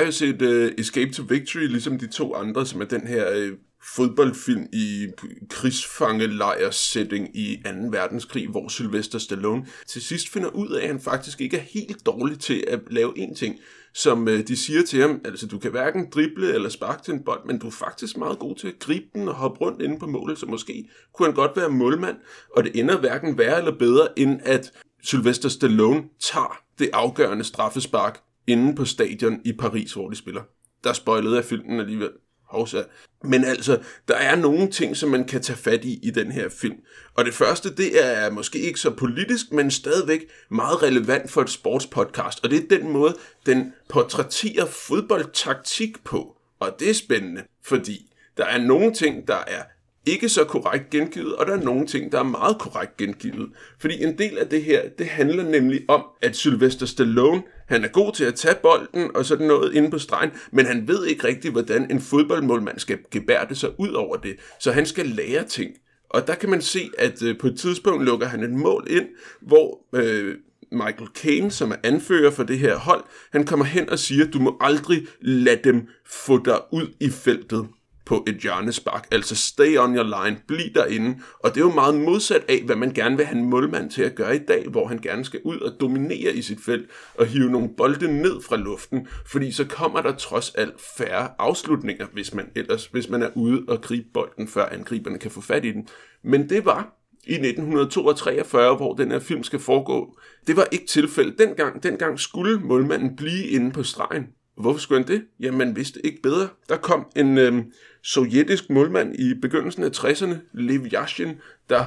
har 0.00 0.06
jo 0.06 0.12
set 0.12 0.42
uh, 0.42 0.72
Escape 0.78 1.12
to 1.12 1.22
Victory, 1.28 1.66
ligesom 1.66 1.98
de 1.98 2.06
to 2.06 2.34
andre, 2.34 2.66
som 2.66 2.80
er 2.80 2.84
den 2.84 3.06
her 3.06 3.36
uh, 3.36 3.58
fodboldfilm 3.96 4.66
i 4.72 5.06
krigsfangelejr-setting 5.50 7.36
i 7.36 7.62
2. 7.64 7.70
verdenskrig, 7.90 8.48
hvor 8.48 8.68
Sylvester 8.68 9.18
Stallone 9.18 9.66
til 9.86 10.02
sidst 10.02 10.28
finder 10.28 10.48
ud 10.48 10.68
af, 10.68 10.82
at 10.82 10.88
han 10.88 11.00
faktisk 11.00 11.40
ikke 11.40 11.56
er 11.56 11.60
helt 11.60 12.06
dårlig 12.06 12.38
til 12.38 12.64
at 12.68 12.80
lave 12.90 13.18
en 13.18 13.34
ting, 13.34 13.56
som 13.94 14.22
uh, 14.22 14.38
de 14.38 14.56
siger 14.56 14.82
til 14.82 15.00
ham, 15.00 15.20
altså 15.24 15.46
du 15.46 15.58
kan 15.58 15.70
hverken 15.70 16.10
drible 16.10 16.54
eller 16.54 16.68
sparke 16.68 17.02
til 17.02 17.14
en 17.14 17.24
bold, 17.24 17.46
men 17.46 17.58
du 17.58 17.66
er 17.66 17.70
faktisk 17.70 18.16
meget 18.16 18.38
god 18.38 18.56
til 18.56 18.68
at 18.68 18.78
gribe 18.78 19.06
den 19.14 19.28
og 19.28 19.34
hoppe 19.34 19.60
rundt 19.60 19.82
inde 19.82 19.98
på 19.98 20.06
målet, 20.06 20.38
så 20.38 20.46
måske 20.46 20.88
kunne 21.14 21.26
han 21.26 21.34
godt 21.34 21.56
være 21.56 21.70
målmand, 21.70 22.16
og 22.56 22.64
det 22.64 22.80
ender 22.80 22.98
hverken 22.98 23.38
værre 23.38 23.58
eller 23.58 23.78
bedre, 23.78 24.18
end 24.18 24.40
at 24.44 24.72
Sylvester 25.02 25.48
Stallone 25.48 26.02
tager 26.20 26.58
det 26.78 26.90
afgørende 26.92 27.44
straffespark 27.44 28.20
inde 28.46 28.74
på 28.74 28.84
stadion 28.84 29.40
i 29.44 29.52
Paris, 29.52 29.92
hvor 29.92 30.10
de 30.10 30.16
spiller. 30.16 30.42
Der 30.84 30.92
spoilede 30.92 31.36
jeg 31.36 31.44
filmen 31.44 31.80
alligevel. 31.80 32.10
Hovsa. 32.50 32.82
Men 33.24 33.44
altså, 33.44 33.82
der 34.08 34.14
er 34.14 34.36
nogle 34.36 34.70
ting, 34.70 34.96
som 34.96 35.10
man 35.10 35.24
kan 35.24 35.42
tage 35.42 35.56
fat 35.56 35.84
i 35.84 35.98
i 36.02 36.10
den 36.10 36.32
her 36.32 36.48
film. 36.48 36.76
Og 37.14 37.24
det 37.24 37.34
første, 37.34 37.74
det 37.74 38.06
er 38.06 38.30
måske 38.30 38.58
ikke 38.58 38.80
så 38.80 38.90
politisk, 38.90 39.52
men 39.52 39.70
stadigvæk 39.70 40.20
meget 40.50 40.82
relevant 40.82 41.30
for 41.30 41.42
et 41.42 41.50
sportspodcast. 41.50 42.44
Og 42.44 42.50
det 42.50 42.64
er 42.64 42.78
den 42.78 42.90
måde, 42.90 43.16
den 43.46 43.72
portrætterer 43.88 44.66
fodboldtaktik 44.66 46.04
på. 46.04 46.36
Og 46.60 46.76
det 46.78 46.90
er 46.90 46.94
spændende, 46.94 47.42
fordi 47.64 48.12
der 48.36 48.44
er 48.44 48.58
nogle 48.58 48.94
ting, 48.94 49.28
der 49.28 49.38
er 49.46 49.62
ikke 50.06 50.28
så 50.28 50.44
korrekt 50.44 50.90
gengivet, 50.90 51.36
og 51.36 51.46
der 51.46 51.52
er 51.52 51.62
nogle 51.62 51.86
ting, 51.86 52.12
der 52.12 52.18
er 52.18 52.22
meget 52.22 52.58
korrekt 52.58 52.96
gengivet. 52.96 53.48
Fordi 53.80 54.04
en 54.04 54.18
del 54.18 54.38
af 54.38 54.46
det 54.46 54.64
her, 54.64 54.88
det 54.98 55.06
handler 55.06 55.44
nemlig 55.44 55.80
om, 55.88 56.04
at 56.22 56.36
Sylvester 56.36 56.86
Stallone, 56.86 57.42
han 57.68 57.84
er 57.84 57.88
god 57.88 58.12
til 58.12 58.24
at 58.24 58.34
tage 58.34 58.54
bolden 58.62 59.16
og 59.16 59.24
sådan 59.24 59.46
noget 59.46 59.74
inde 59.74 59.90
på 59.90 59.98
stregen, 59.98 60.30
men 60.52 60.66
han 60.66 60.88
ved 60.88 61.06
ikke 61.06 61.26
rigtigt, 61.26 61.52
hvordan 61.52 61.90
en 61.90 62.00
fodboldmålmand 62.00 62.78
skal 62.78 62.98
gebærde 63.10 63.54
sig 63.54 63.70
ud 63.78 63.90
over 63.90 64.16
det. 64.16 64.36
Så 64.60 64.72
han 64.72 64.86
skal 64.86 65.06
lære 65.06 65.44
ting. 65.44 65.70
Og 66.10 66.26
der 66.26 66.34
kan 66.34 66.50
man 66.50 66.62
se, 66.62 66.90
at 66.98 67.22
øh, 67.22 67.38
på 67.38 67.46
et 67.46 67.58
tidspunkt 67.58 68.04
lukker 68.04 68.26
han 68.26 68.42
et 68.42 68.50
mål 68.50 68.86
ind, 68.90 69.06
hvor 69.40 69.78
øh, 69.94 70.34
Michael 70.72 71.08
Caine, 71.14 71.50
som 71.50 71.70
er 71.70 71.76
anfører 71.84 72.30
for 72.30 72.42
det 72.42 72.58
her 72.58 72.76
hold, 72.76 73.04
han 73.32 73.44
kommer 73.44 73.64
hen 73.64 73.90
og 73.90 73.98
siger, 73.98 74.30
du 74.30 74.38
må 74.38 74.56
aldrig 74.60 75.06
lade 75.20 75.60
dem 75.64 75.88
få 76.06 76.44
dig 76.44 76.58
ud 76.72 76.86
i 77.00 77.10
feltet 77.10 77.66
på 78.10 78.24
et 78.26 78.36
hjørnespark. 78.36 79.08
Altså 79.10 79.36
stay 79.36 79.78
on 79.78 79.96
your 79.96 80.24
line, 80.24 80.40
bliv 80.46 80.74
derinde. 80.74 81.18
Og 81.38 81.54
det 81.54 81.60
er 81.60 81.64
jo 81.64 81.72
meget 81.72 81.94
modsat 81.94 82.44
af, 82.48 82.62
hvad 82.62 82.76
man 82.76 82.90
gerne 82.90 83.16
vil 83.16 83.26
have 83.26 83.38
en 83.38 83.50
målmand 83.50 83.90
til 83.90 84.02
at 84.02 84.14
gøre 84.14 84.36
i 84.36 84.38
dag, 84.38 84.66
hvor 84.68 84.86
han 84.86 84.98
gerne 84.98 85.24
skal 85.24 85.40
ud 85.44 85.58
og 85.58 85.80
dominere 85.80 86.34
i 86.34 86.42
sit 86.42 86.58
felt 86.64 86.90
og 87.14 87.26
hive 87.26 87.50
nogle 87.50 87.68
bolde 87.76 88.22
ned 88.22 88.42
fra 88.42 88.56
luften, 88.56 89.08
fordi 89.26 89.52
så 89.52 89.64
kommer 89.64 90.02
der 90.02 90.12
trods 90.12 90.50
alt 90.54 90.80
færre 90.96 91.28
afslutninger, 91.38 92.06
hvis 92.12 92.34
man 92.34 92.50
ellers 92.56 92.86
hvis 92.86 93.08
man 93.08 93.22
er 93.22 93.30
ude 93.34 93.62
og 93.68 93.82
gribe 93.82 94.08
bolden, 94.14 94.48
før 94.48 94.66
angriberne 94.66 95.18
kan 95.18 95.30
få 95.30 95.40
fat 95.40 95.64
i 95.64 95.72
den. 95.72 95.88
Men 96.22 96.48
det 96.48 96.64
var 96.64 96.96
i 97.24 97.32
1943, 97.32 98.76
hvor 98.76 98.94
den 98.94 99.10
her 99.10 99.18
film 99.18 99.42
skal 99.42 99.58
foregå. 99.58 100.18
Det 100.46 100.56
var 100.56 100.66
ikke 100.70 100.86
tilfældet 100.86 101.38
dengang. 101.38 101.82
Dengang 101.82 102.20
skulle 102.20 102.60
målmanden 102.60 103.16
blive 103.16 103.46
inde 103.46 103.70
på 103.70 103.82
stregen. 103.82 104.26
Hvorfor 104.56 104.80
skulle 104.80 105.04
han 105.04 105.08
det? 105.08 105.24
Jamen, 105.40 105.58
man 105.58 105.76
vidste 105.76 106.06
ikke 106.06 106.22
bedre. 106.22 106.48
Der 106.68 106.76
kom 106.76 107.06
en 107.16 107.38
øh, 107.38 107.64
sovjetisk 108.02 108.70
målmand 108.70 109.16
i 109.18 109.34
begyndelsen 109.34 109.82
af 109.82 109.90
60'erne, 109.90 110.34
Lev 110.54 110.86
Yashin, 110.92 111.34
der 111.68 111.86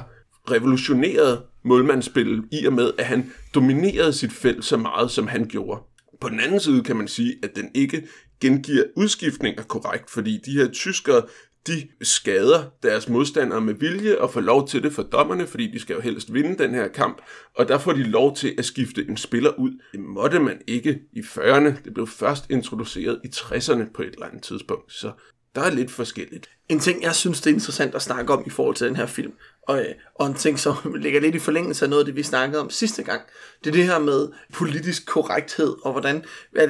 revolutionerede 0.50 1.42
målmandsspillet 1.64 2.44
i 2.52 2.66
og 2.66 2.72
med, 2.72 2.90
at 2.98 3.04
han 3.04 3.32
dominerede 3.54 4.12
sit 4.12 4.32
felt 4.32 4.64
så 4.64 4.76
meget, 4.76 5.10
som 5.10 5.26
han 5.26 5.48
gjorde. 5.48 5.82
På 6.20 6.28
den 6.28 6.40
anden 6.40 6.60
side 6.60 6.82
kan 6.82 6.96
man 6.96 7.08
sige, 7.08 7.36
at 7.42 7.56
den 7.56 7.70
ikke 7.74 8.08
gengiver 8.40 8.84
udskiftninger 8.96 9.62
korrekt, 9.62 10.10
fordi 10.10 10.40
de 10.46 10.52
her 10.52 10.68
tyskere, 10.68 11.22
de 11.66 11.88
skader 12.02 12.70
deres 12.82 13.08
modstandere 13.08 13.60
med 13.60 13.74
vilje 13.74 14.18
og 14.18 14.30
får 14.30 14.40
lov 14.40 14.68
til 14.68 14.82
det 14.82 14.92
for 14.92 15.02
dommerne, 15.02 15.46
fordi 15.46 15.70
de 15.70 15.80
skal 15.80 15.94
jo 15.94 16.00
helst 16.00 16.34
vinde 16.34 16.58
den 16.58 16.74
her 16.74 16.88
kamp, 16.88 17.20
og 17.54 17.68
der 17.68 17.78
får 17.78 17.92
de 17.92 18.02
lov 18.02 18.36
til 18.36 18.54
at 18.58 18.64
skifte 18.64 19.06
en 19.08 19.16
spiller 19.16 19.50
ud. 19.58 19.80
Det 19.92 20.00
måtte 20.00 20.38
man 20.38 20.60
ikke 20.66 21.00
i 21.12 21.20
40'erne, 21.20 21.84
det 21.84 21.94
blev 21.94 22.06
først 22.06 22.50
introduceret 22.50 23.20
i 23.24 23.28
60'erne 23.34 23.92
på 23.94 24.02
et 24.02 24.14
eller 24.14 24.26
andet 24.26 24.42
tidspunkt, 24.42 24.92
så 24.92 25.12
der 25.54 25.60
er 25.60 25.70
lidt 25.70 25.90
forskelligt. 25.90 26.50
En 26.68 26.80
ting, 26.80 27.02
jeg 27.02 27.14
synes, 27.14 27.40
det 27.40 27.50
er 27.50 27.54
interessant 27.54 27.94
at 27.94 28.02
snakke 28.02 28.32
om 28.32 28.42
i 28.46 28.50
forhold 28.50 28.76
til 28.76 28.86
den 28.86 28.96
her 28.96 29.06
film, 29.06 29.32
og, 29.68 29.80
øh, 29.80 29.94
og 30.14 30.26
en 30.26 30.34
ting, 30.34 30.58
som 30.58 30.76
ligger 31.00 31.20
lidt 31.20 31.34
i 31.34 31.38
forlængelse 31.38 31.84
af 31.84 31.90
noget 31.90 32.02
af 32.02 32.06
det, 32.06 32.16
vi 32.16 32.22
snakkede 32.22 32.60
om 32.60 32.70
sidste 32.70 33.02
gang, 33.02 33.22
det 33.64 33.70
er 33.70 33.74
det 33.74 33.84
her 33.84 33.98
med 33.98 34.28
politisk 34.52 35.06
korrekthed, 35.06 35.76
og 35.84 35.92
hvordan 35.92 36.24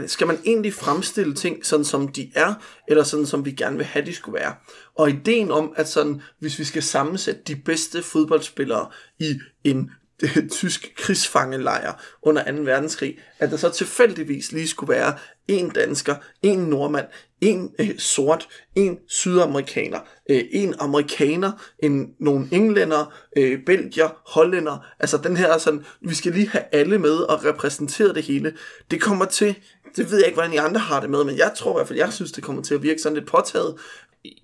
skal 0.07 0.27
man 0.27 0.39
egentlig 0.45 0.75
fremstille 0.75 1.35
ting 1.35 1.67
sådan, 1.67 1.85
som 1.85 2.09
de 2.09 2.31
er, 2.35 2.55
eller 2.89 3.05
sådan, 3.05 3.27
som 3.27 3.45
vi 3.45 3.53
gerne 3.53 3.77
vil 3.77 3.87
have, 3.87 4.07
de 4.07 4.15
skulle 4.15 4.41
være. 4.41 4.55
Og 4.95 5.11
ideen 5.11 5.51
om, 5.51 5.73
at 5.77 5.89
sådan, 5.89 6.23
hvis 6.39 6.59
vi 6.59 6.65
skal 6.65 6.83
sammensætte 6.83 7.41
de 7.47 7.57
bedste 7.57 8.03
fodboldspillere 8.03 8.91
i 9.19 9.39
en 9.65 9.91
tysk 10.61 10.93
krigsfangelejr 10.97 11.93
under 12.23 12.53
2. 12.53 12.63
verdenskrig, 12.63 13.19
at 13.39 13.51
der 13.51 13.57
så 13.57 13.71
tilfældigvis 13.71 14.53
lige 14.53 14.69
skulle 14.69 14.95
være 14.95 15.15
en 15.49 15.71
dansker, 15.71 16.15
en 16.43 16.59
nordmand, 16.59 17.07
en 17.41 17.75
øh, 17.79 17.99
sort, 17.99 18.49
en 18.75 18.99
sydamerikaner, 19.09 19.99
øh, 20.31 20.45
en 20.53 20.75
amerikaner, 20.79 21.53
en, 21.79 22.15
nogle 22.21 22.49
englænder, 22.53 23.15
øh, 23.37 23.65
belgier, 23.67 24.23
hollænder. 24.35 24.87
Altså 25.01 25.19
den 25.19 25.37
her 25.37 25.59
sådan, 25.59 25.85
vi 26.01 26.15
skal 26.15 26.33
lige 26.33 26.49
have 26.49 26.65
alle 26.73 26.99
med 26.99 27.17
og 27.17 27.45
repræsentere 27.45 28.15
det 28.15 28.23
hele. 28.23 28.53
Det 28.91 29.01
kommer 29.01 29.25
til, 29.25 29.55
det 29.97 30.11
ved 30.11 30.19
jeg 30.19 30.27
ikke, 30.27 30.37
hvordan 30.37 30.53
I 30.53 30.57
andre 30.57 30.81
har 30.81 31.01
det 31.01 31.11
med, 31.11 31.25
men 31.25 31.39
jeg 31.39 31.53
tror 31.57 31.71
i 31.71 31.79
hvert 31.79 31.89
fald, 31.89 31.99
jeg 31.99 32.13
synes, 32.13 32.33
det 32.33 32.45
kommer 32.45 32.63
til 32.63 32.75
at 32.75 32.83
virke 32.83 32.99
sådan 32.99 33.17
lidt 33.17 33.29
påtaget. 33.29 33.75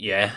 Ja, 0.01 0.31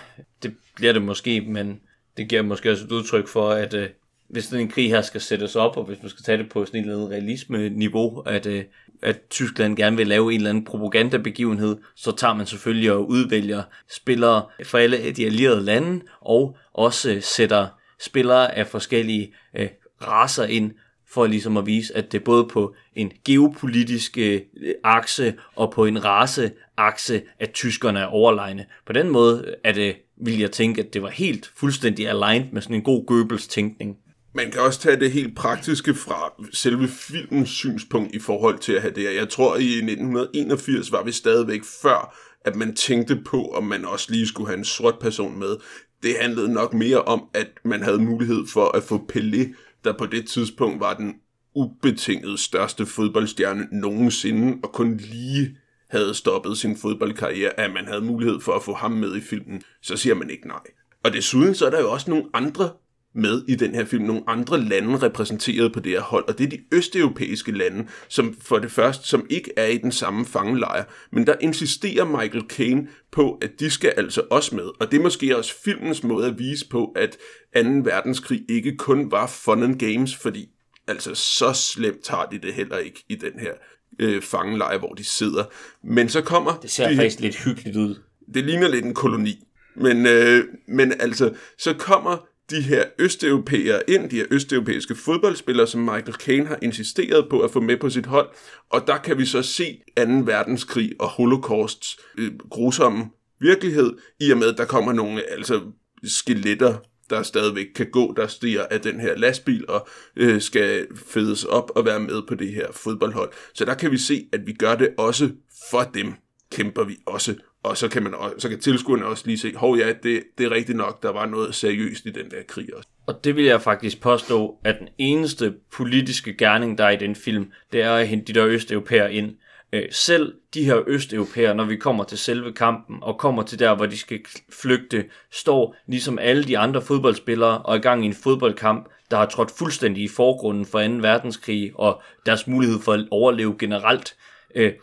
det 0.44 0.56
bliver 0.76 0.94
det 0.94 1.02
måske, 1.02 1.42
men 1.42 1.80
det 2.18 2.30
giver 2.30 2.42
måske 2.42 2.72
også 2.72 2.84
et 2.84 2.92
udtryk 2.92 3.28
for, 3.28 3.50
at 3.50 3.74
øh, 3.74 3.90
hvis 4.34 4.48
den 4.48 4.68
krig 4.68 4.90
her 4.90 5.02
skal 5.02 5.22
sættes 5.22 5.56
op, 5.56 5.78
og 5.78 5.84
hvis 5.84 5.98
man 6.02 6.10
skal 6.10 6.24
tage 6.24 6.38
det 6.38 6.50
på 6.50 6.66
sådan 6.66 6.80
et 6.80 6.84
eller 6.84 6.96
andet 6.96 7.12
realisme-niveau, 7.12 8.20
at, 8.20 8.46
øh, 8.46 8.64
at 9.02 9.20
Tyskland 9.30 9.78
gerne 9.78 9.98
vil 9.98 10.08
lave 10.08 10.34
en 10.34 10.40
eller 10.40 10.50
anden 10.50 10.66
propagandabegivenhed, 10.66 11.78
så 11.96 12.12
tager 12.12 12.34
man 12.34 12.46
selvfølgelig 12.46 12.92
og 12.92 13.10
udvælger 13.10 13.64
spillere 13.92 14.46
fra 14.66 14.80
alle 14.80 15.12
de 15.12 15.26
allierede 15.26 15.62
lande, 15.62 16.02
og 16.22 16.58
også 16.74 17.12
øh, 17.12 17.22
sætter 17.22 17.68
spillere 18.00 18.56
af 18.56 18.68
forskellige 18.68 19.34
øh, 19.56 19.70
raser 20.08 20.46
ind, 20.46 20.72
for 21.10 21.26
ligesom 21.26 21.58
at 21.58 21.66
vise, 21.66 21.98
at 21.98 22.12
det 22.12 22.24
både 22.24 22.48
på 22.48 22.76
en 22.96 23.12
geopolitisk 23.26 24.18
øh, 24.18 24.42
akse 24.84 25.34
og 25.56 25.72
på 25.72 25.86
en 25.86 26.06
raceakse, 26.06 27.22
at 27.40 27.52
tyskerne 27.52 28.00
er 28.00 28.06
overlegne. 28.06 28.66
På 28.86 28.94
den 28.94 29.10
måde 29.10 29.56
er 29.64 29.72
det, 29.72 29.96
vil 30.18 30.40
jeg 30.40 30.52
tænke, 30.52 30.82
at 30.82 30.94
det 30.94 31.02
var 31.02 31.10
helt 31.10 31.52
fuldstændig 31.56 32.10
aligned 32.10 32.52
med 32.52 32.62
sådan 32.62 32.76
en 32.76 32.82
god 32.82 33.06
Goebbels 33.06 33.48
tænkning. 33.48 33.98
Man 34.36 34.52
kan 34.52 34.62
også 34.62 34.80
tage 34.80 35.00
det 35.00 35.12
helt 35.12 35.36
praktiske 35.36 35.96
fra 35.96 36.34
selve 36.54 36.88
filmens 36.88 37.50
synspunkt 37.50 38.16
i 38.16 38.20
forhold 38.20 38.60
til 38.60 38.74
at 38.74 38.82
have 38.82 38.94
det. 38.94 39.16
Jeg 39.16 39.30
tror, 39.30 39.56
i 39.56 39.68
1981 39.68 40.92
var 40.92 41.04
vi 41.04 41.12
stadigvæk 41.12 41.64
før, 41.82 42.16
at 42.46 42.56
man 42.56 42.76
tænkte 42.76 43.22
på, 43.26 43.48
om 43.48 43.64
man 43.64 43.86
også 43.86 44.12
lige 44.12 44.28
skulle 44.28 44.48
have 44.48 44.58
en 44.58 44.66
sort 44.66 45.00
person 45.00 45.40
med. 45.40 45.56
Det 46.04 46.16
handlede 46.22 46.54
nok 46.54 46.74
mere 46.74 47.02
om, 47.02 47.24
at 47.34 47.48
man 47.66 47.84
havde 47.84 48.00
mulighed 48.00 48.48
for 48.48 48.78
at 48.78 48.84
få 48.84 49.10
Pelé, 49.14 49.54
der 49.84 49.94
på 49.98 50.06
det 50.06 50.28
tidspunkt 50.28 50.80
var 50.80 50.94
den 50.94 51.14
ubetinget 51.56 52.40
største 52.40 52.86
fodboldstjerne 52.86 53.68
nogensinde, 53.72 54.58
og 54.64 54.72
kun 54.72 54.98
lige 54.98 55.58
havde 55.90 56.14
stoppet 56.14 56.58
sin 56.58 56.78
fodboldkarriere, 56.78 57.60
at 57.60 57.74
man 57.74 57.86
havde 57.86 58.02
mulighed 58.02 58.40
for 58.40 58.54
at 58.54 58.64
få 58.64 58.74
ham 58.74 58.92
med 58.92 59.16
i 59.16 59.22
filmen, 59.22 59.62
så 59.82 59.98
siger 59.98 60.16
man 60.16 60.30
ikke 60.30 60.48
nej. 60.48 60.62
Og 61.04 61.14
desuden 61.14 61.56
så 61.56 61.66
er 61.66 61.70
der 61.70 61.80
jo 61.82 61.92
også 61.92 62.10
nogle 62.10 62.26
andre 62.34 62.70
med 63.16 63.44
i 63.48 63.56
den 63.56 63.76
her 63.76 63.86
film. 63.86 64.04
Nogle 64.04 64.24
andre 64.28 64.62
lande 64.62 64.98
repræsenteret 64.98 65.74
på 65.74 65.80
det 65.80 65.92
her 65.92 66.02
hold, 66.02 66.28
og 66.28 66.38
det 66.38 66.44
er 66.44 66.50
de 66.50 66.60
østeuropæiske 66.72 67.52
lande, 67.52 67.88
som 68.08 68.36
for 68.42 68.60
det 68.60 68.72
første, 68.72 69.08
som 69.08 69.26
ikke 69.30 69.52
er 69.58 69.66
i 69.66 69.78
den 69.78 69.92
samme 69.92 70.26
fangelejr. 70.26 70.84
Men 71.12 71.28
der 71.28 71.36
insisterer 71.42 72.06
Michael 72.06 72.46
Caine 72.50 72.88
på, 73.12 73.40
at 73.42 73.60
de 73.60 73.70
skal 73.70 73.94
altså 73.98 74.22
også 74.30 74.56
med. 74.56 74.66
Og 74.80 74.92
det 74.92 74.98
er 74.98 75.02
måske 75.02 75.38
også 75.38 75.56
filmens 75.64 76.04
måde 76.04 76.28
at 76.28 76.40
vise 76.40 76.70
på, 76.70 76.86
at 76.86 77.18
2. 77.56 77.70
verdenskrig 77.84 78.42
ikke 78.50 78.78
kun 78.78 79.12
var 79.12 79.28
fun 79.28 79.64
and 79.64 79.80
games, 79.80 80.16
fordi 80.16 80.50
altså 80.88 81.16
så 81.16 81.54
slemt 81.54 82.04
tager 82.04 82.26
de 82.26 82.40
det 82.40 82.54
heller 82.54 82.78
ikke 82.78 83.04
i 83.10 83.16
den 83.16 83.40
her 83.40 83.54
øh, 84.00 84.22
fangelejr, 84.22 84.78
hvor 84.78 84.94
de 84.94 85.04
sidder. 85.04 85.44
Men 85.84 86.10
så 86.10 86.22
kommer... 86.22 86.60
Det 86.62 86.72
ser 86.72 86.90
de, 86.90 86.96
faktisk 86.96 87.20
lidt 87.20 87.44
hyggeligt 87.44 87.78
ud. 87.78 87.96
det 88.34 88.44
ligner 88.44 88.68
lidt 88.68 88.86
en 88.86 88.94
koloni. 88.94 89.44
Men, 89.76 90.06
øh, 90.06 90.44
men 90.68 90.94
altså, 91.00 91.34
så 91.58 91.74
kommer 91.74 92.28
de 92.50 92.62
her 92.62 92.86
østeuropæere 93.00 93.90
ind, 93.90 94.10
de 94.10 94.16
her 94.16 94.26
østeuropæiske 94.32 94.96
fodboldspillere, 94.96 95.68
som 95.68 95.82
Michael 95.82 96.14
Caine 96.14 96.48
har 96.48 96.60
insisteret 96.62 97.30
på 97.30 97.40
at 97.40 97.52
få 97.52 97.60
med 97.60 97.78
på 97.78 97.90
sit 97.90 98.06
hold. 98.06 98.30
Og 98.70 98.88
der 98.88 98.98
kan 98.98 99.18
vi 99.18 99.26
så 99.26 99.42
se 99.42 99.82
2. 99.98 100.04
verdenskrig 100.04 100.92
og 101.00 101.08
holocausts 101.08 101.98
øh, 102.18 102.32
grusomme 102.50 103.10
virkelighed, 103.40 103.94
i 104.20 104.32
og 104.32 104.38
med, 104.38 104.48
at 104.48 104.58
der 104.58 104.66
kommer 104.66 104.94
nogle 104.94 105.32
altså, 105.32 105.62
skeletter, 106.04 106.78
der 107.10 107.24
stadigvæk 107.24 107.68
kan 107.76 107.90
gå, 107.92 108.14
der 108.18 108.28
stiger 108.28 108.66
af 108.72 108.82
den 108.82 109.00
her 109.00 109.18
lastbil 109.18 109.66
og 109.70 109.88
øh, 110.16 110.42
skal 110.42 110.88
fedes 111.06 111.44
op 111.44 111.72
og 111.76 111.86
være 111.86 112.00
med 112.00 112.22
på 112.28 112.36
det 112.36 112.54
her 112.54 112.72
fodboldhold. 112.72 113.32
Så 113.54 113.66
der 113.66 113.74
kan 113.74 113.92
vi 113.92 113.98
se, 113.98 114.30
at 114.34 114.40
vi 114.46 114.54
gør 114.54 114.76
det 114.76 114.90
også 114.98 115.30
for 115.72 115.82
dem, 115.94 116.14
kæmper 116.52 116.84
vi 116.84 116.98
også 117.06 117.36
og 117.64 117.78
så 117.78 117.90
kan, 117.90 118.04
man, 118.04 118.14
også, 118.14 118.36
så 118.40 118.50
kan 118.50 118.60
tilskuerne 118.60 119.06
også 119.06 119.24
lige 119.26 119.38
se, 119.38 119.56
hov 119.56 119.78
ja, 119.78 119.88
det, 120.04 120.24
det 120.38 120.46
er 120.46 120.52
rigtigt 120.52 120.78
nok, 120.78 121.04
der 121.04 121.12
var 121.12 121.26
noget 121.26 121.56
seriøst 121.56 122.06
i 122.06 122.10
den 122.10 122.32
der 122.32 122.44
krig 122.48 122.76
også. 122.76 122.90
Og 123.08 123.24
det 123.24 123.36
vil 123.36 123.46
jeg 123.46 123.62
faktisk 123.62 124.02
påstå, 124.02 124.58
at 124.64 124.76
den 124.80 124.88
eneste 124.98 125.54
politiske 125.72 126.34
gerning, 126.38 126.78
der 126.78 126.86
er 126.86 126.90
i 126.90 126.98
den 126.98 127.16
film, 127.16 127.52
det 127.72 127.82
er 127.82 127.92
at 127.92 128.08
hente 128.08 128.34
de 128.34 128.40
der 128.40 128.48
østeuropæer 128.48 129.08
ind. 129.08 129.36
Øh, 129.74 129.84
selv 129.92 130.34
de 130.54 130.64
her 130.64 130.82
østeuropæere, 130.88 131.56
når 131.56 131.66
vi 131.66 131.76
kommer 131.76 132.04
til 132.04 132.18
selve 132.18 132.54
kampen, 132.54 132.98
og 133.02 133.18
kommer 133.18 133.44
til 133.44 133.60
der, 133.60 133.76
hvor 133.76 133.86
de 133.86 133.98
skal 133.98 134.20
flygte, 134.62 135.06
står 135.32 135.76
ligesom 135.88 136.20
alle 136.20 136.44
de 136.44 136.58
andre 136.58 136.82
fodboldspillere 136.82 137.62
og 137.62 137.74
er 137.74 137.80
i 137.80 137.82
gang 137.82 138.04
i 138.04 138.08
en 138.08 138.14
fodboldkamp, 138.14 138.90
der 139.12 139.18
har 139.18 139.26
trådt 139.26 139.52
fuldstændig 139.58 140.04
i 140.04 140.08
forgrunden 140.08 140.66
for 140.66 140.88
2. 140.88 140.94
verdenskrig 140.94 141.72
og 141.76 142.02
deres 142.26 142.48
mulighed 142.48 142.80
for 142.80 142.94
at 142.94 143.08
overleve 143.12 143.56
generelt. 143.60 144.16
Øh, 144.56 144.74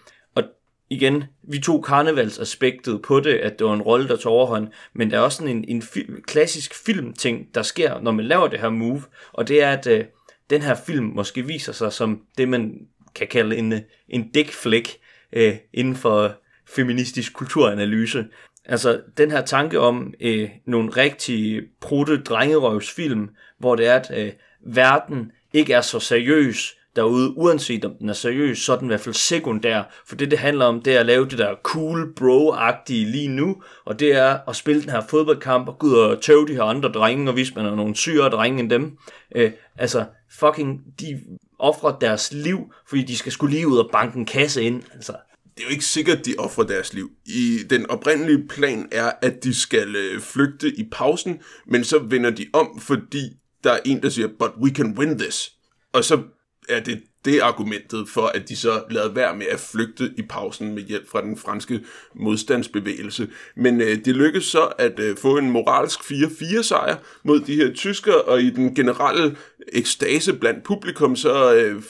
igen, 0.90 1.24
vi 1.42 1.58
tog 1.58 1.84
karnevalsaspektet 1.84 3.02
på 3.02 3.20
det, 3.20 3.34
at 3.34 3.58
det 3.58 3.66
var 3.66 3.74
en 3.74 3.82
rolle, 3.82 4.08
der 4.08 4.16
tog 4.16 4.32
overhånd, 4.32 4.68
men 4.92 5.10
der 5.10 5.16
er 5.16 5.20
også 5.20 5.38
sådan 5.38 5.56
en, 5.56 5.64
en 5.68 5.82
film, 5.82 6.22
klassisk 6.22 6.84
filmting, 6.84 7.54
der 7.54 7.62
sker, 7.62 8.00
når 8.00 8.10
man 8.10 8.24
laver 8.24 8.48
det 8.48 8.60
her 8.60 8.70
move, 8.70 9.02
og 9.32 9.48
det 9.48 9.62
er, 9.62 9.70
at 9.70 9.86
øh, 9.86 10.04
den 10.50 10.62
her 10.62 10.74
film 10.86 11.04
måske 11.04 11.46
viser 11.46 11.72
sig 11.72 11.92
som 11.92 12.22
det, 12.38 12.48
man 12.48 12.86
kan 13.14 13.26
kalde 13.26 13.56
en, 13.56 13.72
øh, 13.72 13.80
en 14.08 14.28
dækflæk 14.28 14.96
øh, 15.32 15.56
inden 15.72 15.96
for 15.96 16.32
feministisk 16.68 17.32
kulturanalyse. 17.32 18.26
Altså 18.64 19.00
den 19.16 19.30
her 19.30 19.40
tanke 19.40 19.80
om 19.80 20.14
øh, 20.20 20.50
nogle 20.66 20.90
rigtig 20.90 21.62
prutte 21.80 22.22
drengerøvsfilm, 22.22 23.28
hvor 23.58 23.76
det 23.76 23.86
er, 23.86 23.94
at 23.94 24.10
øh, 24.16 24.32
verden 24.66 25.32
ikke 25.52 25.72
er 25.72 25.80
så 25.80 26.00
seriøs, 26.00 26.76
derude, 26.96 27.36
uanset 27.36 27.84
om 27.84 27.94
den 28.00 28.08
er 28.08 28.12
seriøs, 28.12 28.58
så 28.58 28.72
er 28.72 28.76
den 28.76 28.86
i 28.86 28.88
hvert 28.88 29.00
fald 29.00 29.14
sekundær, 29.14 29.82
for 30.06 30.16
det 30.16 30.30
det 30.30 30.38
handler 30.38 30.64
om, 30.64 30.82
det 30.82 30.96
er 30.96 31.00
at 31.00 31.06
lave 31.06 31.28
det 31.28 31.38
der 31.38 31.54
cool 31.62 32.14
bro-agtige 32.14 33.10
lige 33.10 33.28
nu, 33.28 33.62
og 33.84 34.00
det 34.00 34.14
er 34.14 34.38
at 34.48 34.56
spille 34.56 34.82
den 34.82 34.90
her 34.90 35.02
fodboldkamp, 35.08 35.68
og 35.68 35.78
gå 35.78 35.86
ud 35.86 35.92
og 35.92 36.22
tøve 36.22 36.46
de 36.48 36.54
her 36.54 36.62
andre 36.62 36.88
drenge, 36.88 37.28
og 37.28 37.34
hvis 37.34 37.54
man 37.54 37.66
er 37.66 37.74
nogle 37.74 37.96
syre 37.96 38.30
drenge 38.30 38.60
end 38.60 38.70
dem. 38.70 38.96
Øh, 39.36 39.52
altså, 39.78 40.04
fucking, 40.38 40.80
de 41.00 41.20
offrer 41.58 41.98
deres 41.98 42.32
liv, 42.32 42.58
fordi 42.88 43.02
de 43.02 43.16
skal 43.16 43.32
skulle 43.32 43.54
lige 43.54 43.68
ud 43.68 43.78
og 43.78 43.88
banke 43.92 44.18
en 44.18 44.26
kasse 44.26 44.62
ind. 44.62 44.82
Altså, 44.94 45.12
det 45.56 45.62
er 45.62 45.68
jo 45.68 45.72
ikke 45.72 45.84
sikkert, 45.84 46.26
de 46.26 46.34
offrer 46.38 46.64
deres 46.64 46.94
liv. 46.94 47.10
I 47.26 47.58
den 47.70 47.90
oprindelige 47.90 48.48
plan 48.48 48.88
er, 48.92 49.12
at 49.22 49.44
de 49.44 49.54
skal 49.54 49.96
øh, 49.96 50.20
flygte 50.20 50.78
i 50.78 50.88
pausen, 50.92 51.40
men 51.66 51.84
så 51.84 51.98
vender 51.98 52.30
de 52.30 52.46
om, 52.52 52.78
fordi 52.78 53.20
der 53.64 53.72
er 53.72 53.78
en, 53.84 54.02
der 54.02 54.08
siger, 54.08 54.28
but 54.38 54.50
we 54.62 54.70
can 54.70 54.98
win 54.98 55.18
this. 55.18 55.52
Og 55.92 56.04
så 56.04 56.22
er 56.70 56.80
det 56.80 57.02
det 57.24 57.40
argumentet 57.40 58.08
for, 58.08 58.26
at 58.26 58.48
de 58.48 58.56
så 58.56 58.82
lavede 58.90 59.16
være 59.16 59.36
med 59.36 59.46
at 59.46 59.60
flygte 59.60 60.12
i 60.16 60.22
pausen 60.22 60.74
med 60.74 60.82
hjælp 60.82 61.08
fra 61.08 61.22
den 61.22 61.36
franske 61.36 61.80
modstandsbevægelse. 62.14 63.28
Men 63.56 63.80
øh, 63.80 64.04
det 64.04 64.16
lykkedes 64.16 64.44
så 64.44 64.72
at 64.78 65.00
øh, 65.00 65.16
få 65.16 65.38
en 65.38 65.50
moralsk 65.50 66.00
4-4 66.00 66.62
sejr 66.62 66.96
mod 67.24 67.40
de 67.40 67.54
her 67.54 67.74
tyskere, 67.74 68.22
og 68.22 68.42
i 68.42 68.50
den 68.50 68.74
generelle 68.74 69.36
ekstase 69.72 70.32
blandt 70.32 70.64
publikum, 70.64 71.16
så 71.16 71.54
øh, 71.54 71.82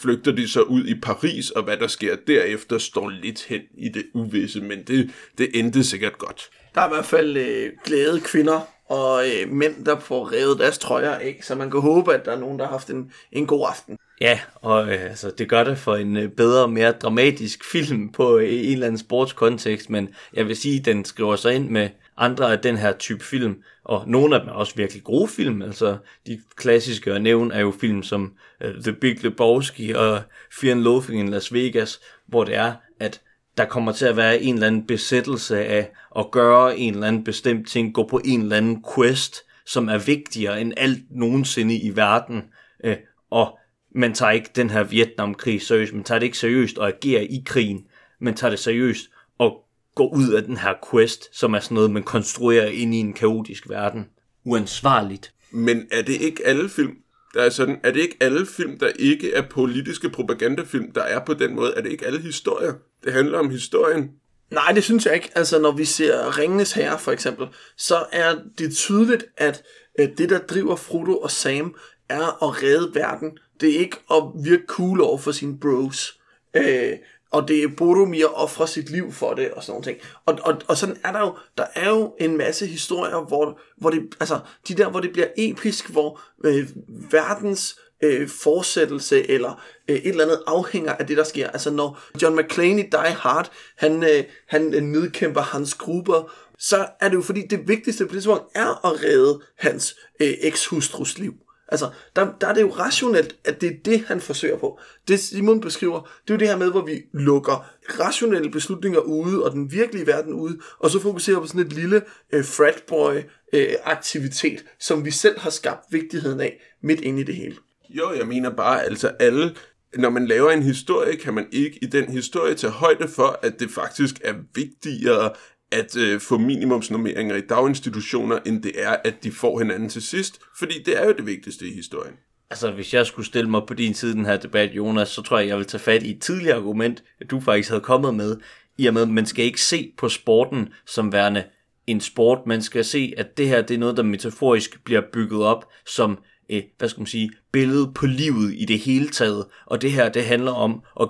flygter 0.00 0.32
de 0.32 0.48
så 0.48 0.62
ud 0.62 0.84
i 0.84 1.00
Paris, 1.00 1.50
og 1.50 1.62
hvad 1.62 1.76
der 1.76 1.86
sker 1.86 2.16
derefter 2.26 2.78
står 2.78 3.08
lidt 3.08 3.44
hen 3.44 3.60
i 3.78 3.88
det 3.88 4.06
uvisse, 4.14 4.60
men 4.60 4.82
det, 4.82 5.10
det 5.38 5.50
endte 5.54 5.84
sikkert 5.84 6.18
godt. 6.18 6.50
Der 6.74 6.80
er 6.80 6.86
i 6.86 6.94
hvert 6.94 7.06
fald 7.06 7.36
øh, 7.36 7.72
glade 7.84 8.20
kvinder 8.20 8.60
og 8.88 9.24
øh, 9.28 9.52
mænd, 9.52 9.84
der 9.84 9.98
får 9.98 10.32
revet 10.32 10.58
deres 10.58 10.78
trøjer 10.78 11.14
af, 11.14 11.40
så 11.42 11.54
man 11.54 11.70
kan 11.70 11.80
håbe, 11.80 12.14
at 12.14 12.24
der 12.24 12.32
er 12.32 12.38
nogen, 12.38 12.58
der 12.58 12.64
har 12.64 12.72
haft 12.72 12.90
en, 12.90 13.12
en 13.32 13.46
god 13.46 13.66
aften. 13.68 13.98
Ja, 14.20 14.40
og 14.54 14.88
øh, 14.88 15.02
altså, 15.02 15.30
det 15.38 15.48
gør 15.48 15.64
det 15.64 15.78
for 15.78 15.96
en 15.96 16.16
øh, 16.16 16.30
bedre, 16.30 16.68
mere 16.68 16.92
dramatisk 16.92 17.64
film 17.72 18.12
på 18.12 18.38
øh, 18.38 18.48
en 18.52 18.72
eller 18.72 18.86
anden 18.86 18.98
sportskontekst, 18.98 19.90
men 19.90 20.08
jeg 20.34 20.46
vil 20.48 20.56
sige, 20.56 20.78
at 20.78 20.84
den 20.84 21.04
skriver 21.04 21.36
sig 21.36 21.54
ind 21.54 21.68
med 21.68 21.88
andre 22.16 22.52
af 22.52 22.58
den 22.58 22.76
her 22.76 22.92
type 22.92 23.24
film, 23.24 23.62
og 23.84 24.04
nogle 24.06 24.34
af 24.34 24.40
dem 24.40 24.48
er 24.48 24.52
også 24.52 24.74
virkelig 24.76 25.04
gode 25.04 25.28
film, 25.28 25.62
altså 25.62 25.96
de 26.26 26.40
klassiske 26.56 27.12
at 27.12 27.22
nævne 27.22 27.54
er 27.54 27.60
jo 27.60 27.74
film 27.80 28.02
som 28.02 28.32
øh, 28.60 28.82
The 28.82 28.92
Big 28.92 29.24
Lebowski 29.24 29.92
og 29.92 30.22
Fear 30.60 30.72
and 30.72 30.82
Loathing 30.82 31.20
in 31.20 31.28
Las 31.28 31.52
Vegas, 31.52 32.00
hvor 32.26 32.44
det 32.44 32.54
er, 32.54 32.72
at 33.00 33.20
der 33.56 33.64
kommer 33.64 33.92
til 33.92 34.06
at 34.06 34.16
være 34.16 34.42
en 34.42 34.54
eller 34.54 34.66
anden 34.66 34.86
besættelse 34.86 35.64
af 35.64 35.90
at 36.18 36.30
gøre 36.30 36.78
en 36.78 36.94
eller 36.94 37.06
anden 37.06 37.24
bestemt 37.24 37.68
ting, 37.68 37.94
gå 37.94 38.06
på 38.06 38.20
en 38.24 38.42
eller 38.42 38.56
anden 38.56 38.84
quest, 38.94 39.36
som 39.66 39.88
er 39.88 39.98
vigtigere 39.98 40.60
end 40.60 40.72
alt 40.76 41.02
nogensinde 41.10 41.76
i 41.76 41.96
verden, 41.96 42.42
øh, 42.84 42.96
og 43.30 43.58
man 43.94 44.14
tager 44.14 44.32
ikke 44.32 44.50
den 44.56 44.70
her 44.70 44.84
Vietnamkrig 44.84 45.62
seriøst, 45.62 45.92
man 45.92 46.04
tager 46.04 46.18
det 46.18 46.26
ikke 46.26 46.38
seriøst 46.38 46.78
og 46.78 46.88
agerer 46.88 47.20
i 47.20 47.42
krigen, 47.46 47.86
man 48.20 48.34
tager 48.34 48.50
det 48.50 48.58
seriøst 48.58 49.10
og 49.38 49.64
går 49.94 50.14
ud 50.14 50.32
af 50.32 50.42
den 50.42 50.56
her 50.56 50.74
quest, 50.90 51.38
som 51.38 51.54
er 51.54 51.60
sådan 51.60 51.74
noget, 51.74 51.90
man 51.90 52.02
konstruerer 52.02 52.66
ind 52.66 52.94
i 52.94 52.98
en 52.98 53.12
kaotisk 53.12 53.68
verden. 53.68 54.06
Uansvarligt. 54.44 55.32
Men 55.50 55.86
er 55.92 56.02
det 56.02 56.20
ikke 56.20 56.46
alle 56.46 56.68
film, 56.68 56.96
der 57.34 57.42
er 57.42 57.50
sådan, 57.50 57.80
er 57.82 57.90
det 57.90 58.00
ikke 58.00 58.16
alle 58.20 58.46
film, 58.46 58.78
der 58.78 58.88
ikke 58.98 59.34
er 59.34 59.42
politiske 59.42 60.10
propagandafilm, 60.10 60.92
der 60.92 61.02
er 61.02 61.24
på 61.24 61.34
den 61.34 61.54
måde? 61.54 61.74
Er 61.76 61.80
det 61.80 61.92
ikke 61.92 62.06
alle 62.06 62.20
historier? 62.20 62.72
Det 63.04 63.12
handler 63.12 63.38
om 63.38 63.50
historien. 63.50 64.10
Nej, 64.50 64.72
det 64.72 64.84
synes 64.84 65.06
jeg 65.06 65.14
ikke. 65.14 65.30
Altså, 65.34 65.58
når 65.58 65.72
vi 65.72 65.84
ser 65.84 66.38
Ringenes 66.38 66.72
Herre 66.72 66.98
for 66.98 67.12
eksempel, 67.12 67.46
så 67.76 68.04
er 68.12 68.34
det 68.58 68.76
tydeligt, 68.76 69.24
at 69.36 69.62
det, 69.98 70.30
der 70.30 70.38
driver 70.38 70.76
Frodo 70.76 71.16
og 71.16 71.30
Sam, 71.30 71.74
er 72.08 72.44
at 72.48 72.62
redde 72.62 72.94
verden. 72.94 73.38
Det 73.60 73.74
er 73.74 73.78
ikke 73.78 73.96
at 74.10 74.22
virke 74.44 74.64
cool 74.66 75.00
over 75.00 75.18
for 75.18 75.32
sine 75.32 75.58
bros. 75.58 76.20
Øh, 76.54 76.92
og 77.30 77.48
det 77.48 77.62
er 77.62 77.68
Boromir 77.76 78.26
offrer 78.26 78.66
sit 78.66 78.90
liv 78.90 79.12
for 79.12 79.34
det, 79.34 79.50
og 79.50 79.62
sådan 79.62 79.72
nogle 79.72 79.84
ting. 79.84 79.98
Og, 80.26 80.38
og, 80.42 80.60
og 80.68 80.76
sådan 80.76 80.96
er 81.04 81.12
der 81.12 81.20
jo, 81.20 81.36
der 81.58 81.64
er 81.74 81.88
jo 81.88 82.14
en 82.20 82.36
masse 82.36 82.66
historier, 82.66 83.26
hvor, 83.26 83.60
hvor 83.76 83.90
det, 83.90 84.14
altså, 84.20 84.40
de 84.68 84.74
der, 84.74 84.90
hvor 84.90 85.00
det 85.00 85.12
bliver 85.12 85.26
episk, 85.36 85.90
hvor 85.90 86.20
øh, 86.44 86.68
verdens 87.10 87.78
øh, 88.02 88.28
fortsættelse, 88.28 89.30
eller 89.30 89.62
øh, 89.88 89.96
et 89.96 90.08
eller 90.08 90.24
andet 90.24 90.42
afhænger 90.46 90.92
af 90.92 91.06
det, 91.06 91.16
der 91.16 91.24
sker. 91.24 91.50
Altså 91.50 91.70
når 91.70 92.00
John 92.22 92.36
McClane 92.36 92.80
i 92.80 92.90
Die 92.92 93.14
Hard, 93.14 93.50
han, 93.76 94.02
øh, 94.02 94.24
han 94.46 94.74
øh, 94.74 94.82
nedkæmper 94.82 95.40
hans 95.40 95.74
grupper, 95.74 96.32
så 96.58 96.86
er 97.00 97.08
det 97.08 97.16
jo 97.16 97.22
fordi, 97.22 97.46
det 97.46 97.68
vigtigste 97.68 98.04
på 98.06 98.14
det 98.14 98.22
tidspunkt 98.22 98.44
er 98.54 98.86
at 98.86 99.04
redde 99.04 99.40
hans 99.58 99.96
øh, 100.20 100.34
ekshustrus 100.40 101.18
liv. 101.18 101.34
Altså, 101.68 101.90
der, 102.16 102.32
der 102.40 102.46
er 102.46 102.54
det 102.54 102.60
jo 102.60 102.70
rationelt, 102.70 103.36
at 103.44 103.60
det 103.60 103.68
er 103.68 103.74
det, 103.84 104.00
han 104.00 104.20
forsøger 104.20 104.58
på. 104.58 104.80
Det 105.08 105.20
Simon 105.20 105.60
beskriver, 105.60 106.00
det 106.00 106.30
er 106.30 106.34
jo 106.34 106.38
det 106.38 106.48
her 106.48 106.56
med, 106.56 106.70
hvor 106.70 106.84
vi 106.84 107.02
lukker 107.12 107.70
rationelle 108.00 108.50
beslutninger 108.50 109.00
ude, 109.00 109.44
og 109.44 109.52
den 109.52 109.72
virkelige 109.72 110.06
verden 110.06 110.32
ude, 110.32 110.58
og 110.78 110.90
så 110.90 111.00
fokuserer 111.00 111.40
på 111.40 111.46
sådan 111.46 111.60
et 111.60 111.72
lille 111.72 112.02
øh, 112.32 112.44
fratboy-aktivitet, 112.44 114.60
øh, 114.60 114.66
som 114.80 115.04
vi 115.04 115.10
selv 115.10 115.38
har 115.38 115.50
skabt 115.50 115.84
vigtigheden 115.90 116.40
af, 116.40 116.60
midt 116.82 117.00
inde 117.00 117.20
i 117.20 117.24
det 117.24 117.34
hele. 117.34 117.56
Jo, 117.90 118.12
jeg 118.12 118.26
mener 118.26 118.50
bare, 118.50 118.84
altså 118.84 119.08
alle, 119.08 119.54
når 119.96 120.10
man 120.10 120.26
laver 120.26 120.50
en 120.50 120.62
historie, 120.62 121.16
kan 121.16 121.34
man 121.34 121.46
ikke 121.52 121.78
i 121.82 121.86
den 121.86 122.10
historie 122.10 122.54
tage 122.54 122.70
højde 122.70 123.08
for, 123.08 123.38
at 123.42 123.60
det 123.60 123.70
faktisk 123.70 124.20
er 124.24 124.34
vigtigere 124.54 125.30
at 125.72 125.96
øh, 125.96 126.20
få 126.20 126.38
minimumsnormeringer 126.38 127.36
i 127.36 127.40
daginstitutioner, 127.40 128.38
end 128.46 128.62
det 128.62 128.72
er, 128.74 128.96
at 129.04 129.24
de 129.24 129.32
får 129.32 129.58
hinanden 129.58 129.88
til 129.88 130.02
sidst. 130.02 130.40
Fordi 130.58 130.82
det 130.82 130.98
er 130.98 131.06
jo 131.06 131.12
det 131.12 131.26
vigtigste 131.26 131.68
i 131.68 131.74
historien. 131.74 132.14
Altså, 132.50 132.70
hvis 132.70 132.94
jeg 132.94 133.06
skulle 133.06 133.26
stille 133.26 133.50
mig 133.50 133.62
på 133.66 133.74
din 133.74 133.94
side 133.94 134.14
den 134.14 134.26
her 134.26 134.36
debat, 134.36 134.70
Jonas, 134.70 135.08
så 135.08 135.22
tror 135.22 135.38
jeg, 135.38 135.48
jeg 135.48 135.56
vil 135.56 135.66
tage 135.66 135.80
fat 135.80 136.02
i 136.02 136.10
et 136.10 136.22
tidligere 136.22 136.56
argument, 136.56 137.02
at 137.20 137.30
du 137.30 137.40
faktisk 137.40 137.68
havde 137.68 137.80
kommet 137.80 138.14
med, 138.14 138.36
i 138.78 138.86
og 138.86 138.94
med, 138.94 139.02
at 139.02 139.08
man 139.08 139.26
skal 139.26 139.44
ikke 139.44 139.60
se 139.60 139.92
på 139.98 140.08
sporten 140.08 140.68
som 140.86 141.12
værende 141.12 141.44
en 141.86 142.00
sport. 142.00 142.38
Man 142.46 142.62
skal 142.62 142.84
se, 142.84 143.14
at 143.16 143.38
det 143.38 143.48
her 143.48 143.62
det 143.62 143.74
er 143.74 143.78
noget, 143.78 143.96
der 143.96 144.02
metaforisk 144.02 144.84
bliver 144.84 145.02
bygget 145.12 145.42
op 145.42 145.68
som 145.86 146.18
eh, 146.48 146.62
hvad 146.78 146.88
skal 146.88 147.00
man 147.00 147.06
sige, 147.06 147.30
billede 147.52 147.92
på 147.94 148.06
livet 148.06 148.54
i 148.56 148.64
det 148.64 148.78
hele 148.78 149.08
taget. 149.08 149.46
Og 149.66 149.82
det 149.82 149.92
her, 149.92 150.08
det 150.08 150.24
handler 150.24 150.52
om 150.52 150.82
at 151.00 151.08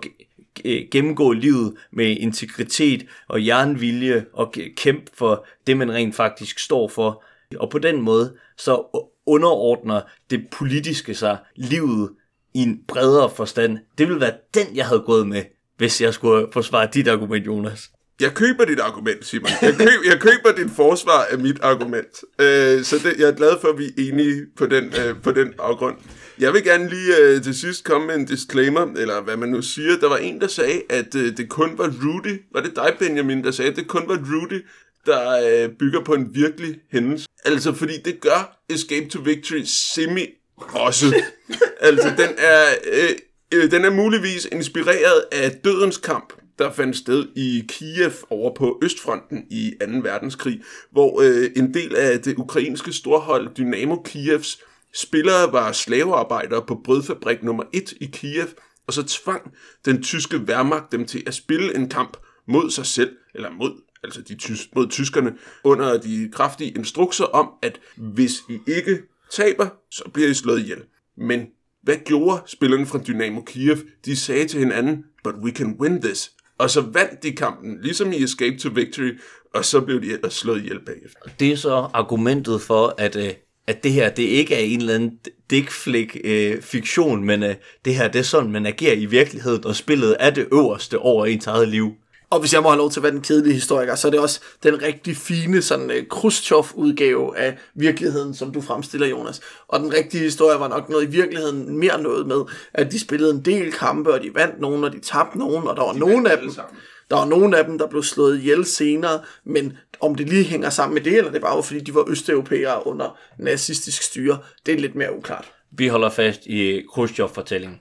Øh, 0.64 0.82
gennemgå 0.90 1.32
livet 1.32 1.74
med 1.92 2.16
integritet 2.16 3.06
og 3.28 3.46
jernvilje 3.46 4.24
og 4.32 4.54
kæmpe 4.76 5.10
for 5.14 5.46
det, 5.66 5.76
man 5.76 5.92
rent 5.92 6.14
faktisk 6.14 6.58
står 6.58 6.88
for. 6.88 7.24
Og 7.56 7.70
på 7.70 7.78
den 7.78 8.02
måde, 8.02 8.34
så 8.56 9.02
underordner 9.26 10.00
det 10.30 10.46
politiske 10.50 11.14
sig 11.14 11.38
livet 11.56 12.10
i 12.54 12.58
en 12.58 12.80
bredere 12.88 13.30
forstand. 13.30 13.78
Det 13.98 14.08
ville 14.08 14.20
være 14.20 14.34
den, 14.54 14.66
jeg 14.76 14.86
havde 14.86 15.00
gået 15.00 15.28
med, 15.28 15.42
hvis 15.76 16.00
jeg 16.00 16.14
skulle 16.14 16.46
forsvare 16.52 16.88
dit 16.94 17.08
argument, 17.08 17.46
Jonas. 17.46 17.90
Jeg 18.20 18.34
køber 18.34 18.64
dit 18.64 18.80
argument, 18.80 19.24
Simon. 19.24 19.50
Jeg, 19.62 19.74
køb, 19.74 20.00
jeg 20.10 20.20
køber 20.20 20.52
dit 20.56 20.70
forsvar 20.76 21.26
af 21.30 21.38
mit 21.38 21.60
argument. 21.62 22.24
Øh, 22.40 22.84
så 22.84 22.96
det, 23.04 23.14
jeg 23.18 23.28
er 23.28 23.34
glad 23.34 23.60
for, 23.60 23.68
at 23.68 23.78
vi 23.78 23.84
er 23.84 24.12
enige 24.12 24.46
på 24.56 24.66
den, 24.66 24.84
øh, 24.84 25.22
på 25.22 25.32
den 25.32 25.54
afgrund. 25.58 25.96
Jeg 26.40 26.52
vil 26.52 26.64
gerne 26.64 26.88
lige 26.88 27.16
øh, 27.16 27.42
til 27.42 27.54
sidst 27.54 27.84
komme 27.84 28.06
med 28.06 28.14
en 28.14 28.24
disclaimer, 28.24 28.86
eller 28.96 29.20
hvad 29.20 29.36
man 29.36 29.48
nu 29.48 29.62
siger. 29.62 29.96
Der 29.96 30.08
var 30.08 30.16
en, 30.16 30.40
der 30.40 30.46
sagde, 30.46 30.82
at 30.90 31.14
øh, 31.14 31.36
det 31.36 31.48
kun 31.48 31.78
var 31.78 31.86
Rudy. 31.86 32.42
Var 32.52 32.60
det 32.60 32.76
dig, 32.76 32.96
Benjamin, 32.98 33.44
der 33.44 33.50
sagde, 33.50 33.70
at 33.70 33.76
det 33.76 33.88
kun 33.88 34.02
var 34.06 34.14
Rudy, 34.14 34.64
der 35.06 35.48
øh, 35.64 35.70
bygger 35.78 36.04
på 36.04 36.14
en 36.14 36.28
virkelig 36.34 36.80
hændelse? 36.92 37.28
Altså, 37.44 37.72
fordi 37.72 37.92
det 38.04 38.20
gør 38.20 38.62
Escape 38.70 39.08
to 39.08 39.20
Victory 39.24 39.62
semi 39.64 40.26
også. 40.58 41.22
altså, 41.80 42.08
den 42.08 42.28
er, 42.38 42.64
øh, 42.92 43.10
øh, 43.54 43.70
den 43.70 43.84
er 43.84 43.90
muligvis 43.90 44.48
inspireret 44.52 45.24
af 45.32 45.50
Dødens 45.64 45.96
Kamp, 45.96 46.32
der 46.58 46.72
fandt 46.72 46.96
sted 46.96 47.26
i 47.36 47.64
Kiev 47.68 48.12
over 48.30 48.54
på 48.54 48.78
Østfronten 48.82 49.44
i 49.50 49.72
2. 49.80 49.86
verdenskrig, 50.02 50.60
hvor 50.92 51.20
øh, 51.22 51.50
en 51.56 51.74
del 51.74 51.96
af 51.96 52.20
det 52.20 52.34
ukrainske 52.36 52.92
storhold 52.92 53.48
Dynamo 53.54 53.96
Kievs 54.04 54.58
spillere 54.98 55.52
var 55.52 55.72
slavearbejdere 55.72 56.64
på 56.66 56.80
brødfabrik 56.84 57.42
nummer 57.42 57.64
1 57.72 57.94
i 58.00 58.06
Kiev, 58.12 58.46
og 58.86 58.92
så 58.92 59.02
tvang 59.02 59.52
den 59.84 60.02
tyske 60.02 60.36
Wehrmacht 60.36 60.92
dem 60.92 61.06
til 61.06 61.22
at 61.26 61.34
spille 61.34 61.76
en 61.76 61.88
kamp 61.88 62.16
mod 62.46 62.70
sig 62.70 62.86
selv, 62.86 63.16
eller 63.34 63.50
mod 63.50 63.72
altså 64.04 64.22
de 64.22 64.34
tys- 64.34 64.68
mod 64.74 64.88
tyskerne, 64.88 65.34
under 65.64 65.98
de 65.98 66.30
kraftige 66.32 66.70
instrukser 66.70 67.24
om, 67.24 67.50
at 67.62 67.80
hvis 67.96 68.32
I 68.48 68.58
ikke 68.66 69.02
taber, 69.32 69.68
så 69.90 70.04
bliver 70.14 70.28
I 70.28 70.34
slået 70.34 70.60
ihjel. 70.60 70.82
Men 71.16 71.46
hvad 71.82 71.96
gjorde 72.04 72.42
spillerne 72.46 72.86
fra 72.86 72.98
Dynamo 73.06 73.40
Kiev? 73.40 73.76
De 74.04 74.16
sagde 74.16 74.48
til 74.48 74.58
hinanden, 74.60 75.04
but 75.24 75.34
we 75.34 75.50
can 75.50 75.76
win 75.80 76.02
this. 76.02 76.32
Og 76.58 76.70
så 76.70 76.80
vandt 76.80 77.22
de 77.22 77.32
kampen, 77.32 77.78
ligesom 77.82 78.12
i 78.12 78.22
Escape 78.22 78.58
to 78.58 78.68
Victory, 78.74 79.18
og 79.54 79.64
så 79.64 79.80
blev 79.80 80.02
de 80.02 80.12
ellers 80.12 80.34
slået 80.34 80.58
ihjel 80.58 80.80
bagefter. 80.86 81.20
Det 81.40 81.52
er 81.52 81.56
så 81.56 81.88
argumentet 81.94 82.60
for, 82.60 82.94
at, 82.98 83.16
øh, 83.16 83.34
at 83.68 83.84
det 83.84 83.92
her, 83.92 84.08
det 84.08 84.22
ikke 84.22 84.54
er 84.54 84.58
en 84.58 84.80
eller 84.80 84.94
anden 84.94 85.18
dickflick 85.50 86.16
øh, 86.24 86.62
fiktion, 86.62 87.24
men 87.24 87.42
øh, 87.42 87.54
det 87.84 87.94
her, 87.94 88.08
det 88.08 88.18
er 88.18 88.22
sådan, 88.22 88.50
man 88.50 88.66
agerer 88.66 88.94
i 88.94 89.06
virkeligheden, 89.06 89.66
og 89.66 89.76
spillet 89.76 90.16
er 90.20 90.30
det 90.30 90.48
øverste 90.52 90.98
over 90.98 91.26
ens 91.26 91.46
eget 91.46 91.68
liv. 91.68 91.92
Og 92.30 92.40
hvis 92.40 92.54
jeg 92.54 92.62
må 92.62 92.68
have 92.68 92.78
lov 92.78 92.90
til 92.90 93.00
at 93.00 93.04
være 93.04 93.12
den 93.12 93.20
kedelige 93.20 93.54
historiker, 93.54 93.94
så 93.94 94.08
er 94.08 94.10
det 94.10 94.20
også 94.20 94.40
den 94.62 94.82
rigtig 94.82 95.16
fine 95.16 95.62
sådan 95.62 95.90
uh, 95.90 95.96
Khrushchev-udgave 96.10 97.38
af 97.38 97.58
virkeligheden, 97.74 98.34
som 98.34 98.52
du 98.52 98.60
fremstiller, 98.60 99.06
Jonas. 99.06 99.40
Og 99.68 99.80
den 99.80 99.92
rigtige 99.92 100.22
historie 100.22 100.60
var 100.60 100.68
nok 100.68 100.88
noget 100.88 101.04
i 101.04 101.10
virkeligheden 101.10 101.78
mere 101.78 102.02
noget 102.02 102.26
med, 102.26 102.40
at 102.74 102.92
de 102.92 103.00
spillede 103.00 103.30
en 103.30 103.44
del 103.44 103.72
kampe, 103.72 104.14
og 104.14 104.22
de 104.22 104.30
vandt 104.34 104.60
nogen, 104.60 104.84
og 104.84 104.92
de 104.92 105.00
tabte 105.00 105.38
nogen, 105.38 105.68
og 105.68 105.76
der 105.76 105.82
var 105.82 105.92
de 105.92 105.98
nogen 105.98 106.26
af 106.26 106.38
dem, 106.38 106.50
sammen 106.50 106.76
der 107.10 107.16
var 107.16 107.24
nogle 107.24 107.58
af 107.58 107.64
dem, 107.64 107.78
der 107.78 107.86
blev 107.86 108.02
slået 108.02 108.38
ihjel 108.38 108.64
senere, 108.64 109.20
men 109.44 109.78
om 110.00 110.14
det 110.14 110.28
lige 110.28 110.44
hænger 110.44 110.70
sammen 110.70 110.94
med 110.94 111.02
det, 111.02 111.18
eller 111.18 111.30
det 111.30 111.40
bare 111.40 111.56
var, 111.56 111.62
fordi 111.62 111.80
de 111.80 111.94
var 111.94 112.04
østeuropæere 112.08 112.86
under 112.86 113.18
nazistisk 113.38 114.02
styre, 114.02 114.38
det 114.66 114.74
er 114.74 114.78
lidt 114.78 114.94
mere 114.94 115.16
uklart. 115.16 115.52
Vi 115.70 115.88
holder 115.88 116.10
fast 116.10 116.46
i 116.46 116.82
Khrushchev-fortællingen. 116.92 117.80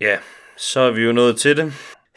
Ja, 0.00 0.16
så 0.56 0.80
er 0.80 0.90
vi 0.90 1.02
jo 1.02 1.12
nået 1.12 1.36
til 1.36 1.56
det. 1.56 1.72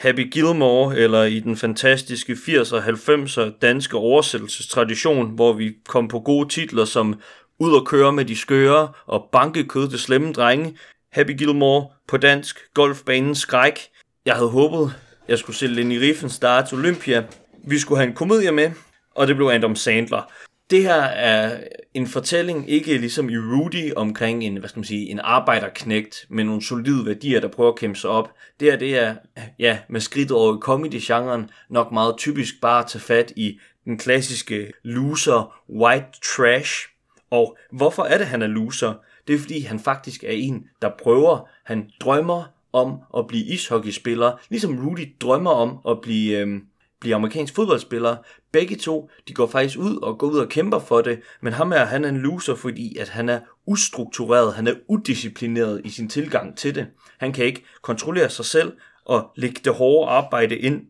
Happy 0.06 0.32
Gilmore, 0.32 0.97
eller 0.97 1.24
i 1.24 1.39
den 1.39 1.58
fantastiske 1.58 2.34
80'er 2.34 2.76
og 2.76 2.84
90'er 2.84 3.60
danske 3.62 3.97
oversættelsestradition, 3.97 5.36
hvor 5.36 5.53
vi 5.53 5.74
kom 5.88 6.08
på 6.08 6.20
gode 6.20 6.49
titler 6.49 6.86
som 6.86 7.20
Ud 7.60 7.74
og 7.74 7.86
køre 7.86 8.14
med 8.14 8.26
de 8.26 8.36
skøre 8.36 8.89
og 9.06 9.30
Banke 9.32 9.64
kød 9.64 9.89
til 9.89 9.99
slemme 9.99 10.34
drenge. 10.34 10.78
Happy 11.12 11.38
Gilmore 11.38 11.88
på 12.08 12.18
dansk, 12.18 12.60
Golfbanen 12.74 13.36
skræk. 13.36 13.80
Jeg 14.26 14.36
havde 14.36 14.49
håbet, 14.49 14.93
jeg 15.28 15.39
skulle 15.39 15.56
se 15.56 15.68
Lenny 15.68 15.97
Riefenstahls 15.97 16.74
Olympia. 16.74 17.24
Vi 17.68 17.80
skulle 17.80 17.99
have 17.99 18.10
en 18.10 18.16
komedie 18.16 18.51
med, 18.51 18.72
og 19.16 19.28
det 19.28 19.36
blev 19.36 19.47
Adam 19.47 19.76
Sandler 19.76 20.32
det 20.70 20.84
her 20.84 21.01
er 21.01 21.63
en 21.93 22.07
fortælling, 22.07 22.70
ikke 22.70 22.97
ligesom 22.97 23.30
i 23.30 23.38
Rudy 23.38 23.93
omkring 23.95 24.43
en, 24.43 24.57
hvad 24.57 24.70
skal 24.70 24.80
man 24.80 24.86
sige, 24.86 25.09
en 25.09 25.20
arbejderknægt 25.20 26.26
med 26.30 26.43
nogle 26.43 26.61
solide 26.61 27.05
værdier, 27.05 27.39
der 27.39 27.47
prøver 27.47 27.72
at 27.72 27.80
kæmpe 27.80 27.99
sig 27.99 28.09
op. 28.09 28.32
Det 28.59 28.72
her, 28.72 28.78
det 28.78 28.97
er, 28.97 29.16
ja, 29.59 29.80
med 29.89 30.01
skridt 30.01 30.32
over 30.32 30.55
i 30.55 30.59
comedy-genren, 30.59 31.49
nok 31.70 31.91
meget 31.91 32.18
typisk 32.18 32.61
bare 32.61 32.80
at 32.80 32.88
tage 32.88 33.01
fat 33.01 33.34
i 33.36 33.59
den 33.86 33.97
klassiske 33.97 34.72
loser, 34.84 35.61
white 35.70 36.07
trash. 36.36 36.88
Og 37.32 37.57
hvorfor 37.72 38.03
er 38.03 38.18
det, 38.18 38.28
han 38.28 38.41
er 38.41 38.47
loser? 38.47 38.93
Det 39.28 39.36
er 39.36 39.39
fordi, 39.39 39.59
han 39.59 39.80
faktisk 39.80 40.24
er 40.24 40.32
en, 40.32 40.63
der 40.82 40.89
prøver, 41.03 41.49
han 41.63 41.89
drømmer 41.99 42.43
om 42.74 42.99
at 43.18 43.28
blive 43.28 43.45
ishockeyspiller, 43.45 44.32
ligesom 44.49 44.88
Rudy 44.88 45.13
drømmer 45.22 45.51
om 45.51 45.78
at 45.89 46.01
blive, 46.01 46.38
øh, 46.39 46.61
blive 47.00 47.16
amerikansk 47.16 47.56
fodboldspiller. 47.56 48.18
Begge 48.52 48.76
to, 48.76 49.10
de 49.28 49.34
går 49.34 49.48
faktisk 49.48 49.80
ud 49.80 49.98
og 49.98 50.18
går 50.18 50.28
ud 50.28 50.38
og 50.38 50.50
kæmper 50.50 50.80
for 50.80 51.02
det, 51.02 51.22
men 51.41 51.54
ham 51.54 51.72
er, 51.72 51.86
han 51.86 52.06
er 52.06 52.10
en 52.10 52.18
loser, 52.18 52.56
fordi 52.56 52.98
at 52.98 53.10
han 53.10 53.30
er 53.30 53.39
ustruktureret, 53.66 54.54
han 54.54 54.68
er 54.68 54.74
udisciplineret 54.88 55.82
i 55.84 55.89
sin 55.89 56.10
tilgang 56.10 56.58
til 56.58 56.76
det. 56.76 56.88
Han 57.18 57.34
kan 57.34 57.46
ikke 57.46 57.66
kontrollere 57.82 58.30
sig 58.30 58.46
selv 58.46 58.74
og 59.06 59.32
lægge 59.36 59.62
det 59.64 59.74
hårde 59.74 60.12
arbejde 60.12 60.58
ind. 60.58 60.82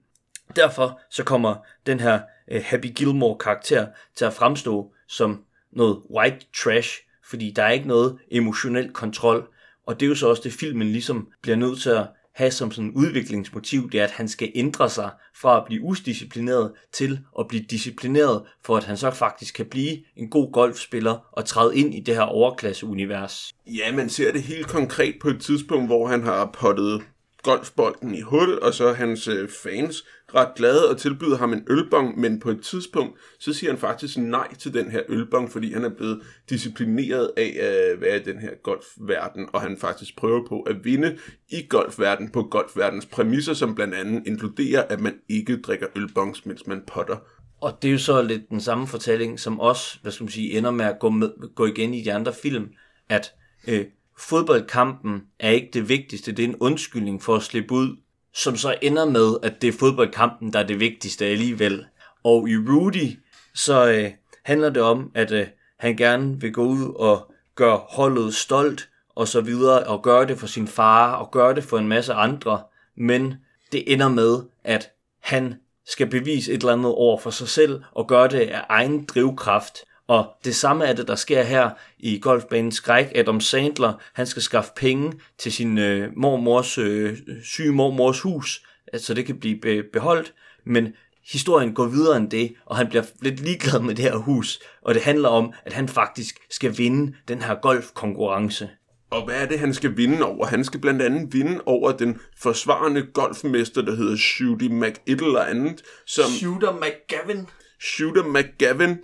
Derfor 0.56 0.99
så 1.10 1.24
kommer 1.24 1.56
den 1.86 1.99
her 1.99 2.20
uh, 2.56 2.62
Happy 2.64 2.88
Gilmore 2.95 3.38
karakter 3.38 3.88
til 4.16 4.26
at 4.26 4.34
fremstå 4.34 4.93
som 5.08 5.43
noget 5.72 6.01
white 6.16 6.45
trash, 6.64 6.99
fordi 7.30 7.51
der 7.56 7.64
er 7.64 7.72
ikke 7.72 7.88
noget 7.88 8.18
emotionel 8.32 8.93
kontrol. 8.93 9.47
Og 9.86 9.99
det 9.99 10.06
er 10.06 10.10
jo 10.10 10.16
så 10.16 10.28
også 10.28 10.41
det, 10.43 10.53
filmen 10.53 10.88
ligesom 10.88 11.28
bliver 11.41 11.56
nødt 11.56 11.82
til 11.82 11.89
at 11.89 12.08
have 12.36 12.51
som 12.51 12.71
sådan 12.71 12.91
udviklingsmotiv, 12.95 13.91
det 13.91 13.99
er, 13.99 14.03
at 14.03 14.11
han 14.11 14.27
skal 14.27 14.51
ændre 14.55 14.89
sig 14.89 15.09
fra 15.36 15.57
at 15.57 15.63
blive 15.65 15.81
udisciplineret 15.81 16.71
til 16.93 17.19
at 17.39 17.47
blive 17.47 17.63
disciplineret, 17.69 18.43
for 18.65 18.77
at 18.77 18.83
han 18.83 18.97
så 18.97 19.11
faktisk 19.11 19.55
kan 19.55 19.65
blive 19.65 19.97
en 20.15 20.29
god 20.29 20.51
golfspiller 20.51 21.29
og 21.31 21.45
træde 21.45 21.77
ind 21.77 21.95
i 21.95 21.99
det 21.99 22.15
her 22.15 22.21
overklasseunivers. 22.21 23.53
Ja, 23.67 23.95
man 23.95 24.09
ser 24.09 24.31
det 24.31 24.43
helt 24.43 24.67
konkret 24.67 25.15
på 25.21 25.27
et 25.27 25.41
tidspunkt, 25.41 25.88
hvor 25.88 26.07
han 26.07 26.23
har 26.23 26.49
pottet 26.53 27.01
golfbolden 27.45 28.15
i 28.15 28.21
hul, 28.21 28.59
og 28.59 28.73
så 28.73 28.93
hans 28.93 29.27
øh, 29.27 29.49
fans 29.49 30.05
ret 30.35 30.55
glade 30.55 30.89
og 30.89 30.97
tilbyder 30.97 31.37
ham 31.37 31.53
en 31.53 31.63
ølbong, 31.69 32.19
men 32.19 32.39
på 32.39 32.49
et 32.49 32.61
tidspunkt, 32.61 33.19
så 33.39 33.53
siger 33.53 33.71
han 33.71 33.79
faktisk 33.79 34.17
nej 34.17 34.53
til 34.55 34.73
den 34.73 34.91
her 34.91 35.01
ølbong, 35.09 35.51
fordi 35.51 35.73
han 35.73 35.83
er 35.83 35.89
blevet 35.89 36.21
disciplineret 36.49 37.31
af 37.37 37.57
at 37.59 38.01
være 38.01 38.15
i 38.17 38.23
den 38.23 38.39
her 38.39 38.49
golfverden, 38.63 39.47
og 39.53 39.61
han 39.61 39.77
faktisk 39.77 40.17
prøver 40.17 40.47
på 40.47 40.61
at 40.61 40.75
vinde 40.85 41.17
i 41.49 41.65
golfverden 41.69 42.29
på 42.29 42.43
golfverdens 42.43 43.05
præmisser, 43.05 43.53
som 43.53 43.75
blandt 43.75 43.93
andet 43.93 44.27
inkluderer, 44.27 44.83
at 44.83 44.99
man 44.99 45.13
ikke 45.29 45.61
drikker 45.61 45.87
ølbongs, 45.95 46.45
mens 46.45 46.67
man 46.67 46.81
potter. 46.87 47.17
Og 47.61 47.77
det 47.81 47.87
er 47.87 47.91
jo 47.91 47.97
så 47.97 48.21
lidt 48.21 48.49
den 48.49 48.61
samme 48.61 48.87
fortælling, 48.87 49.39
som 49.39 49.59
også, 49.59 49.99
hvad 50.01 50.11
skal 50.11 50.23
man 50.23 50.31
sige, 50.31 50.57
ender 50.57 50.71
med 50.71 50.85
at 50.85 50.99
gå, 50.99 51.09
med, 51.09 51.55
gå 51.55 51.65
igen 51.65 51.93
i 51.93 52.01
de 52.01 52.13
andre 52.13 52.33
film, 52.33 52.67
at 53.09 53.33
øh, 53.67 53.85
fodboldkampen 54.18 55.24
er 55.39 55.49
ikke 55.49 55.70
det 55.74 55.89
vigtigste, 55.89 56.32
det 56.32 56.45
er 56.45 56.49
en 56.49 56.55
undskyldning 56.59 57.24
for 57.24 57.36
at 57.36 57.43
slippe 57.43 57.74
ud, 57.74 57.97
som 58.34 58.57
så 58.57 58.76
ender 58.82 59.05
med, 59.05 59.38
at 59.43 59.61
det 59.61 59.68
er 59.68 59.78
fodboldkampen, 59.80 60.53
der 60.53 60.59
er 60.59 60.68
det 60.68 60.80
vigtigste 60.80 61.26
alligevel. 61.26 61.86
Og 62.24 62.49
i 62.49 62.57
Rudy, 62.57 63.20
så 63.53 63.88
øh, 63.88 64.11
handler 64.43 64.70
det 64.70 64.84
om, 64.84 65.11
at 65.13 65.32
øh, 65.32 65.47
han 65.78 65.97
gerne 65.97 66.41
vil 66.41 66.53
gå 66.53 66.66
ud 66.66 66.93
og 66.95 67.32
gøre 67.55 67.82
holdet 67.89 68.36
stolt, 68.36 68.89
og 69.16 69.28
så 69.28 69.41
videre, 69.41 69.84
og 69.84 70.03
gøre 70.03 70.28
det 70.28 70.38
for 70.38 70.47
sin 70.47 70.68
far, 70.68 71.13
og 71.13 71.32
gøre 71.32 71.55
det 71.55 71.63
for 71.63 71.78
en 71.78 71.88
masse 71.88 72.13
andre, 72.13 72.63
men 72.97 73.34
det 73.72 73.93
ender 73.93 74.09
med, 74.09 74.43
at 74.63 74.91
han 75.20 75.55
skal 75.86 76.07
bevise 76.07 76.53
et 76.53 76.59
eller 76.61 76.74
andet 76.74 76.91
over 76.91 77.20
for 77.20 77.30
sig 77.30 77.47
selv, 77.47 77.82
og 77.91 78.07
gøre 78.07 78.28
det 78.28 78.39
af 78.39 78.61
egen 78.70 79.05
drivkraft, 79.05 79.78
og 80.08 80.26
det 80.45 80.56
samme 80.56 80.86
er 80.86 80.93
det, 80.93 81.08
der 81.08 81.16
sker 81.16 81.43
her 81.43 81.70
i 81.99 82.20
golfbanen 82.20 82.72
Skræk. 82.72 83.12
Adam 83.16 83.39
Sandler, 83.39 83.93
han 84.14 84.26
skal 84.26 84.41
skaffe 84.41 84.72
penge 84.76 85.14
til 85.38 85.51
sin 85.51 85.78
øh, 85.78 86.10
mormors, 86.16 86.78
øh, 86.78 87.18
syge 87.43 87.72
mormors 87.72 88.22
hus, 88.22 88.64
så 88.97 89.14
det 89.14 89.26
kan 89.26 89.39
blive 89.39 89.60
be- 89.62 89.84
beholdt. 89.93 90.34
Men 90.66 90.93
historien 91.32 91.74
går 91.74 91.86
videre 91.86 92.18
end 92.18 92.30
det, 92.30 92.53
og 92.66 92.78
han 92.78 92.88
bliver 92.88 93.03
lidt 93.22 93.39
ligeglad 93.39 93.80
med 93.80 93.95
det 93.95 94.06
her 94.06 94.16
hus. 94.16 94.60
Og 94.82 94.93
det 94.93 95.03
handler 95.03 95.30
om, 95.30 95.53
at 95.66 95.74
han 95.74 95.88
faktisk 95.88 96.39
skal 96.49 96.78
vinde 96.78 97.16
den 97.28 97.41
her 97.41 97.56
golfkonkurrence. 97.56 98.70
Og 99.10 99.26
hvad 99.26 99.36
er 99.36 99.45
det, 99.45 99.60
han 99.60 99.74
skal 99.74 99.97
vinde 99.97 100.24
over? 100.26 100.45
Han 100.45 100.64
skal 100.64 100.80
blandt 100.80 101.01
andet 101.01 101.34
vinde 101.34 101.62
over 101.66 101.91
den 101.91 102.20
forsvarende 102.38 103.01
golfmester, 103.14 103.82
der 103.82 103.95
hedder 103.95 104.18
Shooty 104.18 104.66
McIt 104.66 105.22
eller 105.22 105.41
andet. 105.41 105.82
Som 106.06 106.26
Shooter 106.26 106.72
McGavin. 106.72 107.47
Shooter 107.82 108.23
McGavin, 108.23 108.97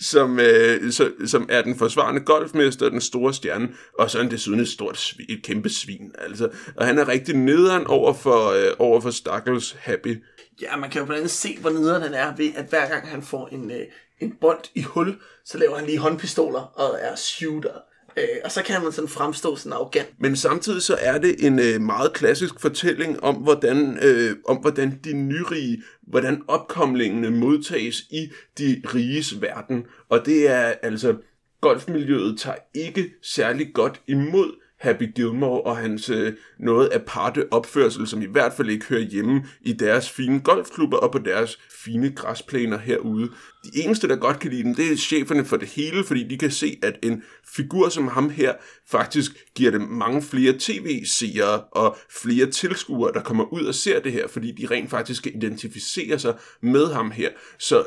som, 0.00 0.40
øh, 0.40 0.92
så, 0.92 1.12
som 1.26 1.46
er 1.48 1.62
den 1.62 1.78
forsvarende 1.78 2.20
golfmester, 2.20 2.88
den 2.88 3.00
store 3.00 3.34
stjerne, 3.34 3.68
og 3.98 4.10
så 4.10 4.18
er 4.18 4.22
han 4.22 4.30
desuden 4.30 4.60
et 4.60 4.68
stort 4.68 4.98
svin, 4.98 5.26
et 5.28 5.42
kæmpe 5.42 5.68
svin. 5.68 6.12
Altså. 6.18 6.48
Og 6.76 6.86
han 6.86 6.98
er 6.98 7.08
rigtig 7.08 7.36
nederen 7.36 7.86
over 7.86 8.12
for, 8.12 8.50
øh, 8.50 8.72
over 8.78 9.00
for 9.00 9.10
Stakkels 9.10 9.76
Happy. 9.78 10.22
Ja, 10.62 10.76
man 10.76 10.90
kan 10.90 10.98
jo 10.98 11.04
blandt 11.04 11.18
andet 11.18 11.30
se, 11.30 11.58
hvor 11.60 11.70
nederen 11.70 12.02
han 12.02 12.14
er 12.14 12.36
ved, 12.36 12.50
at 12.56 12.66
hver 12.68 12.88
gang 12.88 13.08
han 13.08 13.22
får 13.22 13.48
en, 13.52 13.70
øh, 13.70 13.86
en 14.20 14.36
bold 14.40 14.64
i 14.74 14.82
hul, 14.82 15.16
så 15.44 15.58
laver 15.58 15.76
han 15.76 15.86
lige 15.86 15.98
håndpistoler 15.98 16.60
og 16.60 16.98
er 17.00 17.16
shooter. 17.16 17.80
Øh, 18.16 18.24
og 18.44 18.52
så 18.52 18.62
kan 18.62 18.82
man 18.82 18.92
sådan 18.92 19.08
fremstå 19.08 19.56
sådan 19.56 19.72
arrogant. 19.72 20.08
Men 20.18 20.36
samtidig 20.36 20.82
så 20.82 20.96
er 21.00 21.18
det 21.18 21.46
en 21.46 21.58
øh, 21.58 21.80
meget 21.80 22.12
klassisk 22.12 22.60
fortælling 22.60 23.22
om, 23.22 23.34
hvordan, 23.34 23.98
øh, 24.02 24.36
om 24.48 24.56
hvordan 24.56 25.00
de 25.04 25.12
nyrige, 25.12 25.82
hvordan 26.02 26.42
opkomlingene 26.48 27.30
modtages 27.30 28.00
i 28.00 28.32
de 28.58 28.82
riges 28.94 29.40
verden. 29.40 29.84
Og 30.08 30.26
det 30.26 30.48
er 30.50 30.74
altså, 30.82 31.16
golfmiljøet 31.60 32.38
tager 32.38 32.56
ikke 32.74 33.12
særlig 33.22 33.74
godt 33.74 34.00
imod 34.06 34.65
Happy 34.78 35.14
Gilmore 35.14 35.60
og 35.60 35.76
hans 35.76 36.10
øh, 36.10 36.32
noget 36.58 36.88
aparte 36.92 37.52
opførsel, 37.52 38.06
som 38.06 38.22
i 38.22 38.26
hvert 38.26 38.52
fald 38.52 38.70
ikke 38.70 38.86
hører 38.86 39.00
hjemme 39.00 39.44
i 39.60 39.72
deres 39.72 40.10
fine 40.10 40.40
golfklubber 40.40 40.96
og 40.96 41.12
på 41.12 41.18
deres 41.18 41.58
fine 41.84 42.12
græsplæner 42.12 42.78
herude. 42.78 43.30
De 43.64 43.70
eneste, 43.74 44.08
der 44.08 44.16
godt 44.16 44.38
kan 44.38 44.50
lide 44.50 44.62
dem, 44.62 44.74
det 44.74 44.92
er 44.92 44.96
cheferne 44.96 45.44
for 45.44 45.56
det 45.56 45.68
hele, 45.68 46.04
fordi 46.04 46.28
de 46.28 46.38
kan 46.38 46.50
se, 46.50 46.78
at 46.82 46.98
en 47.02 47.22
figur 47.56 47.88
som 47.88 48.08
ham 48.08 48.30
her 48.30 48.54
faktisk 48.90 49.32
giver 49.54 49.70
dem 49.70 49.80
mange 49.80 50.22
flere 50.22 50.54
tv-seere 50.58 51.60
og 51.60 51.96
flere 52.22 52.46
tilskuere, 52.46 53.12
der 53.12 53.22
kommer 53.22 53.44
ud 53.44 53.64
og 53.64 53.74
ser 53.74 54.00
det 54.00 54.12
her, 54.12 54.28
fordi 54.28 54.52
de 54.52 54.66
rent 54.66 54.90
faktisk 54.90 55.22
kan 55.22 55.32
identificere 55.34 56.18
sig 56.18 56.34
med 56.60 56.92
ham 56.92 57.10
her. 57.10 57.30
Så 57.58 57.84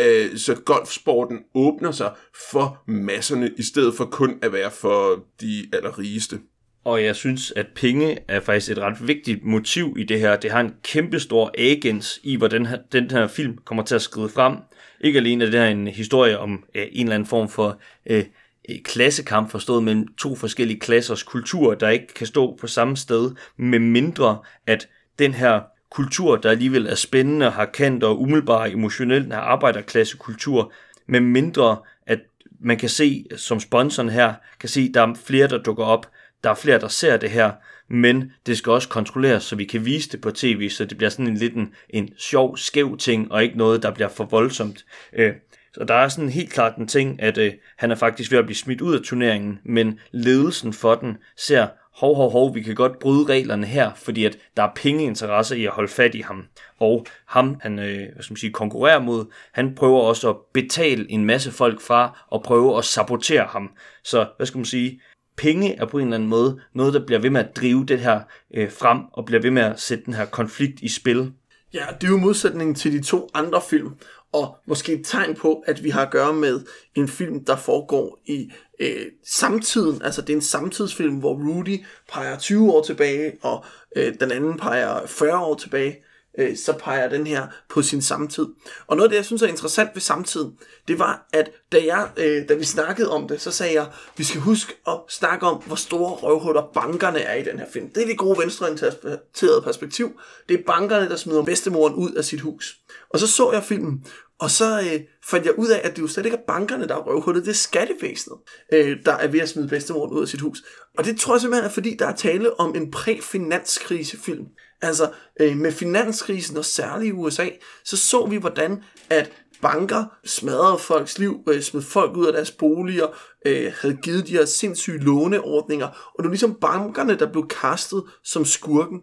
øh, 0.00 0.36
så 0.36 0.54
golfsporten 0.54 1.38
åbner 1.54 1.90
sig 1.90 2.12
for 2.50 2.82
masserne, 2.86 3.50
i 3.58 3.62
stedet 3.62 3.94
for 3.94 4.04
kun 4.04 4.38
at 4.42 4.52
være 4.52 4.70
for 4.70 5.24
de 5.40 5.66
allerrigeste. 5.72 6.38
Og 6.84 7.04
jeg 7.04 7.16
synes, 7.16 7.52
at 7.56 7.66
penge 7.74 8.18
er 8.28 8.40
faktisk 8.40 8.72
et 8.72 8.78
ret 8.78 9.08
vigtigt 9.08 9.44
motiv 9.44 9.96
i 9.98 10.04
det 10.04 10.20
her. 10.20 10.36
Det 10.36 10.50
har 10.50 10.60
en 10.60 10.74
kæmpestor 10.82 11.50
agens 11.58 12.20
i, 12.22 12.36
hvordan 12.36 12.68
den 12.92 13.10
her 13.10 13.26
film 13.26 13.58
kommer 13.64 13.84
til 13.84 13.94
at 13.94 14.02
skride 14.02 14.28
frem. 14.28 14.56
Ikke 15.00 15.18
alene 15.18 15.44
er 15.44 15.50
det 15.50 15.60
her 15.60 15.66
en 15.66 15.88
historie 15.88 16.38
om 16.38 16.64
øh, 16.74 16.86
en 16.92 17.06
eller 17.06 17.14
anden 17.14 17.28
form 17.28 17.48
for 17.48 17.80
øh, 18.06 18.24
øh 18.68 18.76
klassekamp 18.84 19.50
forstået 19.50 19.82
mellem 19.82 20.14
to 20.14 20.34
forskellige 20.34 20.80
klassers 20.80 21.22
kultur, 21.22 21.74
der 21.74 21.88
ikke 21.88 22.14
kan 22.14 22.26
stå 22.26 22.56
på 22.60 22.66
samme 22.66 22.96
sted, 22.96 23.30
med 23.56 23.78
mindre 23.78 24.38
at 24.66 24.88
den 25.18 25.34
her 25.34 25.60
kultur, 25.92 26.36
der 26.36 26.50
alligevel 26.50 26.86
er 26.86 26.94
spændende, 26.94 27.50
har 27.50 27.64
kendt 27.64 28.04
og 28.04 28.20
umiddelbart 28.20 28.72
emotionelt 28.72 29.32
er 29.32 29.38
arbejderklassekultur, 29.38 30.72
med 31.06 31.20
mindre 31.20 31.76
at 32.06 32.18
man 32.60 32.78
kan 32.78 32.88
se, 32.88 33.26
som 33.36 33.60
sponsoren 33.60 34.08
her, 34.08 34.34
kan 34.60 34.68
se, 34.68 34.80
at 34.80 34.94
der 34.94 35.02
er 35.02 35.14
flere, 35.26 35.48
der 35.48 35.58
dukker 35.58 35.84
op, 35.84 36.10
der 36.44 36.50
er 36.50 36.54
flere, 36.54 36.80
der 36.80 36.88
ser 36.88 37.16
det 37.16 37.30
her, 37.30 37.52
men 37.88 38.32
det 38.46 38.58
skal 38.58 38.72
også 38.72 38.88
kontrolleres, 38.88 39.42
så 39.42 39.56
vi 39.56 39.64
kan 39.64 39.84
vise 39.84 40.10
det 40.10 40.20
på 40.20 40.30
tv, 40.30 40.68
så 40.68 40.84
det 40.84 40.96
bliver 40.96 41.10
sådan 41.10 41.26
en 41.26 41.36
lidt 41.36 41.54
en, 41.54 41.74
en 41.90 42.10
sjov, 42.18 42.56
skæv 42.56 42.96
ting, 42.96 43.32
og 43.32 43.42
ikke 43.42 43.58
noget, 43.58 43.82
der 43.82 43.90
bliver 43.90 44.08
for 44.08 44.24
voldsomt. 44.24 44.84
Øh, 45.12 45.32
så 45.74 45.84
der 45.84 45.94
er 45.94 46.08
sådan 46.08 46.28
helt 46.28 46.52
klart 46.52 46.76
en 46.76 46.88
ting, 46.88 47.22
at 47.22 47.38
øh, 47.38 47.52
han 47.76 47.90
er 47.90 47.94
faktisk 47.94 48.30
ved 48.30 48.38
at 48.38 48.44
blive 48.44 48.56
smidt 48.56 48.80
ud 48.80 48.94
af 48.94 49.00
turneringen, 49.04 49.58
men 49.64 49.98
ledelsen 50.12 50.72
for 50.72 50.94
den 50.94 51.16
ser 51.36 51.66
hov, 51.94 52.16
hov, 52.16 52.30
hov, 52.30 52.54
vi 52.54 52.62
kan 52.62 52.74
godt 52.74 52.98
bryde 52.98 53.24
reglerne 53.24 53.66
her, 53.66 53.90
fordi 53.94 54.24
at 54.24 54.38
der 54.56 54.62
er 54.62 54.70
pengeinteresser 54.76 55.56
i 55.56 55.64
at 55.64 55.72
holde 55.72 55.88
fat 55.88 56.14
i 56.14 56.20
ham. 56.20 56.44
Og 56.78 57.06
ham, 57.26 57.56
han 57.60 57.78
øh, 57.78 58.12
hvad 58.12 58.22
skal 58.22 58.32
man 58.32 58.36
sige, 58.36 58.52
konkurrerer 58.52 59.00
mod, 59.00 59.24
han 59.52 59.74
prøver 59.74 60.00
også 60.00 60.30
at 60.30 60.36
betale 60.52 61.10
en 61.10 61.24
masse 61.24 61.52
folk 61.52 61.80
fra 61.80 62.26
og 62.30 62.42
prøve 62.42 62.78
at 62.78 62.84
sabotere 62.84 63.44
ham. 63.44 63.70
Så 64.04 64.26
hvad 64.36 64.46
skal 64.46 64.58
man 64.58 64.64
sige, 64.64 65.00
penge 65.36 65.76
er 65.76 65.86
på 65.86 65.98
en 65.98 66.04
eller 66.04 66.16
anden 66.16 66.28
måde 66.28 66.60
noget, 66.74 66.94
der 66.94 67.06
bliver 67.06 67.20
ved 67.20 67.30
med 67.30 67.40
at 67.40 67.56
drive 67.56 67.86
det 67.86 67.98
her 67.98 68.20
øh, 68.54 68.70
frem 68.70 68.98
og 69.12 69.24
bliver 69.24 69.42
ved 69.42 69.50
med 69.50 69.62
at 69.62 69.80
sætte 69.80 70.04
den 70.04 70.14
her 70.14 70.24
konflikt 70.24 70.80
i 70.80 70.88
spil. 70.88 71.32
Ja, 71.74 71.84
det 72.00 72.06
er 72.06 72.10
jo 72.10 72.18
modsætningen 72.18 72.74
til 72.74 72.92
de 72.92 73.02
to 73.02 73.28
andre 73.34 73.60
film, 73.70 73.94
og 74.32 74.56
måske 74.66 74.92
et 74.92 75.06
tegn 75.06 75.34
på, 75.34 75.64
at 75.66 75.84
vi 75.84 75.90
har 75.90 76.02
at 76.02 76.12
gøre 76.12 76.32
med 76.32 76.60
en 76.94 77.08
film, 77.08 77.44
der 77.44 77.56
foregår 77.56 78.18
i 78.26 78.52
øh, 78.80 79.06
samtiden. 79.24 80.02
Altså 80.02 80.20
det 80.22 80.30
er 80.30 80.36
en 80.36 80.42
samtidsfilm, 80.42 81.16
hvor 81.16 81.34
Rudy 81.34 81.84
peger 82.12 82.38
20 82.38 82.72
år 82.72 82.82
tilbage, 82.82 83.32
og 83.42 83.64
øh, 83.96 84.14
den 84.20 84.30
anden 84.32 84.58
peger 84.58 85.06
40 85.06 85.38
år 85.38 85.54
tilbage. 85.54 85.96
Øh, 86.38 86.56
så 86.56 86.72
peger 86.72 87.08
den 87.08 87.26
her 87.26 87.46
på 87.68 87.82
sin 87.82 88.02
samtid. 88.02 88.46
Og 88.86 88.96
noget 88.96 89.08
af 89.08 89.10
det, 89.10 89.16
jeg 89.16 89.24
synes 89.24 89.42
er 89.42 89.46
interessant 89.46 89.90
ved 89.94 90.00
samtiden, 90.00 90.52
det 90.88 90.98
var, 90.98 91.28
at 91.32 91.50
da, 91.72 91.84
jeg, 91.86 92.10
øh, 92.16 92.48
da 92.48 92.54
vi 92.54 92.64
snakkede 92.64 93.10
om 93.10 93.28
det, 93.28 93.40
så 93.40 93.50
sagde 93.50 93.74
jeg, 93.74 93.86
vi 94.16 94.24
skal 94.24 94.40
huske 94.40 94.74
at 94.86 94.94
snakke 95.08 95.46
om, 95.46 95.62
hvor 95.66 95.76
store 95.76 96.10
røvhuller 96.10 96.70
bankerne 96.74 97.18
er 97.18 97.34
i 97.34 97.42
den 97.42 97.58
her 97.58 97.66
film. 97.72 97.88
Det 97.88 98.02
er 98.02 98.06
det 98.06 98.18
gode 98.18 98.38
venstreorienterede 98.38 99.62
perspektiv. 99.64 100.20
Det 100.48 100.60
er 100.60 100.62
bankerne, 100.66 101.08
der 101.08 101.16
smider 101.16 101.42
bedstemoren 101.42 101.94
ud 101.94 102.12
af 102.12 102.24
sit 102.24 102.40
hus. 102.40 102.76
Og 103.10 103.18
så 103.18 103.26
så 103.26 103.52
jeg 103.52 103.62
filmen, 103.62 104.04
og 104.42 104.50
så 104.50 104.80
øh, 104.80 105.00
fandt 105.24 105.46
jeg 105.46 105.58
ud 105.58 105.68
af, 105.68 105.80
at 105.84 105.96
det 105.96 106.02
jo 106.02 106.08
slet 106.08 106.24
ikke 106.24 106.36
er 106.36 106.46
bankerne, 106.46 106.88
der 106.88 106.94
er 106.94 107.00
røvhullet, 107.00 107.44
det 107.44 107.50
er 107.50 107.54
skattevæsenet, 107.54 108.38
øh, 108.72 108.96
der 109.04 109.12
er 109.12 109.28
ved 109.28 109.40
at 109.40 109.48
smide 109.48 109.68
bedstemoren 109.68 110.12
ud 110.12 110.22
af 110.22 110.28
sit 110.28 110.40
hus. 110.40 110.62
Og 110.98 111.04
det 111.04 111.20
tror 111.20 111.34
jeg 111.34 111.40
simpelthen 111.40 111.64
er, 111.64 111.72
fordi 111.72 111.96
der 111.98 112.06
er 112.06 112.16
tale 112.16 112.60
om 112.60 112.76
en 112.76 112.90
præ-finanskrisefilm. 112.90 114.46
Altså 114.82 115.10
øh, 115.40 115.56
med 115.56 115.72
finanskrisen, 115.72 116.56
og 116.56 116.64
særligt 116.64 117.08
i 117.08 117.12
USA, 117.12 117.48
så 117.84 117.96
så 117.96 118.26
vi, 118.26 118.36
hvordan 118.36 118.82
at 119.10 119.32
banker 119.62 120.04
smadrede 120.24 120.78
folks 120.78 121.18
liv, 121.18 121.44
øh, 121.48 121.62
smed 121.62 121.82
folk 121.82 122.16
ud 122.16 122.26
af 122.26 122.32
deres 122.32 122.50
boliger, 122.50 123.06
øh, 123.46 123.72
havde 123.80 123.96
givet 124.02 124.26
de 124.26 124.32
her 124.32 124.44
sindssyge 124.44 124.98
låneordninger, 124.98 125.86
og 125.86 126.14
det 126.18 126.24
var 126.24 126.30
ligesom 126.30 126.54
bankerne, 126.54 127.18
der 127.18 127.32
blev 127.32 127.48
kastet 127.48 128.02
som 128.24 128.44
skurken. 128.44 129.00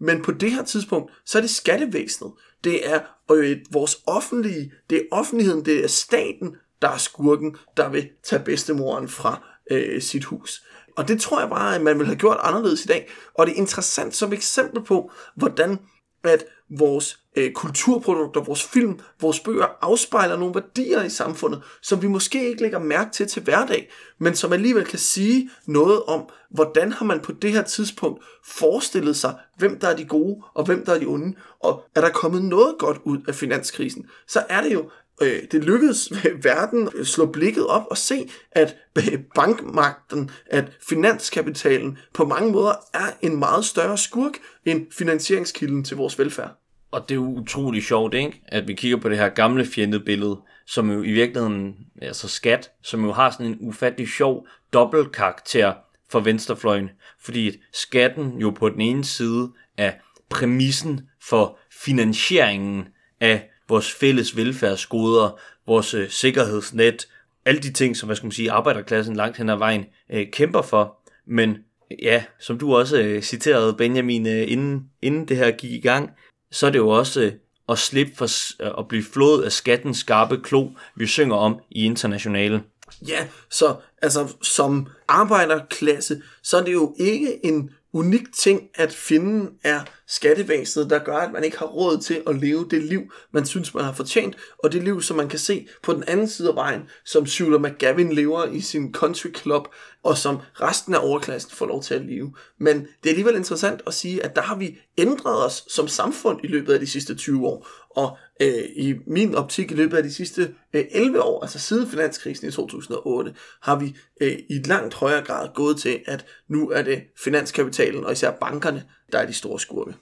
Men 0.00 0.22
på 0.22 0.32
det 0.32 0.52
her 0.52 0.64
tidspunkt, 0.64 1.12
så 1.26 1.38
er 1.38 1.42
det 1.42 1.50
skattevæsenet. 1.50 2.32
Det 2.64 2.90
er 2.90 3.00
øh, 3.32 3.56
vores 3.70 3.98
offentlige, 4.06 4.72
det 4.90 4.98
er 4.98 5.02
offentligheden, 5.10 5.64
det 5.64 5.84
er 5.84 5.88
staten, 5.88 6.56
der 6.82 6.88
er 6.88 6.98
skurken, 6.98 7.56
der 7.76 7.88
vil 7.88 8.08
tage 8.24 8.44
bedstemoren 8.44 9.08
fra 9.08 9.42
øh, 9.70 10.02
sit 10.02 10.24
hus. 10.24 10.64
Og 10.96 11.08
det 11.08 11.20
tror 11.20 11.40
jeg 11.40 11.48
bare, 11.48 11.74
at 11.74 11.82
man 11.82 11.98
ville 11.98 12.06
have 12.06 12.18
gjort 12.18 12.38
anderledes 12.40 12.84
i 12.84 12.88
dag. 12.88 13.10
Og 13.34 13.46
det 13.46 13.52
er 13.52 13.56
interessant 13.56 14.14
som 14.14 14.32
eksempel 14.32 14.82
på, 14.82 15.10
hvordan 15.36 15.78
at 16.24 16.44
vores 16.70 17.18
øh, 17.36 17.52
kulturprodukter, 17.52 18.40
vores 18.40 18.64
film, 18.64 18.98
vores 19.20 19.40
bøger 19.40 19.66
afspejler 19.80 20.36
nogle 20.36 20.54
værdier 20.54 21.02
i 21.02 21.10
samfundet, 21.10 21.62
som 21.82 22.02
vi 22.02 22.06
måske 22.06 22.48
ikke 22.48 22.62
lægger 22.62 22.78
mærke 22.78 23.10
til 23.10 23.28
til 23.28 23.42
hverdag, 23.42 23.90
men 24.18 24.34
som 24.34 24.52
alligevel 24.52 24.84
kan 24.84 24.98
sige 24.98 25.50
noget 25.66 26.02
om, 26.02 26.28
hvordan 26.50 26.92
har 26.92 27.04
man 27.04 27.20
på 27.20 27.32
det 27.32 27.52
her 27.52 27.62
tidspunkt 27.62 28.24
forestillet 28.46 29.16
sig, 29.16 29.34
hvem 29.56 29.78
der 29.80 29.88
er 29.88 29.96
de 29.96 30.04
gode 30.04 30.42
og 30.54 30.64
hvem 30.64 30.84
der 30.84 30.94
er 30.94 30.98
de 30.98 31.06
onde, 31.06 31.36
og 31.60 31.84
er 31.94 32.00
der 32.00 32.10
kommet 32.10 32.44
noget 32.44 32.74
godt 32.78 32.98
ud 33.04 33.18
af 33.28 33.34
finanskrisen, 33.34 34.06
så 34.28 34.44
er 34.48 34.62
det 34.62 34.72
jo, 34.72 34.90
øh, 35.22 35.42
det 35.52 35.64
lykkedes 35.64 36.12
verden 36.42 36.88
at 37.00 37.06
slå 37.06 37.26
blikket 37.26 37.66
op 37.66 37.86
og 37.90 37.98
se, 37.98 38.30
at 38.52 38.76
bankmagten, 39.34 40.30
at 40.46 40.72
finanskapitalen 40.88 41.98
på 42.14 42.24
mange 42.24 42.52
måder 42.52 42.72
er 42.94 43.10
en 43.22 43.38
meget 43.38 43.64
større 43.64 43.98
skurk 43.98 44.32
end 44.64 44.86
finansieringskilden 44.92 45.84
til 45.84 45.96
vores 45.96 46.18
velfærd. 46.18 46.56
Og 46.90 47.08
det 47.08 47.14
er 47.14 47.16
jo 47.16 47.26
utrolig 47.26 47.82
sjovt, 47.82 48.14
ikke? 48.14 48.42
at 48.48 48.68
vi 48.68 48.74
kigger 48.74 48.96
på 48.96 49.08
det 49.08 49.18
her 49.18 49.28
gamle 49.28 49.66
fjendebillede, 49.66 50.38
som 50.66 50.90
jo 50.90 51.02
i 51.02 51.12
virkeligheden, 51.12 51.76
altså 52.02 52.28
skat, 52.28 52.70
som 52.82 53.04
jo 53.04 53.12
har 53.12 53.30
sådan 53.30 53.46
en 53.46 53.56
ufattelig 53.60 54.08
sjov 54.08 54.46
dobbeltkarakter 54.72 55.72
for 56.10 56.20
venstrefløjen, 56.20 56.90
fordi 57.20 57.62
skatten 57.72 58.38
jo 58.40 58.50
på 58.50 58.68
den 58.68 58.80
ene 58.80 59.04
side 59.04 59.48
er 59.76 59.92
præmissen 60.30 61.00
for 61.22 61.58
finansieringen 61.70 62.84
af 63.20 63.50
vores 63.70 63.92
fælles 63.92 64.36
velfærdsgoder, 64.36 65.40
vores 65.66 65.94
øh, 65.94 66.10
sikkerhedsnet, 66.10 67.08
alle 67.44 67.60
de 67.60 67.72
ting, 67.72 67.96
som 67.96 68.06
hvad 68.06 68.16
skal 68.16 68.26
man 68.26 68.32
sige, 68.32 68.50
arbejderklassen 68.50 69.16
langt 69.16 69.36
hen 69.36 69.48
ad 69.48 69.56
vejen 69.56 69.84
øh, 70.12 70.26
kæmper 70.32 70.62
for. 70.62 70.96
Men 71.26 71.50
øh, 71.50 71.56
ja, 72.02 72.24
som 72.38 72.58
du 72.58 72.76
også 72.76 73.00
øh, 73.00 73.22
citerede 73.22 73.74
Benjamin, 73.74 74.26
øh, 74.26 74.50
inden, 74.50 74.90
inden 75.02 75.28
det 75.28 75.36
her 75.36 75.50
gik 75.50 75.72
i 75.72 75.80
gang, 75.80 76.10
så 76.50 76.66
er 76.66 76.70
det 76.70 76.78
jo 76.78 76.88
også 76.88 77.20
øh, 77.20 77.32
at 77.68 77.78
slippe 77.78 78.12
for 78.16 78.26
øh, 78.62 78.70
at 78.78 78.88
blive 78.88 79.04
flået 79.04 79.42
af 79.42 79.52
skattens 79.52 79.98
skarpe 79.98 80.36
klo, 80.42 80.68
vi 80.96 81.06
synger 81.06 81.36
om 81.36 81.60
i 81.70 81.84
internationale. 81.84 82.62
Ja, 83.08 83.26
så 83.50 83.76
altså 84.02 84.34
som 84.42 84.86
arbejderklasse, 85.08 86.22
så 86.42 86.58
er 86.58 86.64
det 86.64 86.72
jo 86.72 86.94
ikke 86.98 87.46
en 87.46 87.70
unik 87.92 88.32
ting 88.32 88.68
at 88.74 88.92
finde 88.92 89.50
er 89.64 89.80
skattevæsenet, 90.06 90.90
der 90.90 90.98
gør, 90.98 91.16
at 91.16 91.32
man 91.32 91.44
ikke 91.44 91.58
har 91.58 91.66
råd 91.66 92.00
til 92.00 92.22
at 92.26 92.36
leve 92.36 92.66
det 92.70 92.82
liv, 92.82 93.12
man 93.32 93.46
synes, 93.46 93.74
man 93.74 93.84
har 93.84 93.92
fortjent, 93.92 94.36
og 94.58 94.72
det 94.72 94.82
liv, 94.82 95.02
som 95.02 95.16
man 95.16 95.28
kan 95.28 95.38
se 95.38 95.68
på 95.82 95.92
den 95.92 96.04
anden 96.06 96.28
side 96.28 96.48
af 96.48 96.54
vejen, 96.54 96.82
som 97.04 97.26
Shooter 97.26 97.58
McGavin 97.58 98.12
lever 98.12 98.44
i 98.44 98.60
sin 98.60 98.94
country 98.94 99.28
club, 99.36 99.68
og 100.02 100.18
som 100.18 100.38
resten 100.60 100.94
af 100.94 100.98
overklassen 101.02 101.50
får 101.50 101.66
lov 101.66 101.82
til 101.82 101.94
at 101.94 102.04
leve. 102.04 102.34
Men 102.58 102.76
det 102.76 102.86
er 103.04 103.10
alligevel 103.10 103.36
interessant 103.36 103.82
at 103.86 103.94
sige, 103.94 104.24
at 104.24 104.36
der 104.36 104.42
har 104.42 104.56
vi 104.56 104.78
ændret 104.98 105.46
os 105.46 105.64
som 105.68 105.88
samfund 105.88 106.40
i 106.44 106.46
løbet 106.46 106.72
af 106.72 106.80
de 106.80 106.86
sidste 106.86 107.14
20 107.14 107.46
år, 107.46 107.68
og 107.90 108.16
øh, 108.40 108.64
i 108.76 108.94
min 109.06 109.34
optik 109.34 109.70
i 109.70 109.74
løbet 109.74 109.96
af 109.96 110.02
de 110.02 110.12
sidste 110.12 110.54
øh, 110.72 110.84
11 110.90 111.22
år, 111.22 111.42
altså 111.42 111.58
siden 111.58 111.88
finanskrisen 111.88 112.48
i 112.48 112.52
2008, 112.52 113.34
har 113.62 113.76
vi 113.78 113.96
øh, 114.20 114.38
i 114.48 114.62
langt 114.64 114.94
højere 114.94 115.24
grad 115.24 115.48
gået 115.54 115.76
til, 115.76 116.00
at 116.06 116.26
nu 116.48 116.70
er 116.70 116.82
det 116.82 117.02
finanskapitalen, 117.24 118.04
og 118.04 118.12
især 118.12 118.30
bankerne, 118.30 118.84
der 119.12 119.18
er 119.18 119.26
de 119.26 119.32
store 119.32 119.60
skurke. 119.60 119.94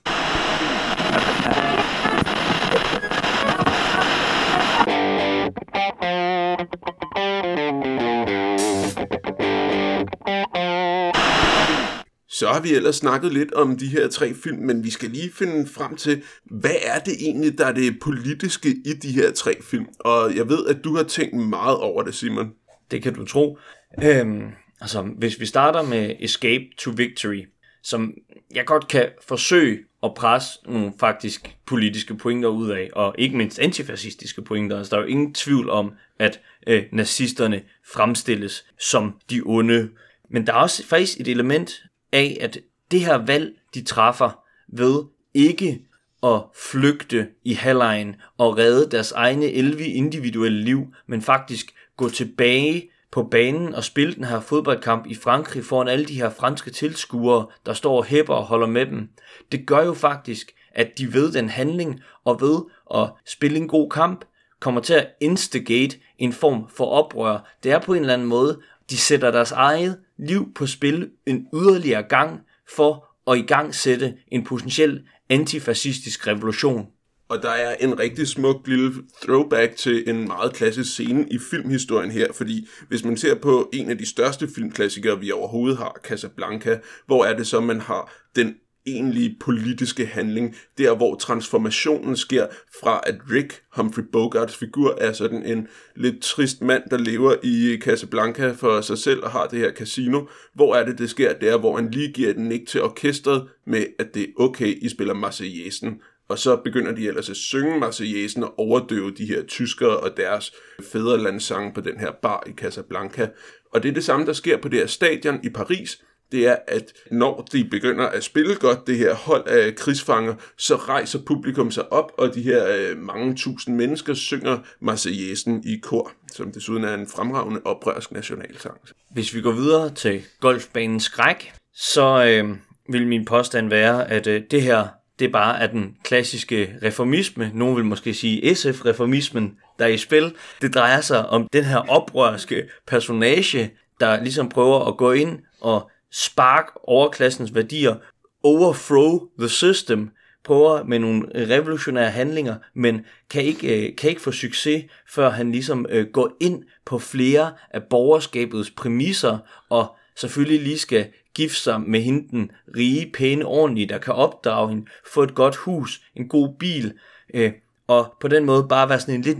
Så 12.38 12.48
har 12.48 12.60
vi 12.60 12.74
ellers 12.74 12.96
snakket 12.96 13.32
lidt 13.32 13.52
om 13.52 13.76
de 13.76 13.86
her 13.86 14.08
tre 14.08 14.34
film, 14.34 14.58
men 14.58 14.84
vi 14.84 14.90
skal 14.90 15.10
lige 15.10 15.32
finde 15.32 15.66
frem 15.66 15.96
til, 15.96 16.22
hvad 16.44 16.74
er 16.82 16.98
det 16.98 17.14
egentlig, 17.20 17.58
der 17.58 17.66
er 17.66 17.72
det 17.72 18.00
politiske 18.00 18.68
i 18.68 18.92
de 19.02 19.12
her 19.12 19.32
tre 19.32 19.54
film? 19.62 19.86
Og 20.00 20.36
jeg 20.36 20.48
ved, 20.48 20.66
at 20.66 20.84
du 20.84 20.96
har 20.96 21.02
tænkt 21.02 21.36
meget 21.36 21.76
over 21.76 22.02
det, 22.02 22.14
Simon. 22.14 22.52
Det 22.90 23.02
kan 23.02 23.14
du 23.14 23.24
tro. 23.24 23.58
Øhm, 24.04 24.42
altså, 24.80 25.02
hvis 25.02 25.40
vi 25.40 25.46
starter 25.46 25.82
med 25.82 26.16
Escape 26.20 26.64
to 26.78 26.90
Victory, 26.96 27.44
som 27.82 28.14
jeg 28.54 28.66
godt 28.66 28.88
kan 28.88 29.08
forsøge 29.28 29.78
at 30.02 30.14
presse 30.14 30.50
nogle 30.66 30.92
faktisk 31.00 31.56
politiske 31.66 32.14
pointer 32.14 32.48
ud 32.48 32.70
af, 32.70 32.90
og 32.92 33.14
ikke 33.18 33.36
mindst 33.36 33.58
antifascistiske 33.58 34.42
pointer. 34.42 34.78
Altså, 34.78 34.90
der 34.90 34.96
er 34.96 35.00
jo 35.00 35.08
ingen 35.08 35.34
tvivl 35.34 35.70
om, 35.70 35.92
at 36.18 36.40
øh, 36.66 36.84
nazisterne 36.92 37.62
fremstilles 37.92 38.64
som 38.80 39.14
de 39.30 39.42
onde. 39.46 39.88
Men 40.30 40.46
der 40.46 40.52
er 40.52 40.56
også 40.56 40.86
faktisk 40.86 41.20
et 41.20 41.28
element 41.28 41.82
af, 42.12 42.36
at 42.40 42.58
det 42.90 43.00
her 43.00 43.16
valg, 43.26 43.52
de 43.74 43.82
træffer 43.82 44.44
ved 44.68 45.04
ikke 45.34 45.80
at 46.22 46.42
flygte 46.70 47.28
i 47.44 47.52
halvlejen 47.52 48.16
og 48.38 48.58
redde 48.58 48.90
deres 48.90 49.12
egne 49.12 49.52
11 49.52 49.84
individuelle 49.84 50.60
liv, 50.60 50.86
men 51.06 51.22
faktisk 51.22 51.74
gå 51.96 52.08
tilbage 52.08 52.90
på 53.10 53.22
banen 53.22 53.74
og 53.74 53.84
spille 53.84 54.14
den 54.14 54.24
her 54.24 54.40
fodboldkamp 54.40 55.06
i 55.06 55.14
Frankrig 55.14 55.64
foran 55.64 55.88
alle 55.88 56.04
de 56.04 56.14
her 56.14 56.30
franske 56.30 56.70
tilskuere, 56.70 57.46
der 57.66 57.72
står 57.72 57.96
og 57.96 58.04
hæpper 58.04 58.34
og 58.34 58.44
holder 58.44 58.66
med 58.66 58.86
dem. 58.86 59.08
Det 59.52 59.66
gør 59.66 59.84
jo 59.84 59.94
faktisk, 59.94 60.52
at 60.72 60.98
de 60.98 61.14
ved 61.14 61.32
den 61.32 61.48
handling 61.48 62.00
og 62.24 62.40
ved 62.40 62.58
at 62.94 63.10
spille 63.26 63.56
en 63.56 63.68
god 63.68 63.90
kamp, 63.90 64.24
kommer 64.60 64.80
til 64.80 64.94
at 64.94 65.08
instigate 65.20 65.96
en 66.18 66.32
form 66.32 66.68
for 66.76 66.86
oprør. 66.86 67.54
Det 67.62 67.72
er 67.72 67.78
på 67.78 67.94
en 67.94 68.00
eller 68.00 68.14
anden 68.14 68.28
måde, 68.28 68.60
de 68.90 68.96
sætter 68.96 69.30
deres 69.30 69.52
eget 69.52 69.98
liv 70.18 70.54
på 70.54 70.66
spil 70.66 71.10
en 71.26 71.46
yderligere 71.54 72.02
gang 72.02 72.40
for 72.76 73.08
at 73.30 73.38
i 73.38 73.42
gang 73.42 73.74
sætte 73.74 74.14
en 74.28 74.44
potentiel 74.44 75.02
antifascistisk 75.28 76.26
revolution. 76.26 76.86
Og 77.28 77.42
der 77.42 77.50
er 77.50 77.74
en 77.74 77.98
rigtig 77.98 78.28
smuk 78.28 78.66
lille 78.66 78.92
throwback 79.22 79.76
til 79.76 80.08
en 80.08 80.26
meget 80.26 80.52
klassisk 80.52 80.92
scene 80.92 81.26
i 81.30 81.38
filmhistorien 81.50 82.10
her, 82.10 82.32
fordi 82.32 82.68
hvis 82.88 83.04
man 83.04 83.16
ser 83.16 83.34
på 83.34 83.70
en 83.72 83.90
af 83.90 83.98
de 83.98 84.08
største 84.08 84.48
filmklassikere, 84.54 85.20
vi 85.20 85.30
overhovedet 85.30 85.78
har, 85.78 86.00
Casablanca, 86.04 86.78
hvor 87.06 87.24
er 87.24 87.36
det 87.36 87.46
så, 87.46 87.60
man 87.60 87.80
har 87.80 88.12
den 88.36 88.54
egentlige 88.94 89.36
politiske 89.40 90.06
handling, 90.06 90.56
der 90.78 90.96
hvor 90.96 91.14
transformationen 91.14 92.16
sker 92.16 92.46
fra 92.80 93.00
at 93.06 93.14
Rick, 93.30 93.62
Humphrey 93.76 94.04
Bogarts 94.12 94.56
figur, 94.56 94.98
er 95.00 95.12
sådan 95.12 95.46
en 95.46 95.68
lidt 95.96 96.22
trist 96.22 96.62
mand, 96.62 96.82
der 96.90 96.96
lever 96.96 97.34
i 97.42 97.78
Casablanca 97.80 98.50
for 98.50 98.80
sig 98.80 98.98
selv 98.98 99.24
og 99.24 99.30
har 99.30 99.46
det 99.46 99.58
her 99.58 99.72
casino. 99.72 100.26
Hvor 100.54 100.74
er 100.74 100.84
det, 100.84 100.98
det 100.98 101.10
sker 101.10 101.32
der, 101.32 101.58
hvor 101.58 101.76
han 101.76 101.90
lige 101.90 102.12
giver 102.12 102.32
den 102.32 102.52
ikke 102.52 102.66
til 102.66 102.82
orkestret 102.82 103.48
med, 103.66 103.86
at 103.98 104.14
det 104.14 104.22
er 104.22 104.42
okay, 104.42 104.78
I 104.82 104.88
spiller 104.88 105.14
Marseillesen. 105.14 106.00
Og 106.28 106.38
så 106.38 106.56
begynder 106.56 106.92
de 106.92 107.08
ellers 107.08 107.30
at 107.30 107.36
synge 107.36 107.80
Marseillesen 107.80 108.42
og 108.42 108.58
overdøve 108.58 109.10
de 109.10 109.26
her 109.26 109.42
tyskere 109.42 109.96
og 109.96 110.16
deres 110.16 110.52
fædrelandssange 110.92 111.72
på 111.74 111.80
den 111.80 112.00
her 112.00 112.12
bar 112.22 112.42
i 112.46 112.52
Casablanca. 112.52 113.28
Og 113.72 113.82
det 113.82 113.88
er 113.88 113.92
det 113.92 114.04
samme, 114.04 114.26
der 114.26 114.32
sker 114.32 114.56
på 114.56 114.68
det 114.68 114.78
her 114.78 114.86
stadion 114.86 115.40
i 115.44 115.48
Paris, 115.48 116.02
det 116.32 116.46
er, 116.46 116.56
at 116.66 116.92
når 117.10 117.48
de 117.52 117.64
begynder 117.64 118.06
at 118.06 118.24
spille 118.24 118.54
godt, 118.54 118.86
det 118.86 118.98
her 118.98 119.14
hold 119.14 119.48
af 119.48 119.74
krigsfanger, 119.74 120.34
så 120.56 120.76
rejser 120.76 121.18
publikum 121.26 121.70
sig 121.70 121.92
op, 121.92 122.12
og 122.18 122.34
de 122.34 122.42
her 122.42 122.66
øh, 122.76 122.98
mange 122.98 123.34
tusind 123.34 123.76
mennesker 123.76 124.14
synger 124.14 124.58
Marseillesen 124.80 125.62
i 125.66 125.76
kor, 125.82 126.12
som 126.32 126.52
desuden 126.52 126.84
er 126.84 126.94
en 126.94 127.06
fremragende 127.06 127.60
oprørsk 127.64 128.12
nationalsang. 128.12 128.78
Hvis 129.10 129.34
vi 129.34 129.40
går 129.40 129.52
videre 129.52 129.94
til 129.94 130.22
golfbanens 130.40 131.04
skræk, 131.04 131.52
så 131.74 132.24
øh, 132.24 132.56
vil 132.88 133.06
min 133.06 133.24
påstand 133.24 133.68
være, 133.68 134.10
at 134.10 134.26
øh, 134.26 134.42
det 134.50 134.62
her 134.62 134.88
det 135.18 135.32
bare 135.32 135.60
er 135.60 135.66
den 135.66 135.96
klassiske 136.04 136.74
reformisme. 136.82 137.50
Nogen 137.54 137.76
vil 137.76 137.84
måske 137.84 138.14
sige 138.14 138.54
SF-reformismen, 138.54 139.58
der 139.78 139.84
er 139.84 139.88
i 139.88 139.96
spil. 139.96 140.34
Det 140.62 140.74
drejer 140.74 141.00
sig 141.00 141.28
om 141.28 141.48
den 141.52 141.64
her 141.64 141.78
oprørske 141.78 142.62
personage, 142.86 143.70
der 144.00 144.22
ligesom 144.22 144.48
prøver 144.48 144.84
at 144.84 144.96
gå 144.96 145.12
ind 145.12 145.38
og 145.60 145.90
spark 146.12 146.66
overklassens 146.82 147.54
værdier, 147.54 147.96
overthrow 148.42 149.20
the 149.38 149.48
system, 149.48 150.10
prøver 150.44 150.84
med 150.84 150.98
nogle 150.98 151.26
revolutionære 151.34 152.10
handlinger, 152.10 152.56
men 152.74 153.00
kan 153.30 153.42
ikke, 153.42 153.88
øh, 153.88 153.96
kan 153.96 154.10
ikke 154.10 154.22
få 154.22 154.32
succes, 154.32 154.84
før 155.10 155.30
han 155.30 155.52
ligesom 155.52 155.86
øh, 155.88 156.06
går 156.12 156.36
ind 156.40 156.62
på 156.86 156.98
flere 156.98 157.52
af 157.70 157.82
borgerskabets 157.82 158.70
præmisser, 158.70 159.38
og 159.70 159.96
selvfølgelig 160.16 160.60
lige 160.62 160.78
skal 160.78 161.06
gifte 161.34 161.60
sig 161.60 161.80
med 161.80 162.00
hende 162.00 162.28
den 162.28 162.50
rige, 162.76 163.10
pæne, 163.14 163.44
ordentlige, 163.44 163.88
der 163.88 163.98
kan 163.98 164.14
opdrage 164.14 164.68
hende, 164.68 164.86
få 165.12 165.22
et 165.22 165.34
godt 165.34 165.56
hus, 165.56 166.02
en 166.16 166.28
god 166.28 166.54
bil, 166.58 166.92
øh, 167.34 167.52
og 167.86 168.16
på 168.20 168.28
den 168.28 168.44
måde 168.44 168.66
bare 168.68 168.88
være 168.88 169.00
sådan 169.00 169.14
en 169.14 169.22
lidt 169.22 169.38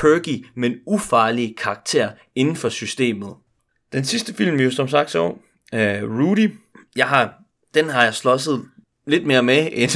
quirky, 0.00 0.46
men 0.54 0.74
ufarlig 0.86 1.56
karakter 1.58 2.10
inden 2.34 2.56
for 2.56 2.68
systemet. 2.68 3.34
Den 3.92 4.04
sidste 4.04 4.34
film, 4.34 4.58
vi 4.58 4.64
jo 4.64 4.70
som 4.70 4.88
sagt 4.88 5.10
så, 5.10 5.34
uh, 5.72 6.18
Rudy. 6.18 6.58
Jeg 6.96 7.08
har, 7.08 7.34
den 7.74 7.88
har 7.88 8.04
jeg 8.04 8.14
slåsset 8.14 8.64
lidt 9.06 9.26
mere 9.26 9.42
med 9.42 9.68
end, 9.72 9.90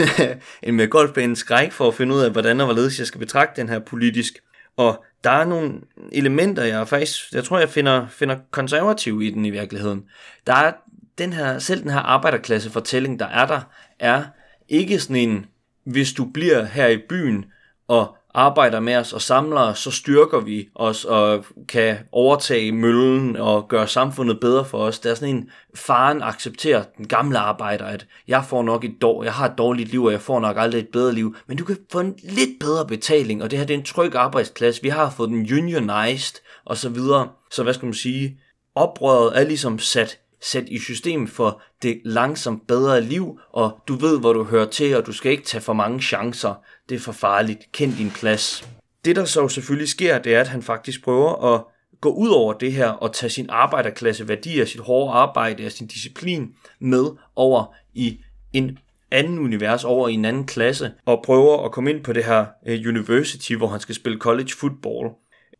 end 0.62 0.76
med 0.76 0.88
golfbanens 0.88 1.38
skræk 1.38 1.72
for 1.72 1.88
at 1.88 1.94
finde 1.94 2.14
ud 2.14 2.20
af, 2.20 2.30
hvordan 2.30 2.60
og 2.60 2.66
hvorledes 2.66 2.98
jeg 2.98 3.06
skal 3.06 3.18
betragte 3.18 3.60
den 3.60 3.68
her 3.68 3.78
politisk. 3.78 4.34
Og 4.76 5.04
der 5.24 5.30
er 5.30 5.44
nogle 5.44 5.80
elementer, 6.12 6.64
jeg 6.64 6.88
faktisk, 6.88 7.32
jeg 7.32 7.44
tror, 7.44 7.58
jeg 7.58 7.68
finder, 7.68 8.06
finder 8.08 8.36
konservativ 8.50 9.22
i 9.22 9.30
den 9.30 9.44
i 9.44 9.50
virkeligheden. 9.50 10.04
Der 10.46 10.54
er 10.54 10.72
den 11.18 11.32
her, 11.32 11.58
selv 11.58 11.82
den 11.82 11.90
her 11.90 12.00
arbejderklasse 12.00 12.70
fortælling, 12.70 13.18
der 13.18 13.26
er 13.26 13.46
der, 13.46 13.60
er 13.98 14.24
ikke 14.68 14.98
sådan 14.98 15.16
en, 15.16 15.46
hvis 15.84 16.12
du 16.12 16.24
bliver 16.24 16.64
her 16.64 16.86
i 16.86 16.98
byen 17.08 17.44
og 17.88 18.16
arbejder 18.34 18.80
med 18.80 18.96
os 18.96 19.12
og 19.12 19.22
samler 19.22 19.60
os, 19.60 19.78
så 19.78 19.90
styrker 19.90 20.40
vi 20.40 20.68
os 20.74 21.04
og 21.04 21.44
kan 21.68 21.96
overtage 22.12 22.72
møllen 22.72 23.36
og 23.36 23.68
gøre 23.68 23.88
samfundet 23.88 24.40
bedre 24.40 24.64
for 24.64 24.78
os. 24.78 24.98
Det 24.98 25.10
er 25.10 25.14
sådan 25.14 25.36
en, 25.36 25.50
faren 25.74 26.22
accepterer 26.22 26.82
den 26.98 27.08
gamle 27.08 27.38
arbejder, 27.38 27.84
at 27.84 28.06
jeg 28.28 28.44
får 28.48 28.62
nok 28.62 28.84
et 28.84 28.94
dår, 29.02 29.24
jeg 29.24 29.32
har 29.32 29.48
et 29.48 29.58
dårligt 29.58 29.90
liv, 29.90 30.04
og 30.04 30.12
jeg 30.12 30.20
får 30.20 30.40
nok 30.40 30.56
aldrig 30.58 30.78
et 30.78 30.88
bedre 30.88 31.12
liv, 31.12 31.36
men 31.46 31.56
du 31.56 31.64
kan 31.64 31.76
få 31.92 32.00
en 32.00 32.14
lidt 32.22 32.60
bedre 32.60 32.86
betaling, 32.86 33.42
og 33.42 33.50
det 33.50 33.58
her 33.58 33.66
det 33.66 33.74
er 33.74 33.78
en 33.78 33.84
tryg 33.84 34.14
arbejdsplads, 34.14 34.82
vi 34.82 34.88
har 34.88 35.10
fået 35.10 35.30
den 35.30 35.48
unionized, 35.58 36.40
og 36.64 36.76
så 36.76 36.88
videre. 36.88 37.28
Så 37.50 37.62
hvad 37.62 37.74
skal 37.74 37.86
man 37.86 37.94
sige? 37.94 38.38
Oprøret 38.74 39.40
er 39.40 39.44
ligesom 39.44 39.78
sat 39.78 40.18
sat 40.44 40.68
i 40.68 40.78
system 40.78 41.28
for 41.28 41.62
det 41.82 42.00
langsomt 42.04 42.66
bedre 42.66 43.00
liv, 43.00 43.40
og 43.52 43.78
du 43.88 43.94
ved, 43.94 44.20
hvor 44.20 44.32
du 44.32 44.44
hører 44.44 44.66
til, 44.66 44.96
og 44.96 45.06
du 45.06 45.12
skal 45.12 45.32
ikke 45.32 45.44
tage 45.44 45.62
for 45.62 45.72
mange 45.72 46.00
chancer. 46.00 46.54
Det 46.88 46.94
er 46.94 46.98
for 46.98 47.12
farligt. 47.12 47.72
Kend 47.72 47.96
din 47.96 48.10
plads. 48.10 48.68
Det, 49.04 49.16
der 49.16 49.24
så 49.24 49.48
selvfølgelig 49.48 49.88
sker, 49.88 50.18
det 50.18 50.34
er, 50.34 50.40
at 50.40 50.48
han 50.48 50.62
faktisk 50.62 51.04
prøver 51.04 51.54
at 51.54 51.64
gå 52.00 52.10
ud 52.10 52.28
over 52.28 52.52
det 52.52 52.72
her 52.72 52.88
og 52.88 53.12
tage 53.12 53.30
sin 53.30 53.46
arbejderklasse 53.50 54.28
værdier, 54.28 54.64
sit 54.64 54.80
hårde 54.80 55.12
arbejde 55.12 55.66
og 55.66 55.72
sin 55.72 55.86
disciplin 55.86 56.54
med 56.80 57.04
over 57.36 57.74
i 57.94 58.20
en 58.52 58.78
anden 59.10 59.38
univers, 59.38 59.84
over 59.84 60.08
i 60.08 60.14
en 60.14 60.24
anden 60.24 60.46
klasse, 60.46 60.92
og 61.06 61.22
prøver 61.24 61.64
at 61.64 61.72
komme 61.72 61.90
ind 61.90 62.04
på 62.04 62.12
det 62.12 62.24
her 62.24 62.46
øh, 62.66 62.80
university, 62.88 63.52
hvor 63.52 63.66
han 63.66 63.80
skal 63.80 63.94
spille 63.94 64.18
college 64.18 64.50
football. 64.60 65.10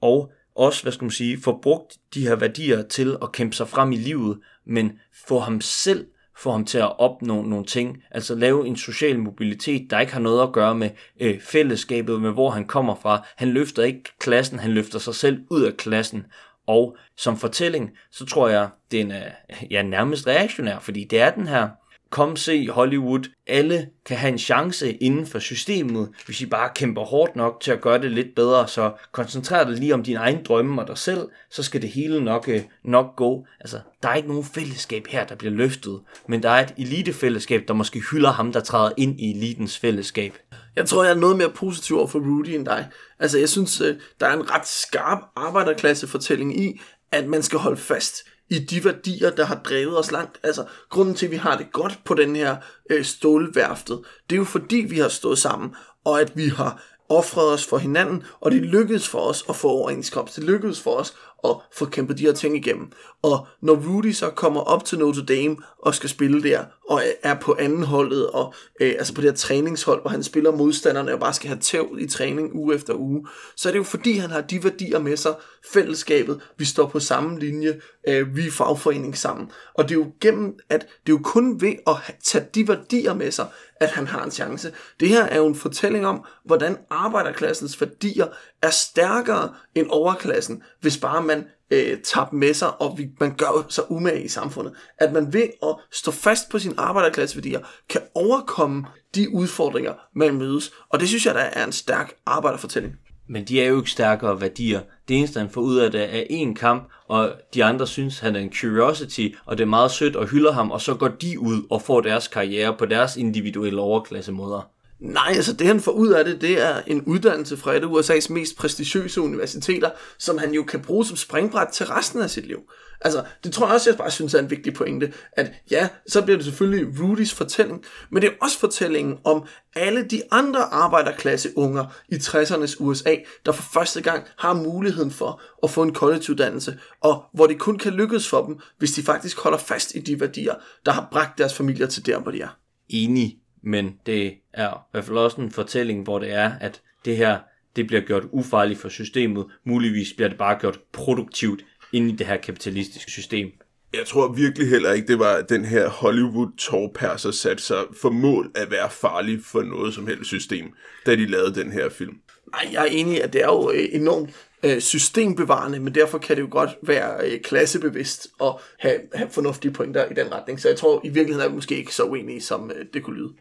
Og 0.00 0.32
også, 0.54 0.82
hvad 0.82 0.92
skal 0.92 1.04
man 1.04 1.10
sige, 1.10 1.40
få 1.40 1.58
brugt 1.62 1.96
de 2.14 2.28
her 2.28 2.36
værdier 2.36 2.82
til 2.82 3.16
at 3.22 3.32
kæmpe 3.32 3.56
sig 3.56 3.68
frem 3.68 3.92
i 3.92 3.96
livet, 3.96 4.38
men 4.66 4.98
få 5.26 5.38
ham 5.38 5.60
selv, 5.60 6.06
få 6.36 6.50
ham 6.50 6.64
til 6.64 6.78
at 6.78 6.98
opnå 6.98 7.42
nogle 7.42 7.64
ting, 7.64 8.02
altså 8.10 8.34
lave 8.34 8.66
en 8.66 8.76
social 8.76 9.18
mobilitet, 9.18 9.90
der 9.90 10.00
ikke 10.00 10.12
har 10.12 10.20
noget 10.20 10.42
at 10.42 10.52
gøre 10.52 10.74
med 10.74 10.90
øh, 11.20 11.40
fællesskabet, 11.40 12.20
med 12.20 12.30
hvor 12.30 12.50
han 12.50 12.64
kommer 12.66 12.94
fra. 12.94 13.26
Han 13.36 13.48
løfter 13.48 13.82
ikke 13.82 14.02
klassen, 14.18 14.58
han 14.58 14.70
løfter 14.70 14.98
sig 14.98 15.14
selv 15.14 15.44
ud 15.50 15.62
af 15.62 15.76
klassen, 15.76 16.26
og 16.66 16.96
som 17.16 17.36
fortælling, 17.36 17.90
så 18.10 18.26
tror 18.26 18.48
jeg, 18.48 18.68
den 18.90 19.10
er 19.10 19.26
øh, 19.50 19.72
ja, 19.72 19.82
nærmest 19.82 20.26
reaktionær, 20.26 20.78
fordi 20.78 21.04
det 21.04 21.20
er 21.20 21.30
den 21.30 21.46
her 21.46 21.68
kom 22.14 22.36
se 22.36 22.68
Hollywood. 22.70 23.30
Alle 23.46 23.88
kan 24.06 24.16
have 24.16 24.32
en 24.32 24.38
chance 24.38 24.92
inden 24.92 25.26
for 25.26 25.38
systemet, 25.38 26.08
hvis 26.26 26.40
I 26.40 26.46
bare 26.46 26.70
kæmper 26.74 27.02
hårdt 27.02 27.36
nok 27.36 27.60
til 27.60 27.72
at 27.72 27.80
gøre 27.80 28.02
det 28.02 28.10
lidt 28.10 28.34
bedre. 28.36 28.68
Så 28.68 28.92
koncentrer 29.12 29.64
dig 29.64 29.78
lige 29.78 29.94
om 29.94 30.02
din 30.02 30.16
egen 30.16 30.44
drømme 30.44 30.82
og 30.82 30.88
dig 30.88 30.98
selv, 30.98 31.28
så 31.50 31.62
skal 31.62 31.82
det 31.82 31.90
hele 31.90 32.24
nok, 32.24 32.48
øh, 32.48 32.62
nok 32.84 33.16
gå. 33.16 33.46
Altså, 33.60 33.80
der 34.02 34.08
er 34.08 34.14
ikke 34.14 34.28
nogen 34.28 34.44
fællesskab 34.44 35.06
her, 35.06 35.26
der 35.26 35.34
bliver 35.34 35.54
løftet, 35.54 36.00
men 36.28 36.42
der 36.42 36.50
er 36.50 36.64
et 36.64 36.74
elitefællesskab, 36.78 37.64
der 37.68 37.74
måske 37.74 38.00
hylder 38.10 38.32
ham, 38.32 38.52
der 38.52 38.60
træder 38.60 38.92
ind 38.96 39.20
i 39.20 39.30
elitens 39.30 39.78
fællesskab. 39.78 40.38
Jeg 40.76 40.86
tror, 40.86 41.04
jeg 41.04 41.10
er 41.10 41.16
noget 41.16 41.36
mere 41.36 41.50
positiv 41.50 41.98
over 41.98 42.06
for 42.06 42.18
Rudy 42.18 42.48
end 42.48 42.66
dig. 42.66 42.88
Altså, 43.18 43.38
jeg 43.38 43.48
synes, 43.48 43.80
øh, 43.80 43.96
der 44.20 44.26
er 44.26 44.32
en 44.32 44.50
ret 44.50 44.66
skarp 44.66 45.18
arbejderklassefortælling 45.36 46.60
i, 46.60 46.80
at 47.12 47.26
man 47.26 47.42
skal 47.42 47.58
holde 47.58 47.76
fast 47.76 48.24
i 48.54 48.58
de 48.58 48.84
værdier, 48.84 49.30
der 49.30 49.44
har 49.44 49.60
drevet 49.64 49.98
os 49.98 50.12
langt. 50.12 50.38
Altså, 50.42 50.64
grunden 50.90 51.14
til, 51.14 51.26
at 51.26 51.32
vi 51.32 51.36
har 51.36 51.56
det 51.56 51.72
godt 51.72 52.00
på 52.04 52.14
den 52.14 52.36
her 52.36 52.56
øh, 52.90 53.04
stålværftet, 53.04 54.00
det 54.30 54.36
er 54.36 54.38
jo 54.38 54.44
fordi, 54.44 54.76
vi 54.76 54.98
har 54.98 55.08
stået 55.08 55.38
sammen, 55.38 55.74
og 56.04 56.20
at 56.20 56.36
vi 56.36 56.48
har 56.48 56.82
offrede 57.08 57.52
os 57.52 57.66
for 57.66 57.78
hinanden, 57.78 58.22
og 58.40 58.50
det 58.50 58.62
lykkedes 58.62 59.08
for 59.08 59.18
os 59.18 59.44
at 59.48 59.56
få 59.56 59.68
overenskomst. 59.68 60.36
Det 60.36 60.44
lykkedes 60.44 60.80
for 60.80 60.90
os 60.90 61.14
at 61.44 61.56
få 61.72 61.84
kæmpet 61.84 62.18
de 62.18 62.22
her 62.22 62.32
ting 62.32 62.56
igennem. 62.56 62.92
Og 63.22 63.46
når 63.62 63.74
Rudy 63.74 64.12
så 64.12 64.30
kommer 64.30 64.60
op 64.60 64.84
til 64.84 64.98
Notre 64.98 65.24
Dame 65.24 65.56
og 65.78 65.94
skal 65.94 66.10
spille 66.10 66.42
der, 66.42 66.64
og 66.88 67.02
er 67.22 67.34
på 67.34 67.56
anden 67.58 67.82
holdet, 67.82 68.30
og 68.30 68.54
øh, 68.80 68.94
altså 68.98 69.14
på 69.14 69.20
det 69.20 69.30
her 69.30 69.36
træningshold, 69.36 70.00
hvor 70.00 70.10
han 70.10 70.22
spiller 70.22 70.52
modstanderne 70.52 71.12
og 71.12 71.20
bare 71.20 71.34
skal 71.34 71.48
have 71.48 71.60
tæv 71.60 71.96
i 71.98 72.06
træning 72.06 72.54
uge 72.54 72.74
efter 72.74 72.94
uge, 72.94 73.26
så 73.56 73.68
er 73.68 73.72
det 73.72 73.78
jo 73.78 73.84
fordi, 73.84 74.12
han 74.12 74.30
har 74.30 74.40
de 74.40 74.64
værdier 74.64 74.98
med 74.98 75.16
sig, 75.16 75.34
fællesskabet, 75.72 76.40
vi 76.58 76.64
står 76.64 76.86
på 76.86 77.00
samme 77.00 77.40
linje, 77.40 77.80
øh, 78.08 78.36
vi 78.36 78.46
er 78.46 78.50
fagforening 78.50 79.16
sammen. 79.16 79.50
Og 79.74 79.88
det 79.88 79.94
er 79.94 79.98
jo 79.98 80.12
gennem, 80.20 80.58
at 80.68 80.80
det 80.80 81.12
er 81.12 81.16
jo 81.16 81.20
kun 81.24 81.60
ved 81.60 81.74
at 81.86 81.96
tage 82.24 82.46
de 82.54 82.68
værdier 82.68 83.14
med 83.14 83.30
sig, 83.30 83.46
at 83.80 83.90
han 83.90 84.06
har 84.06 84.24
en 84.24 84.30
chance. 84.30 84.72
Det 85.00 85.08
her 85.08 85.24
er 85.24 85.36
jo 85.36 85.46
en 85.46 85.54
fortælling 85.54 86.06
om, 86.06 86.24
hvordan 86.44 86.78
arbejderklassens 86.90 87.80
værdier 87.80 88.26
er 88.62 88.70
stærkere 88.70 89.54
end 89.74 89.86
overklassen, 89.90 90.62
hvis 90.80 90.98
bare 90.98 91.22
man 91.22 91.46
øh, 91.70 92.00
tager 92.00 92.28
dem 92.28 92.38
med 92.38 92.54
sig, 92.54 92.80
og 92.80 92.98
vi, 92.98 93.10
man 93.20 93.34
gør 93.36 93.66
sig 93.68 93.90
umage 93.90 94.24
i 94.24 94.28
samfundet. 94.28 94.74
At 94.98 95.12
man 95.12 95.32
ved 95.32 95.48
at 95.62 95.76
stå 95.92 96.10
fast 96.10 96.48
på 96.50 96.58
sine 96.58 96.74
arbejderklasseværdier, 96.80 97.60
kan 97.88 98.00
overkomme 98.14 98.86
de 99.14 99.34
udfordringer, 99.34 99.94
man 100.14 100.34
mødes. 100.34 100.72
Og 100.88 101.00
det 101.00 101.08
synes 101.08 101.26
jeg, 101.26 101.34
der 101.34 101.40
er 101.40 101.66
en 101.66 101.72
stærk 101.72 102.14
arbejderfortælling. 102.26 102.94
Men 103.28 103.44
de 103.44 103.60
er 103.60 103.68
jo 103.68 103.76
ikke 103.76 103.90
stærkere 103.90 104.40
værdier. 104.40 104.80
Det 105.08 105.16
eneste, 105.16 105.40
han 105.40 105.50
får 105.50 105.60
ud 105.60 105.76
af 105.76 105.92
det, 105.92 106.16
er 106.16 106.22
en 106.30 106.54
kamp, 106.54 106.90
og 107.08 107.32
de 107.54 107.64
andre 107.64 107.86
synes, 107.86 108.18
han 108.18 108.36
er 108.36 108.40
en 108.40 108.52
curiosity, 108.60 109.28
og 109.44 109.58
det 109.58 109.64
er 109.64 109.68
meget 109.68 109.90
sødt 109.90 110.16
og 110.16 110.26
hylder 110.26 110.52
ham, 110.52 110.70
og 110.70 110.80
så 110.80 110.94
går 110.94 111.08
de 111.08 111.40
ud 111.40 111.62
og 111.70 111.82
får 111.82 112.00
deres 112.00 112.28
karriere 112.28 112.76
på 112.78 112.86
deres 112.86 113.16
individuelle 113.16 113.80
overklassemåder. 113.80 114.70
Nej, 115.00 115.32
altså 115.36 115.52
det 115.52 115.66
han 115.66 115.80
får 115.80 115.92
ud 115.92 116.08
af 116.08 116.24
det, 116.24 116.40
det 116.40 116.62
er 116.62 116.80
en 116.86 117.02
uddannelse 117.02 117.56
fra 117.56 117.74
et 117.74 117.82
af 117.82 117.86
USA's 117.86 118.32
mest 118.32 118.56
prestigiøse 118.56 119.20
universiteter, 119.20 119.90
som 120.18 120.38
han 120.38 120.54
jo 120.54 120.62
kan 120.62 120.80
bruge 120.80 121.06
som 121.06 121.16
springbræt 121.16 121.68
til 121.72 121.86
resten 121.86 122.22
af 122.22 122.30
sit 122.30 122.46
liv. 122.46 122.58
Altså, 123.04 123.24
det 123.44 123.52
tror 123.52 123.66
jeg 123.66 123.74
også, 123.74 123.90
jeg 123.90 123.96
bare 123.98 124.10
synes 124.10 124.34
er 124.34 124.38
en 124.38 124.50
vigtig 124.50 124.74
pointe, 124.74 125.12
at 125.32 125.52
ja, 125.70 125.88
så 126.06 126.22
bliver 126.22 126.36
det 126.36 126.44
selvfølgelig 126.44 127.00
Rudys 127.00 127.34
fortælling, 127.34 127.84
men 128.10 128.22
det 128.22 128.28
er 128.28 128.34
også 128.42 128.58
fortællingen 128.58 129.18
om 129.24 129.44
alle 129.76 130.04
de 130.04 130.22
andre 130.30 130.60
arbejderklasse 130.60 131.48
unger 131.56 131.84
i 132.08 132.14
60'ernes 132.14 132.76
USA, 132.80 133.16
der 133.46 133.52
for 133.52 133.62
første 133.62 134.02
gang 134.02 134.24
har 134.38 134.54
muligheden 134.54 135.10
for 135.10 135.42
at 135.62 135.70
få 135.70 135.82
en 135.82 135.94
collegeuddannelse, 135.94 136.78
og 137.00 137.24
hvor 137.32 137.46
det 137.46 137.58
kun 137.58 137.78
kan 137.78 137.92
lykkes 137.92 138.28
for 138.28 138.46
dem, 138.46 138.58
hvis 138.78 138.92
de 138.92 139.02
faktisk 139.02 139.38
holder 139.38 139.58
fast 139.58 139.94
i 139.94 140.00
de 140.00 140.20
værdier, 140.20 140.54
der 140.86 140.92
har 140.92 141.08
bragt 141.12 141.38
deres 141.38 141.54
familier 141.54 141.86
til 141.86 142.06
der, 142.06 142.20
hvor 142.20 142.30
de 142.30 142.40
er. 142.40 142.58
Enig, 142.88 143.38
men 143.62 143.94
det 144.06 144.34
er 144.52 144.70
i 144.70 144.88
hvert 144.92 145.04
fald 145.04 145.18
også 145.18 145.40
en 145.40 145.50
fortælling, 145.50 146.02
hvor 146.02 146.18
det 146.18 146.32
er, 146.32 146.52
at 146.60 146.82
det 147.04 147.16
her 147.16 147.38
det 147.76 147.86
bliver 147.86 148.02
gjort 148.02 148.24
ufarligt 148.32 148.80
for 148.80 148.88
systemet. 148.88 149.46
Muligvis 149.64 150.12
bliver 150.12 150.28
det 150.28 150.38
bare 150.38 150.58
gjort 150.60 150.78
produktivt 150.92 151.64
ind 151.94 152.10
i 152.10 152.16
det 152.16 152.26
her 152.26 152.36
kapitalistiske 152.36 153.10
system. 153.10 153.48
Jeg 153.94 154.06
tror 154.06 154.32
virkelig 154.32 154.68
heller 154.68 154.92
ikke, 154.92 155.08
det 155.08 155.18
var 155.18 155.40
den 155.40 155.64
her 155.64 155.88
hollywood 155.88 156.56
torpærser 156.58 157.30
sat 157.30 157.60
sig 157.60 157.84
for 158.00 158.10
mål 158.10 158.50
at 158.54 158.70
være 158.70 158.90
farlig 158.90 159.40
for 159.44 159.62
noget 159.62 159.94
som 159.94 160.06
helst 160.06 160.26
system, 160.26 160.72
da 161.06 161.16
de 161.16 161.26
lavede 161.26 161.54
den 161.54 161.72
her 161.72 161.88
film. 161.88 162.16
Nej, 162.52 162.68
jeg 162.72 162.82
er 162.82 162.90
enig, 162.90 163.22
at 163.22 163.32
det 163.32 163.42
er 163.42 163.46
jo 163.46 163.70
øh, 163.70 163.88
enormt 163.92 164.30
øh, 164.62 164.80
systembevarende, 164.80 165.80
men 165.80 165.94
derfor 165.94 166.18
kan 166.18 166.36
det 166.36 166.42
jo 166.42 166.48
godt 166.50 166.70
være 166.82 167.30
øh, 167.30 167.40
klassebevidst 167.40 168.28
og 168.38 168.60
have, 168.78 169.00
have 169.14 169.30
fornuftige 169.30 169.72
pointer 169.72 170.04
i 170.10 170.14
den 170.14 170.32
retning. 170.32 170.60
Så 170.60 170.68
jeg 170.68 170.76
tror 170.76 171.00
i 171.04 171.08
virkeligheden 171.08 171.46
er 171.46 171.48
vi 171.48 171.54
måske 171.54 171.76
ikke 171.76 171.94
så 171.94 172.04
uenige, 172.04 172.40
som 172.40 172.70
det 172.94 173.02
kunne 173.02 173.16
lyde. 173.16 173.32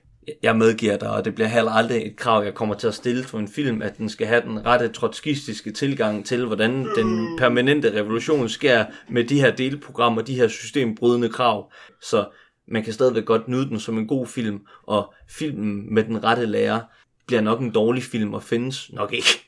Jeg 0.43 0.55
medgiver 0.57 0.97
dig, 0.97 1.09
og 1.09 1.25
det 1.25 1.35
bliver 1.35 1.47
heller 1.47 1.71
aldrig 1.71 2.05
et 2.05 2.15
krav, 2.15 2.43
jeg 2.43 2.53
kommer 2.53 2.75
til 2.75 2.87
at 2.87 2.93
stille 2.93 3.23
for 3.23 3.39
en 3.39 3.47
film, 3.47 3.81
at 3.81 3.97
den 3.97 4.09
skal 4.09 4.27
have 4.27 4.41
den 4.41 4.65
rette 4.65 4.87
trotskistiske 4.87 5.71
tilgang 5.71 6.25
til, 6.25 6.45
hvordan 6.45 6.71
den 6.95 7.37
permanente 7.37 7.99
revolution 7.99 8.49
sker 8.49 8.85
med 9.09 9.23
de 9.23 9.39
her 9.39 9.55
delprogrammer, 9.55 10.21
de 10.21 10.35
her 10.35 10.47
systembrydende 10.47 11.29
krav. 11.29 11.71
Så 12.01 12.25
man 12.67 12.83
kan 12.83 12.93
stadigvæk 12.93 13.25
godt 13.25 13.47
nyde 13.47 13.69
den 13.69 13.79
som 13.79 13.97
en 13.97 14.07
god 14.07 14.27
film, 14.27 14.59
og 14.83 15.13
filmen 15.29 15.93
med 15.93 16.03
den 16.03 16.23
rette 16.23 16.45
lærer 16.45 16.81
bliver 17.27 17.41
nok 17.41 17.59
en 17.59 17.71
dårlig 17.71 18.03
film 18.03 18.33
og 18.33 18.43
findes 18.43 18.91
nok 18.93 19.13
ikke. 19.13 19.45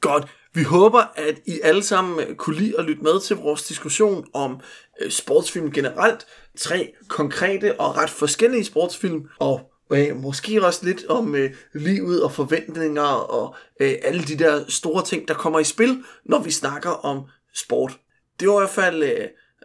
Godt. 0.00 0.26
Vi 0.54 0.62
håber, 0.62 0.98
at 1.16 1.40
I 1.46 1.60
alle 1.62 1.82
sammen 1.82 2.36
kunne 2.36 2.56
lide 2.56 2.78
at 2.78 2.84
lytte 2.84 3.02
med 3.02 3.20
til 3.20 3.36
vores 3.36 3.62
diskussion 3.62 4.26
om 4.34 4.60
øh, 5.02 5.10
sportsfilm 5.10 5.72
generelt. 5.72 6.26
Tre 6.56 6.92
konkrete 7.08 7.80
og 7.80 7.96
ret 7.96 8.10
forskellige 8.10 8.64
sportsfilm, 8.64 9.28
og 9.38 9.72
øh, 9.92 10.16
måske 10.16 10.66
også 10.66 10.86
lidt 10.86 11.06
om 11.06 11.34
øh, 11.34 11.54
livet 11.74 12.22
og 12.22 12.32
forventninger 12.32 13.02
og 13.02 13.54
øh, 13.80 13.94
alle 14.02 14.22
de 14.22 14.38
der 14.38 14.64
store 14.68 15.04
ting, 15.04 15.28
der 15.28 15.34
kommer 15.34 15.58
i 15.58 15.64
spil, 15.64 16.04
når 16.24 16.38
vi 16.42 16.50
snakker 16.50 16.90
om 16.90 17.22
sport. 17.54 17.98
Det 18.40 18.48
var 18.48 18.54
i 18.54 18.60
hvert 18.60 18.70
fald 18.70 19.02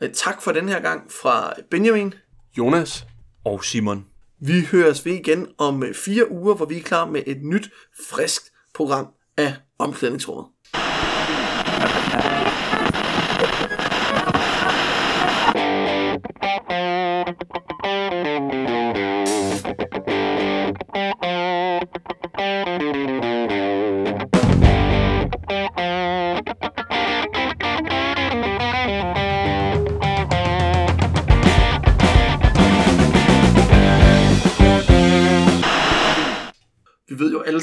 øh, 0.02 0.10
tak 0.14 0.42
for 0.42 0.52
den 0.52 0.70
her 0.70 0.80
gang 0.80 1.12
fra 1.12 1.54
Benjamin, 1.72 2.14
Jonas 2.58 3.06
og 3.46 3.64
Simon. 3.64 4.06
Vi 4.40 4.62
høres 4.72 5.06
ved 5.06 5.14
igen 5.14 5.48
om 5.58 5.84
øh, 5.84 5.96
fire 5.96 6.32
uger, 6.32 6.56
hvor 6.56 6.66
vi 6.66 6.78
er 6.78 6.84
klar 6.84 7.06
med 7.06 7.24
et 7.26 7.44
nyt, 7.44 7.70
friskt 8.10 8.52
program 8.74 9.08
af 9.38 9.56
omklædningsrummet. 9.80 10.46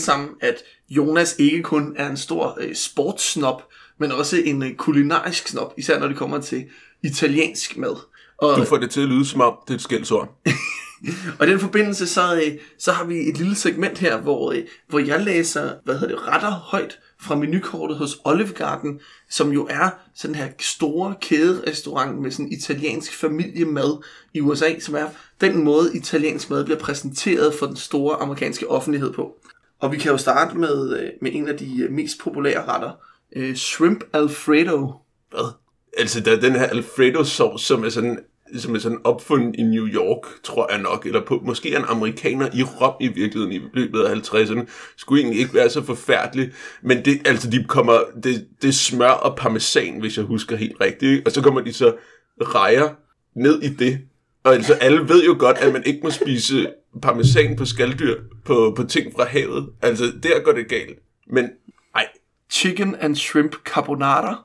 Alle 0.01 0.05
sammen, 0.05 0.29
at 0.41 0.55
Jonas 0.91 1.37
ikke 1.39 1.63
kun 1.63 1.95
er 1.97 2.11
en 2.11 2.17
stor 2.17 2.59
øh, 2.61 2.75
sportssnop, 2.75 3.63
men 3.99 4.13
også 4.13 4.37
en 4.45 4.63
øh, 4.63 4.75
kulinarisk 4.75 5.49
snop, 5.49 5.75
især 5.77 5.99
når 5.99 6.09
det 6.09 6.17
kommer 6.17 6.41
til 6.41 6.65
italiensk 7.03 7.77
mad. 7.77 7.97
Og, 8.39 8.57
Du 8.57 8.65
får 8.65 8.77
det 8.77 8.91
til 8.91 9.01
at 9.01 9.09
lyde 9.09 9.27
som 9.27 9.41
om, 9.41 9.55
det 9.67 9.71
er 9.71 9.75
et 9.75 9.83
skældsord. 9.83 10.41
og 11.39 11.47
i 11.47 11.51
den 11.51 11.61
forbindelse, 11.61 12.07
så, 12.07 12.35
øh, 12.35 12.59
så 12.79 12.93
har 12.93 13.05
vi 13.05 13.19
et 13.19 13.39
lille 13.39 13.57
segment 13.57 13.99
her, 13.99 14.21
hvor, 14.21 14.53
øh, 14.53 14.63
hvor 14.89 14.99
jeg 14.99 15.21
læser, 15.21 15.73
hvad 15.85 15.99
hedder 15.99 16.17
det, 16.17 16.27
retter 16.27 16.51
højt 16.51 16.99
fra 17.21 17.35
menukortet 17.35 17.99
hos 17.99 18.17
Olive 18.25 18.53
Garden, 18.53 19.01
som 19.31 19.53
jo 19.53 19.67
er 19.71 19.91
sådan 20.15 20.35
her 20.35 20.49
store 20.61 21.15
kæderestaurant 21.21 22.19
med 22.23 22.31
sådan 22.31 22.53
italiensk 22.53 23.15
familiemad 23.15 24.05
i 24.35 24.41
USA, 24.41 24.79
som 24.79 24.95
er 24.95 25.07
den 25.41 25.65
måde, 25.65 25.97
italiensk 25.97 26.51
mad 26.51 26.65
bliver 26.65 26.81
præsenteret 26.81 27.55
for 27.55 27.67
den 27.67 27.77
store 27.77 28.17
amerikanske 28.17 28.71
offentlighed 28.71 29.13
på. 29.13 29.37
Og 29.81 29.93
vi 29.93 29.97
kan 29.99 30.11
jo 30.11 30.17
starte 30.17 30.59
med, 30.59 30.99
øh, 30.99 31.11
med 31.21 31.31
en 31.35 31.49
af 31.49 31.57
de 31.57 31.83
øh, 31.83 31.93
mest 31.93 32.19
populære 32.21 32.65
retter, 32.65 32.91
øh, 33.37 33.55
Shrimp 33.55 34.05
Alfredo. 34.13 34.93
Hvad? 35.31 35.53
Altså, 35.99 36.21
der 36.21 36.37
er 36.37 36.41
den 36.41 36.53
her 36.53 36.67
Alfredo-sauce, 36.67 37.67
som 37.67 37.85
er 37.85 37.89
sådan 37.89 38.19
som 38.57 38.75
er 38.75 38.79
sådan 38.79 38.99
opfundet 39.05 39.57
i 39.59 39.63
New 39.63 39.87
York, 39.87 40.43
tror 40.43 40.73
jeg 40.73 40.83
nok, 40.83 41.07
eller 41.07 41.25
på, 41.25 41.41
måske 41.45 41.77
en 41.77 41.85
amerikaner 41.89 42.49
i 42.55 42.63
Rom 42.63 42.95
i 43.01 43.09
virkeligheden 43.09 43.53
i 43.53 43.61
løbet 43.73 44.01
af 44.01 44.15
50'erne, 44.15 44.67
skulle 44.97 45.23
egentlig 45.23 45.41
ikke 45.41 45.55
være 45.55 45.71
så 45.71 45.83
forfærdelig, 45.83 46.53
men 46.83 47.05
det, 47.05 47.21
altså, 47.25 47.51
de 47.51 47.65
kommer, 47.65 47.99
det, 48.23 48.47
det 48.63 48.75
smør 48.75 49.11
og 49.11 49.37
parmesan, 49.37 50.01
hvis 50.01 50.17
jeg 50.17 50.25
husker 50.25 50.57
helt 50.57 50.81
rigtigt, 50.81 51.13
ikke? 51.13 51.23
og 51.27 51.33
så 51.33 51.43
kommer 51.43 51.61
de 51.61 51.73
så 51.73 51.95
rejer 52.41 52.89
ned 53.35 53.63
i 53.63 53.69
det, 53.69 54.01
og 54.45 54.55
altså 54.55 54.75
alle 54.75 55.09
ved 55.09 55.25
jo 55.25 55.37
godt, 55.39 55.59
at 55.59 55.73
man 55.73 55.85
ikke 55.85 56.01
må 56.03 56.11
spise 56.11 56.73
parmesan 57.03 57.57
på 57.57 57.65
skalddyr, 57.65 58.21
på, 58.45 58.73
på 58.77 58.85
ting 58.85 59.13
fra 59.17 59.25
havet, 59.25 59.69
altså 59.83 60.13
der 60.23 60.41
går 60.41 60.53
det 60.53 60.69
galt, 60.69 60.99
men 61.27 61.51
ej, 61.95 62.09
Chicken 62.53 62.97
and 63.01 63.17
Shrimp 63.17 63.57
Carbonara. 63.65 64.45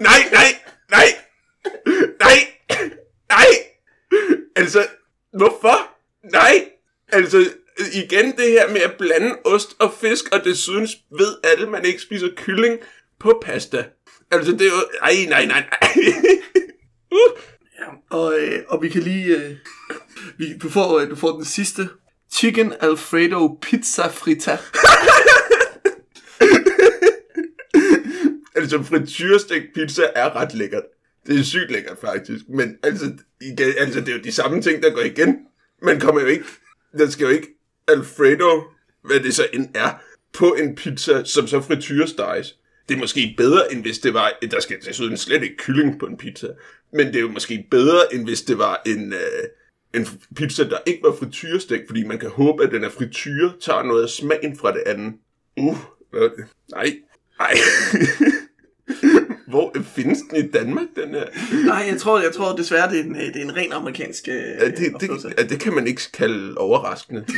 nej, 0.00 0.18
nej, 0.32 0.50
nej, 0.90 1.06
nej, 2.20 2.38
nej. 3.28 3.46
Altså, 4.56 4.86
hvorfor? 5.32 5.90
Nej. 6.32 6.64
Altså, 7.12 7.50
igen 7.92 8.36
det 8.36 8.50
her 8.50 8.68
med 8.68 8.80
at 8.80 8.94
blande 8.98 9.36
ost 9.44 9.76
og 9.78 9.92
fisk, 10.00 10.24
og 10.32 10.44
desuden 10.44 10.88
ved 11.18 11.34
alle, 11.44 11.70
man 11.70 11.84
ikke 11.84 12.02
spiser 12.02 12.28
kylling 12.36 12.78
på 13.20 13.42
pasta. 13.44 13.84
Altså, 14.30 14.52
det 14.52 14.60
er 14.60 14.66
jo... 14.66 14.84
Ej, 15.02 15.14
nej, 15.28 15.46
nej, 15.46 15.64
nej 15.70 16.04
uh. 17.14 17.40
Og, 18.10 18.40
øh, 18.40 18.62
og 18.68 18.82
vi 18.82 18.88
kan 18.88 19.02
lige... 19.02 19.36
Øh, 19.36 19.56
vi, 20.38 20.58
du, 20.58 20.68
får, 20.68 20.98
øh, 20.98 21.10
du 21.10 21.16
får 21.16 21.32
den 21.32 21.44
sidste. 21.44 21.88
Chicken 22.32 22.72
Alfredo 22.80 23.58
Pizza 23.62 24.06
Frita. 24.06 24.58
Altså, 28.56 28.82
frityrestegt 28.82 29.64
pizza 29.74 30.02
er 30.14 30.36
ret 30.36 30.54
lækkert. 30.54 30.82
Det 31.26 31.38
er 31.40 31.42
sygt 31.42 31.70
lækkert, 31.70 31.98
faktisk. 32.00 32.44
Men 32.48 32.76
altså, 32.82 33.12
igen, 33.40 33.74
altså, 33.78 34.00
det 34.00 34.08
er 34.08 34.12
jo 34.12 34.22
de 34.24 34.32
samme 34.32 34.62
ting, 34.62 34.82
der 34.82 34.90
går 34.90 35.00
igen. 35.00 35.36
Man 35.82 36.00
kommer 36.00 36.20
jo 36.20 36.26
ikke... 36.26 36.44
Der 36.98 37.10
skal 37.10 37.24
jo 37.24 37.30
ikke 37.30 37.48
Alfredo, 37.88 38.62
hvad 39.04 39.20
det 39.20 39.34
så 39.34 39.46
end 39.52 39.68
er, 39.74 39.90
på 40.32 40.54
en 40.54 40.74
pizza, 40.74 41.24
som 41.24 41.46
så 41.46 41.60
frityresteges. 41.60 42.56
Det 42.88 42.94
er 42.94 42.98
måske 42.98 43.34
bedre, 43.36 43.72
end 43.72 43.82
hvis 43.82 43.98
det 43.98 44.14
var... 44.14 44.32
Der 44.50 44.60
skal 44.60 44.76
desuden 44.84 45.16
slet 45.16 45.42
ikke 45.42 45.56
kylling 45.56 45.98
på 45.98 46.06
en 46.06 46.16
pizza. 46.16 46.48
Men 46.92 47.06
det 47.06 47.16
er 47.16 47.20
jo 47.20 47.30
måske 47.30 47.66
bedre, 47.70 48.14
end 48.14 48.24
hvis 48.24 48.42
det 48.42 48.58
var 48.58 48.82
en... 48.86 49.12
Øh, 49.12 49.44
en 49.94 50.06
pizza, 50.36 50.64
der 50.64 50.78
ikke 50.86 51.02
var 51.02 51.16
frityrestegt, 51.18 51.82
fordi 51.86 52.06
man 52.06 52.18
kan 52.18 52.30
håbe, 52.30 52.64
at 52.64 52.70
den 52.70 52.84
er 52.84 52.90
frityre, 52.90 53.52
tager 53.60 53.82
noget 53.82 54.02
af 54.02 54.08
smagen 54.08 54.58
fra 54.58 54.72
det 54.72 54.82
andet. 54.86 55.14
Uh, 55.56 55.76
nej, 56.70 56.96
nej. 57.38 57.54
Hvor 59.48 59.76
findes 59.84 60.18
den 60.30 60.44
i 60.44 60.50
Danmark, 60.50 60.86
den 60.96 61.10
her? 61.10 61.24
Nej, 61.66 61.86
jeg 61.90 62.00
tror, 62.00 62.20
jeg 62.20 62.32
tror 62.32 62.56
desværre, 62.56 62.90
det 62.90 63.00
er 63.00 63.04
en, 63.04 63.14
det 63.14 63.36
er 63.36 63.42
en 63.42 63.56
ren 63.56 63.72
amerikansk 63.72 64.28
øh, 64.28 64.34
Ja, 64.34 64.70
det, 64.70 64.92
det, 65.00 65.10
ja, 65.38 65.42
det 65.42 65.60
kan 65.60 65.74
man 65.74 65.86
ikke 65.86 66.02
kalde 66.12 66.58
overraskende. 66.58 67.24